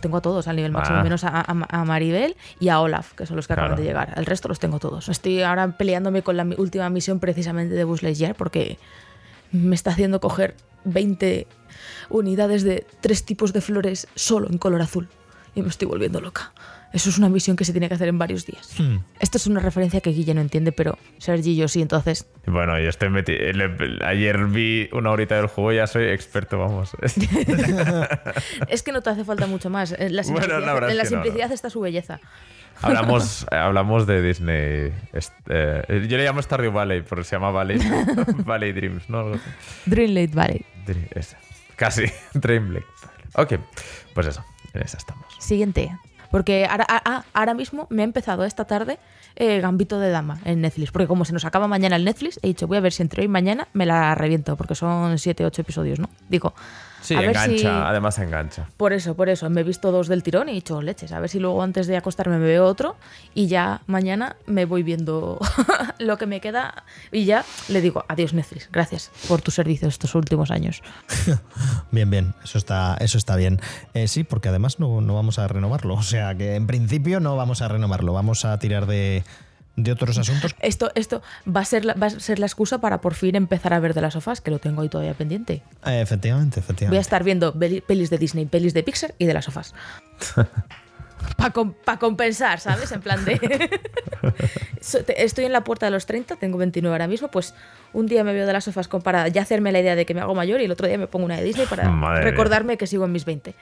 [0.02, 1.04] Tengo a todos al nivel máximo, Ah.
[1.04, 1.46] menos a, a-
[1.82, 4.14] a Maribel y a Olaf, que son los que acaban de llegar.
[4.18, 5.08] El resto los tengo todos.
[5.10, 8.78] Estoy ahora peleándome con la última misión precisamente de Buzz Lightyear porque
[9.52, 10.56] me está haciendo coger
[10.86, 11.48] 20
[12.10, 15.08] unidades de tres tipos de flores solo en color azul.
[15.56, 16.52] Y me estoy volviendo loca.
[16.94, 18.70] Eso es una misión que se tiene que hacer en varios días.
[18.78, 18.98] Hmm.
[19.20, 22.78] Esto es una referencia que Guille no entiende, pero Sergi y yo sí, entonces Bueno,
[22.80, 26.92] yo estoy meti- le- Ayer vi una horita del juego ya soy experto, vamos.
[28.68, 29.92] es que no te hace falta mucho más.
[29.94, 31.54] En la Bueno, simplicidad, la en la no, simplicidad no.
[31.54, 32.20] está su belleza.
[32.82, 34.94] hablamos, hablamos de Disney.
[35.50, 37.80] eh, yo le llamo Stardew Valley, porque se llama Valley,
[38.46, 39.32] Valley Dreams, ¿no?
[39.86, 40.66] Dreamlight Valley.
[40.86, 41.38] Dream- esa.
[41.76, 42.04] Casi,
[42.34, 42.86] Dreamlake.
[43.36, 43.54] Ok,
[44.14, 44.44] pues eso,
[44.74, 45.26] en esa estamos.
[45.40, 45.90] Siguiente.
[46.32, 48.98] Porque ahora, ah, ah, ahora mismo me ha empezado esta tarde
[49.36, 50.92] eh, Gambito de Dama en Netflix.
[50.92, 53.22] Porque como se nos acaba mañana el Netflix, he dicho, voy a ver si entre
[53.22, 54.56] hoy y mañana me la reviento.
[54.56, 56.10] Porque son 7, 8 episodios, ¿no?
[56.30, 56.54] Digo,
[57.02, 58.68] Sí, a ver engancha, si- además engancha.
[58.78, 59.50] Por eso, por eso.
[59.50, 61.88] Me he visto dos del tirón y he dicho, leches, a ver si luego antes
[61.88, 62.96] de acostarme me veo otro
[63.34, 65.40] y ya mañana me voy viendo
[66.00, 70.14] lo que me queda y ya le digo, adiós Netflix, gracias por tu servicio estos
[70.16, 70.82] últimos años.
[71.92, 73.60] Bien, bien, eso está, eso está bien.
[73.94, 75.96] Eh, sí, porque además no, no vamos a renovarlo.
[75.96, 78.14] O sea que en principio no vamos a renovarlo.
[78.14, 79.24] Vamos a tirar de,
[79.84, 80.56] de otros asuntos.
[80.60, 83.74] Esto, esto va, a ser la, va a ser la excusa para por fin empezar
[83.74, 85.62] a ver de las sofás, que lo tengo ahí todavía pendiente.
[85.86, 87.00] Eh, efectivamente, Voy a efectivamente.
[87.02, 89.74] estar viendo peli- pelis de Disney, pelis de Pixar y de las sofás.
[91.86, 92.92] Para compensar, ¿sabes?
[92.92, 93.40] En plan de...
[95.18, 97.54] Estoy en la puerta de los 30, tengo 29 ahora mismo, pues
[97.94, 100.22] un día me veo de las sofás para ya hacerme la idea de que me
[100.22, 102.32] hago mayor y el otro día me pongo una de Disney para Madre mía.
[102.32, 103.54] recordarme que sigo en mis 20.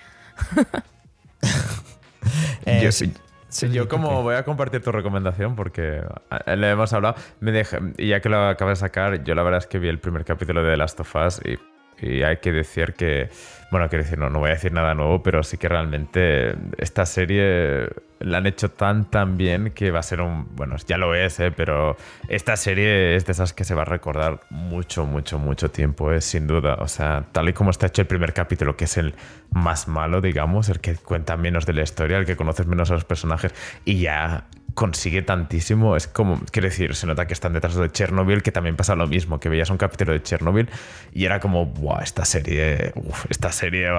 [2.66, 3.12] Eh, yo, sí,
[3.50, 6.02] sí, yo como voy a compartir tu recomendación porque
[6.46, 9.44] eh, le hemos hablado, me dejé, y ya que lo acabas de sacar, yo la
[9.44, 11.58] verdad es que vi el primer capítulo de The Last of Us y,
[12.02, 13.30] y hay que decir que,
[13.72, 17.06] bueno, quiero decir, no, no voy a decir nada nuevo, pero sí que realmente esta
[17.06, 17.88] serie
[18.20, 21.40] la han hecho tan tan bien que va a ser un, bueno, ya lo es,
[21.40, 21.96] eh, pero
[22.28, 26.22] esta serie es de esas que se va a recordar mucho, mucho, mucho tiempo, eh,
[26.22, 26.76] sin duda.
[26.80, 29.14] O sea, tal y como está hecho el primer capítulo, que es el
[29.52, 32.96] más malo, digamos, el que cuenta menos de la historia, el que conoces menos a
[32.96, 33.54] los personajes
[33.86, 34.46] y ya
[34.80, 35.98] consigue tantísimo.
[35.98, 39.08] Es como, quiero decir, se nota que están detrás de Chernobyl, que también pasa lo
[39.08, 40.70] mismo, que veías un capítulo de Chernobyl
[41.12, 43.90] y era como, wow, esta serie, uf, esta serie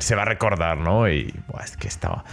[0.00, 1.08] se va a recordar, ¿no?
[1.08, 2.24] Y buah, es que estaba.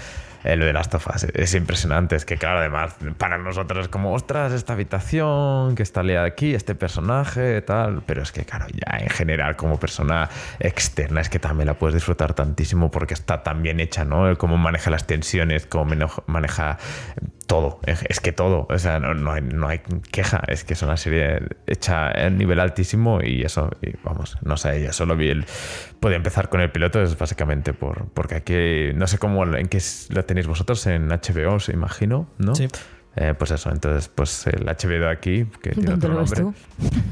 [0.46, 2.16] eh, lo de las tofas es impresionante.
[2.16, 6.54] Es que, claro, además, para nosotros es como, ostras, esta habitación que está liada aquí,
[6.54, 8.04] este personaje, tal.
[8.06, 11.96] Pero es que, claro, ya en general, como persona externa, es que también la puedes
[11.96, 14.30] disfrutar tantísimo porque está tan bien hecha, ¿no?
[14.30, 15.96] El Cómo maneja las tensiones, cómo
[16.28, 16.78] maneja
[17.46, 17.80] todo.
[17.86, 18.68] Es que todo.
[18.70, 19.82] O sea, no, no hay, no hay
[20.12, 20.42] queja.
[20.48, 24.82] Es que es una serie hecha en nivel altísimo y eso, y vamos, no sé,
[24.82, 25.46] ya solo vi el.
[26.00, 29.80] Podía empezar con el piloto, es básicamente por, porque aquí, no sé cómo, en qué
[30.10, 32.56] lo tenéis vosotros, en HBO, os imagino, ¿no?
[32.56, 32.68] Sí.
[33.18, 36.60] Eh, pues eso, entonces, pues el HBO aquí, que tiene ¿Dónde otro lo ves nombre.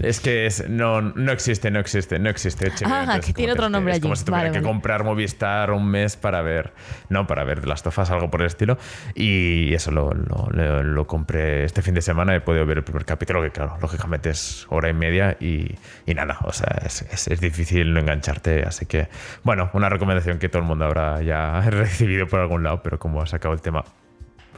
[0.02, 2.88] Es que es, no, no existe, no existe, no existe HBO.
[2.92, 4.20] Ah, entonces que tiene como otro nombre es como allí.
[4.20, 4.68] si tuviera Vale, que vale.
[4.74, 6.74] comprar Movistar un mes para ver,
[7.08, 8.78] no, para ver las tofas, algo por el estilo.
[9.16, 12.36] Y eso lo, lo, lo- lo compré este fin de semana.
[12.36, 15.74] He podido ver el primer capítulo, que claro, lógicamente es hora y media y,
[16.06, 18.64] y nada, o sea, es, es- es difícil no engancharte.
[18.64, 19.08] Así que,
[19.44, 23.22] bueno, una recomendación que todo el mundo habrá ya recibido por algún lado, pero como
[23.22, 23.86] ha sacado el tema,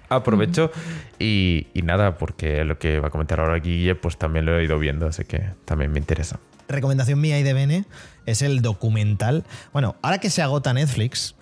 [0.10, 0.72] aprovecho
[1.20, 4.64] y, y nada, porque lo que va a comentar ahora Guille, pues también lo he
[4.64, 6.40] ido viendo, así que también me interesa.
[6.68, 7.86] Recomendación mía y de Bene
[8.26, 9.44] es el documental.
[9.72, 11.36] Bueno, ahora que se agota Netflix,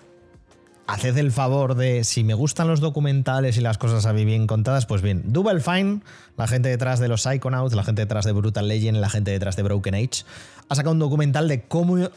[0.86, 4.86] haced el favor de, si me gustan los documentales y las cosas así bien contadas,
[4.86, 6.00] pues bien, Double Fine,
[6.36, 9.56] la gente detrás de los Psychonauts, la gente detrás de Brutal Legend, la gente detrás
[9.56, 10.24] de Broken Age,
[10.68, 12.10] ha sacado un documental de cómo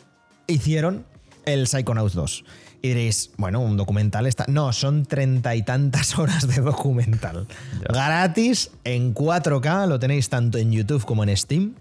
[0.47, 1.05] hicieron
[1.45, 2.43] el Psychonauts 2.
[2.81, 4.45] Y diréis, bueno, un documental está.
[4.47, 7.47] No, son treinta y tantas horas de documental.
[7.89, 11.75] Gratis, en 4K, lo tenéis tanto en YouTube como en Steam.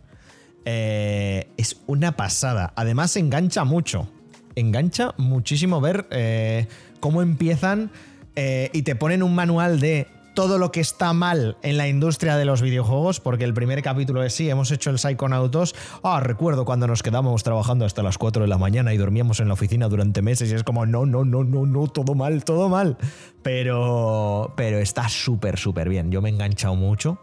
[0.65, 2.73] Eh, es una pasada.
[2.77, 4.09] Además, engancha mucho.
[4.57, 6.67] Engancha muchísimo ver eh,
[6.99, 7.91] cómo empiezan
[8.35, 12.37] eh, y te ponen un manual de todo lo que está mal en la industria
[12.37, 15.75] de los videojuegos, porque el primer capítulo es sí, hemos hecho el Psychonauts.
[16.03, 19.49] Ah, recuerdo cuando nos quedábamos trabajando hasta las 4 de la mañana y dormíamos en
[19.49, 22.69] la oficina durante meses y es como, no, no, no, no, no, todo mal, todo
[22.69, 22.99] mal.
[23.43, 26.11] Pero, pero está súper, súper bien.
[26.11, 27.19] Yo me he enganchado mucho.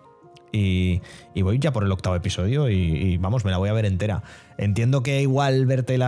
[0.51, 1.01] Y,
[1.35, 4.23] y voy ya por el octavo episodio y, vamos, me la voy a ver entera.
[4.57, 5.99] Entiendo que igual verte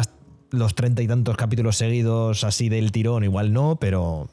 [0.49, 4.27] los treinta y tantos capítulos seguidos así del tirón, igual no, pero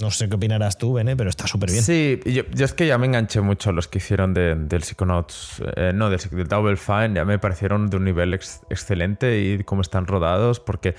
[0.00, 1.82] no sé qué opinarás tú, Bene, pero está súper bien.
[1.82, 5.92] Sí, yo, es que ya me enganché mucho los que hicieron de- del Psychonauts, eh,
[5.94, 9.82] no, del, del Double Fine, ya me parecieron de un nivel ex- excelente y cómo
[9.82, 10.94] están rodados, porque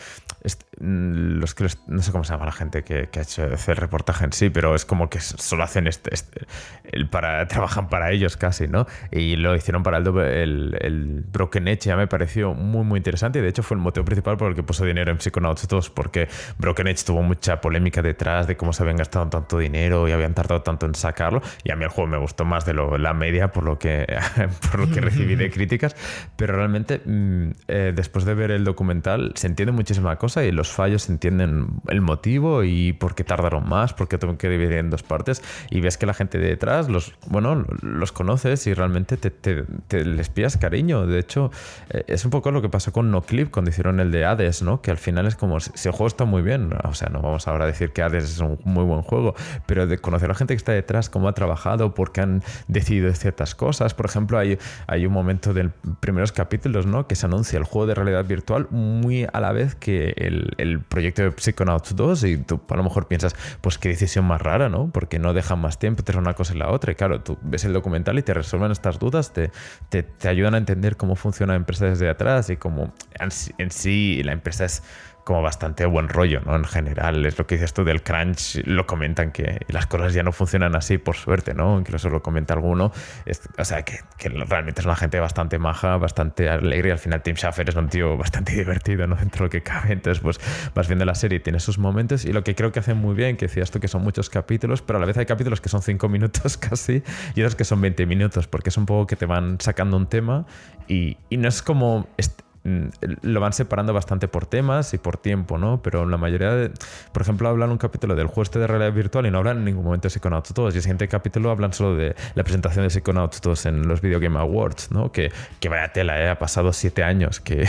[0.80, 3.46] mm, los que los- no sé cómo se llama la gente que, que ha hecho
[3.46, 6.46] ese reportaje en sí, pero es como que solo hacen este, este-
[6.92, 8.86] el para, trabajan para ellos casi, ¿no?
[9.12, 13.40] Y lo hicieron para el, el, el Broken Edge, ya me pareció muy, muy interesante
[13.40, 15.90] y de hecho fue el motivo principal por el que puso dinero en Psychonauts 2,
[15.90, 20.12] porque Broken Edge tuvo mucha polémica detrás de cómo se habían gastado tanto dinero y
[20.12, 21.42] habían tardado tanto en sacarlo.
[21.64, 24.06] Y a mí el juego me gustó más de lo, la media por lo que,
[24.72, 25.96] por lo que recibí de críticas.
[26.36, 30.70] Pero realmente, mm, eh, después de ver el documental, se entiende muchísima cosa y los
[30.72, 34.90] fallos entienden el motivo y por qué tardaron más, por qué tengo que dividir en
[34.90, 35.42] dos partes.
[35.70, 39.64] Y ves que la gente de detrás, los, bueno, los conoces y realmente te, te-
[39.88, 41.06] te les pillas cariño.
[41.08, 41.52] De hecho,
[41.90, 44.82] eh, es un poco lo que pasó con NoClip cuando hicieron el de Hades, ¿no?
[44.82, 47.48] Que al final es como, si el juego está muy bien, o sea, no vamos
[47.48, 49.36] ahora a decir que Hades es un muy buen juego,
[49.66, 52.44] pero de conocer a la gente que está detrás, cómo ha trabajado, por qué han
[52.68, 53.94] decidido ciertas cosas.
[53.94, 54.58] Por ejemplo, hay,
[54.88, 55.70] hay un momento de
[56.00, 57.08] primeros capítulos, ¿no?
[57.08, 61.24] Que se anuncia el juego de realidad virtual muy a la vez que el, proyecto
[61.24, 64.90] de Psychonauts 2 y tú a lo mejor piensas, pues qué decisión más rara, ¿no?
[64.92, 66.92] Porque no dejan más tiempo entre una cosa y la otra.
[66.92, 69.52] Y claro, tú ves el documental y te resuelven estas dudas, te,
[69.90, 74.22] te, te ayudan a entender cómo funciona la empresa desde atrás y cómo en sí
[74.24, 74.84] la empresa es
[75.30, 76.56] como bastante buen rollo, ¿no?
[76.56, 80.24] En general, es lo que dices tú del crunch, lo comentan que las cosas ya
[80.24, 81.78] no funcionan así, por suerte, ¿no?
[81.78, 82.92] Incluso lo comenta alguno.
[83.28, 86.98] Es- o sea, que, que realmente es una gente bastante maja, bastante alegre y al
[86.98, 89.18] final Tim Schafer es un tío bastante divertido, ¿no?
[89.18, 89.94] Dentro de lo que cabe.
[89.94, 90.40] Entonces, pues
[90.74, 93.38] vas viendo la serie tiene sus momentos y lo que creo que hacen muy bien,
[93.38, 95.84] que decías tú que son muchos capítulos, pero a la vez hay capítulos que son
[95.84, 97.04] 5 minutos casi
[97.36, 100.08] y otros que son 20 minutos, porque es un poco que te van sacando un
[100.08, 100.48] tema
[100.88, 102.08] y, y no es como...
[102.18, 105.82] est- mm, lo van separando bastante por temas y por tiempo, ¿no?
[105.82, 106.72] Pero la mayoría de...
[107.12, 109.66] Por ejemplo, hablan un capítulo del juego este de realidad virtual y no hablan en
[109.66, 110.74] ningún momento de Psychonauts 2.
[110.74, 114.20] Y el siguiente capítulo hablan solo de la presentación de Psychonauts 2 en los Video
[114.20, 115.12] Game Awards, ¿no?
[115.12, 116.30] Que, que vaya tela, ¿eh?
[116.30, 117.68] Ha pasado siete años que...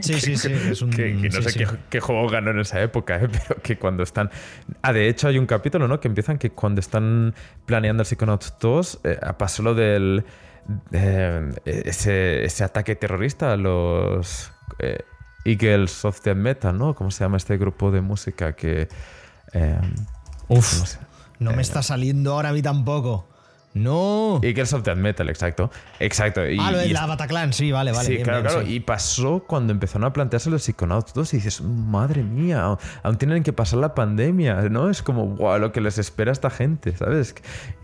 [0.00, 0.50] Sí, sí, sí.
[0.52, 1.58] Es un, que, que no sí, sé sí.
[1.58, 3.28] Qué, qué juego ganó en esa época, ¿eh?
[3.48, 4.30] pero que cuando están...
[4.80, 6.00] Ah, de hecho hay un capítulo, ¿no?
[6.00, 7.34] Que empiezan que cuando están
[7.66, 10.24] planeando el Psychonauts 2, eh, pasó lo del...
[10.90, 15.00] de ese, ese ataque terrorista a los eh,
[15.44, 16.94] Eagles of the Metal, ¿no?
[16.94, 18.88] ¿Cómo se llama este grupo de música que...
[19.52, 19.80] eh,
[20.48, 20.98] Uf, ¿cómo se-
[21.40, 23.28] no eh, me está saliendo ahora a mí tampoco.
[23.74, 24.40] No.
[24.42, 25.70] Eagles of the Metal, exacto.
[25.98, 26.48] Exacto.
[26.48, 28.04] Y, ah, lo de y la Bataclan, sí, vale, vale.
[28.04, 28.66] sí, bien, claro, bien, claro.
[28.66, 28.74] sí.
[28.74, 33.42] Y pasó cuando empezaron a plantearse los Psychonauts 2 y dices, madre mía, aún tienen
[33.42, 34.90] que pasar la pandemia, ¿no?
[34.90, 37.34] Es como, guau, lo que les espera a esta gente, ¿sabes?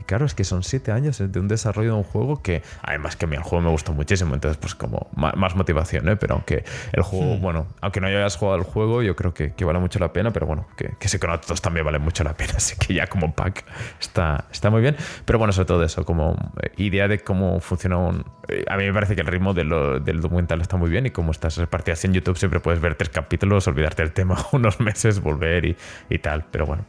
[0.00, 3.16] Y claro, es que son siete años de un desarrollo de un juego que, además
[3.16, 6.16] que a mí el juego me gustó muchísimo, entonces pues como más, motivación, ¿eh?
[6.16, 7.40] Pero aunque el juego, Hmm.
[7.40, 10.32] bueno, aunque no hayas jugado el juego, yo creo que, que vale mucho la pena,
[10.32, 13.34] pero bueno, que, que Psychonauts 2 también vale mucho la pena, así que ya como
[13.34, 13.64] pack
[14.00, 14.96] está, está muy bien.
[15.24, 18.24] Pero bueno, sobre todo eso, como eh, idea de cómo funciona un...
[18.48, 21.06] eh, A mí me parece que el ritmo de lo- del documental está muy bien
[21.06, 24.80] y como estás repartidas en YouTube siempre puedes ver tres capítulos, olvidarte del tema unos
[24.80, 25.76] meses, volver y,
[26.10, 26.44] y tal.
[26.50, 26.84] Pero bueno,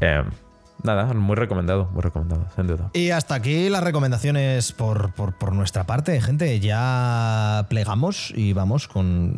[0.00, 0.22] eh,
[0.82, 2.90] nada, muy recomendado, muy recomendado, sin duda.
[2.92, 6.58] Y hasta aquí las recomendaciones por, por- por nuestra parte, gente.
[6.60, 9.36] Ya plegamos y vamos con.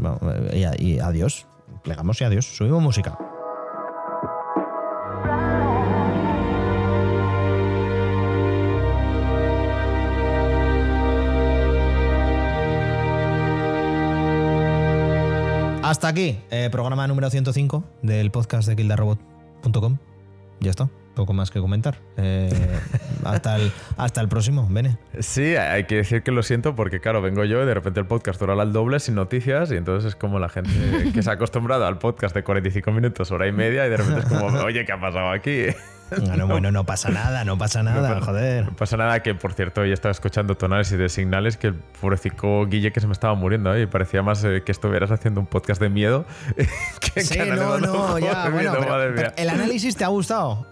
[0.53, 1.47] Y, y adiós.
[1.83, 2.47] Plegamos y adiós.
[2.47, 3.19] Subimos música.
[15.95, 19.97] Hasta aquí, eh, programa número 105 del podcast de kildarrobot.com.
[20.59, 20.91] Ya está.
[21.15, 22.01] poco más que comentar.
[22.17, 22.51] Eh,
[23.25, 24.99] hasta, el, hasta el próximo, Bene.
[25.21, 28.07] Sí, hay que decir que lo siento porque, claro, vengo yo y de repente el
[28.07, 30.73] podcast dura al doble sin noticias y entonces es como la gente
[31.15, 34.23] que se ha acostumbrado al podcast de 45 minutos, hora y media y de repente
[34.23, 35.67] es como, oye, ¿qué ha pasado aquí?
[36.21, 38.67] Bueno, bueno, no pasa nada, no pasa nada, joder.
[38.67, 41.75] No pasa nada que, por cierto, ya estaba escuchando tu análisis de signales que el
[41.75, 43.87] pobrecito Guille que se me estaba muriendo ahí.
[43.87, 46.27] Parecía más eh, que estuvieras haciendo un podcast de miedo
[47.15, 49.35] que Sí, que no, no, ya, de bueno, miedo, pero- madre pero mía.
[49.37, 50.67] ¿el análisis te ha gustado?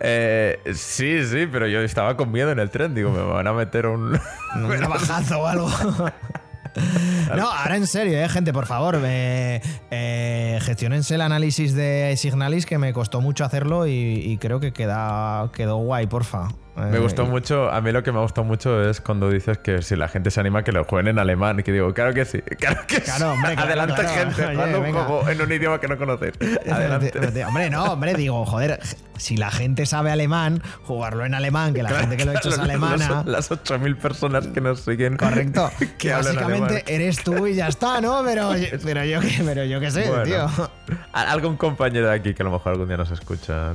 [0.00, 2.94] Eh, sí, sí, pero yo estaba con miedo en el tren.
[2.94, 4.18] Digo, me van a meter un.
[4.54, 5.68] Un navajazo o algo.
[7.36, 12.76] No, ahora en serio, eh, gente, por favor, eh, gestionense el análisis de Signalis que
[12.76, 16.48] me costó mucho hacerlo y, y creo que queda, quedó guay, porfa.
[16.88, 19.82] Me gustó mucho, a mí lo que me ha gustado mucho es cuando dices que
[19.82, 21.60] si la gente se anima que lo jueguen en alemán.
[21.60, 23.24] Y que digo, claro que sí, claro que Claro, sí.
[23.24, 24.30] hombre, claro, Adelante, claro.
[24.32, 25.96] gente, Oye, un juego en un idioma que no.
[26.72, 27.44] Adelante.
[27.44, 28.80] Hombre, no, hombre, digo, joder,
[29.16, 32.48] si la gente sabe alemán, jugarlo en alemán, que la gente que lo ha hecho
[32.50, 33.22] es alemana.
[33.24, 35.16] los- Las 8.000 personas que nos siguen.
[35.16, 35.70] Correcto.
[35.98, 38.22] que básicamente eres tú y ya está, ¿no?
[38.24, 38.52] Pero,
[38.82, 40.22] pero yo qué, pero yo qué sé, Bueno.
[40.24, 40.48] tío.
[41.12, 43.74] Algún compañero de aquí que a lo mejor algún día nos escucha.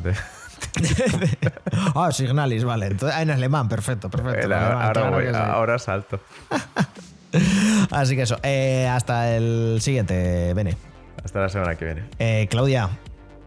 [1.96, 2.88] Ah, Signalis, vale.
[2.88, 4.46] Entonces, en alemán, perfecto, perfecto.
[4.46, 5.36] alemán, ahora, claro voy, que sí.
[5.40, 6.20] ahora salto.
[7.92, 8.38] Así que eso.
[8.44, 10.78] eh, hasta el siguiente, Bene.
[11.24, 12.04] Hasta la semana que viene.
[12.20, 12.90] Eh, Claudia,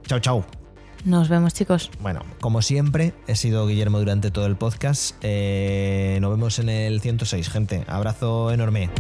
[0.07, 0.45] chau, chau.
[1.05, 1.91] Nos vemos, chicos.
[2.01, 5.15] Bueno, como siempre, he sido Guillermo durante todo el podcast.
[5.23, 7.85] Eh, nos vemos en el 106, gente.
[7.87, 8.91] Abrazo enorme.